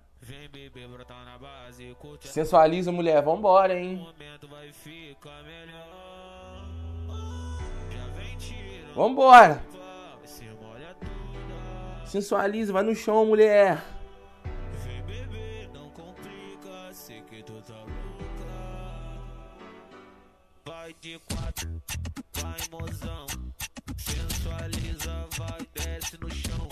Sensualiza, 2.35 2.91
mulher, 2.91 3.23
vambora, 3.23 3.79
hein? 3.79 4.05
Vambora! 8.93 9.63
Sensualiza, 12.05 12.73
vai 12.73 12.83
no 12.83 12.93
chão, 12.93 13.25
mulher! 13.25 13.81
Vem 14.83 15.01
beber, 15.03 15.69
não 15.73 15.89
complica, 15.91 16.91
sei 16.91 17.21
que 17.21 17.41
tu 17.41 17.53
tá. 17.61 17.85
Vai 20.65 20.93
de 20.99 21.17
quatro, 21.19 21.81
vai 22.33 22.59
mozão. 22.69 23.27
Sensualiza, 23.95 25.25
vai, 25.37 25.65
desce 25.73 26.17
no 26.19 26.29
chão. 26.29 26.67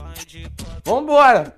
Vai 0.00 0.24
de 0.24 0.48
quatro, 0.50 0.82
Vambora! 0.84 1.57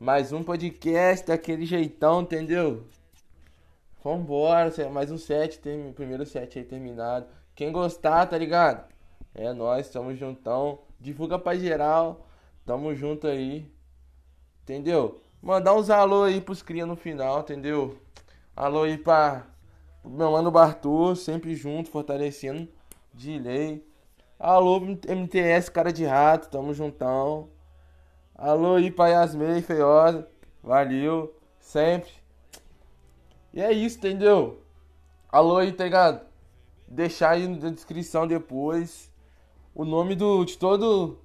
mais 0.00 0.32
um 0.32 0.44
podcast 0.44 1.26
daquele 1.26 1.66
jeitão, 1.66 2.22
entendeu? 2.22 2.86
Vambora, 4.02 4.70
mais 4.92 5.10
um 5.10 5.18
set, 5.18 5.60
primeiro 5.96 6.24
set 6.24 6.56
aí 6.56 6.64
terminado. 6.64 7.26
Quem 7.52 7.72
gostar, 7.72 8.26
tá 8.26 8.38
ligado? 8.38 8.88
É 9.34 9.52
nóis, 9.52 9.88
tamo 9.88 10.14
juntão. 10.14 10.78
Divulga 11.00 11.36
pra 11.36 11.56
geral. 11.56 12.24
Tamo 12.64 12.94
junto 12.94 13.26
aí. 13.26 13.68
Entendeu? 14.62 15.20
Mandar 15.42 15.74
uns 15.74 15.90
alô 15.90 16.22
aí 16.22 16.40
pros 16.40 16.62
cria 16.62 16.86
no 16.86 16.94
final, 16.94 17.40
entendeu? 17.40 17.98
Alô 18.54 18.84
aí 18.84 18.96
pra 18.96 19.46
meu 20.04 20.30
mano 20.30 20.50
Bartô, 20.50 21.16
sempre 21.16 21.56
junto, 21.56 21.90
fortalecendo 21.90 22.68
de 23.12 23.36
lei. 23.36 23.84
Alô, 24.38 24.78
MTS, 24.78 25.70
cara 25.72 25.92
de 25.92 26.04
rato, 26.04 26.48
tamo 26.48 26.72
juntão. 26.72 27.50
Alô 28.38 28.76
aí 28.76 28.88
pra 28.88 29.26
feiosa. 29.62 30.28
Valeu, 30.62 31.34
sempre. 31.58 32.12
E 33.52 33.60
é 33.60 33.72
isso, 33.72 33.98
entendeu? 33.98 34.62
Alô 35.28 35.56
aí, 35.56 35.72
tá 35.72 35.82
ligado? 35.82 36.24
Deixar 36.86 37.30
aí 37.30 37.48
na 37.48 37.70
descrição 37.70 38.28
depois 38.28 39.10
o 39.74 39.84
nome 39.84 40.14
do, 40.14 40.44
de 40.44 40.56
todo. 40.56 41.18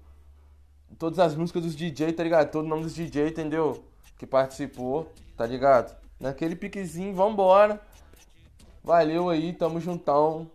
Todas 0.97 1.19
as 1.19 1.35
músicas 1.35 1.61
dos 1.61 1.75
DJ, 1.75 2.13
tá 2.13 2.23
ligado? 2.23 2.49
Todo 2.49 2.65
o 2.65 2.69
nome 2.69 2.81
dos 2.81 2.95
DJ, 2.95 3.27
entendeu? 3.27 3.83
Que 4.17 4.25
participou, 4.25 5.07
tá 5.37 5.45
ligado? 5.45 5.95
Naquele 6.19 6.55
piquezinho, 6.55 7.13
vambora. 7.13 7.79
Valeu 8.83 9.29
aí, 9.29 9.53
tamo 9.53 9.79
juntão. 9.79 10.49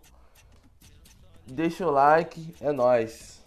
Deixa 1.47 1.87
o 1.87 1.91
like, 1.91 2.53
é 2.59 2.73
nóis. 2.73 3.41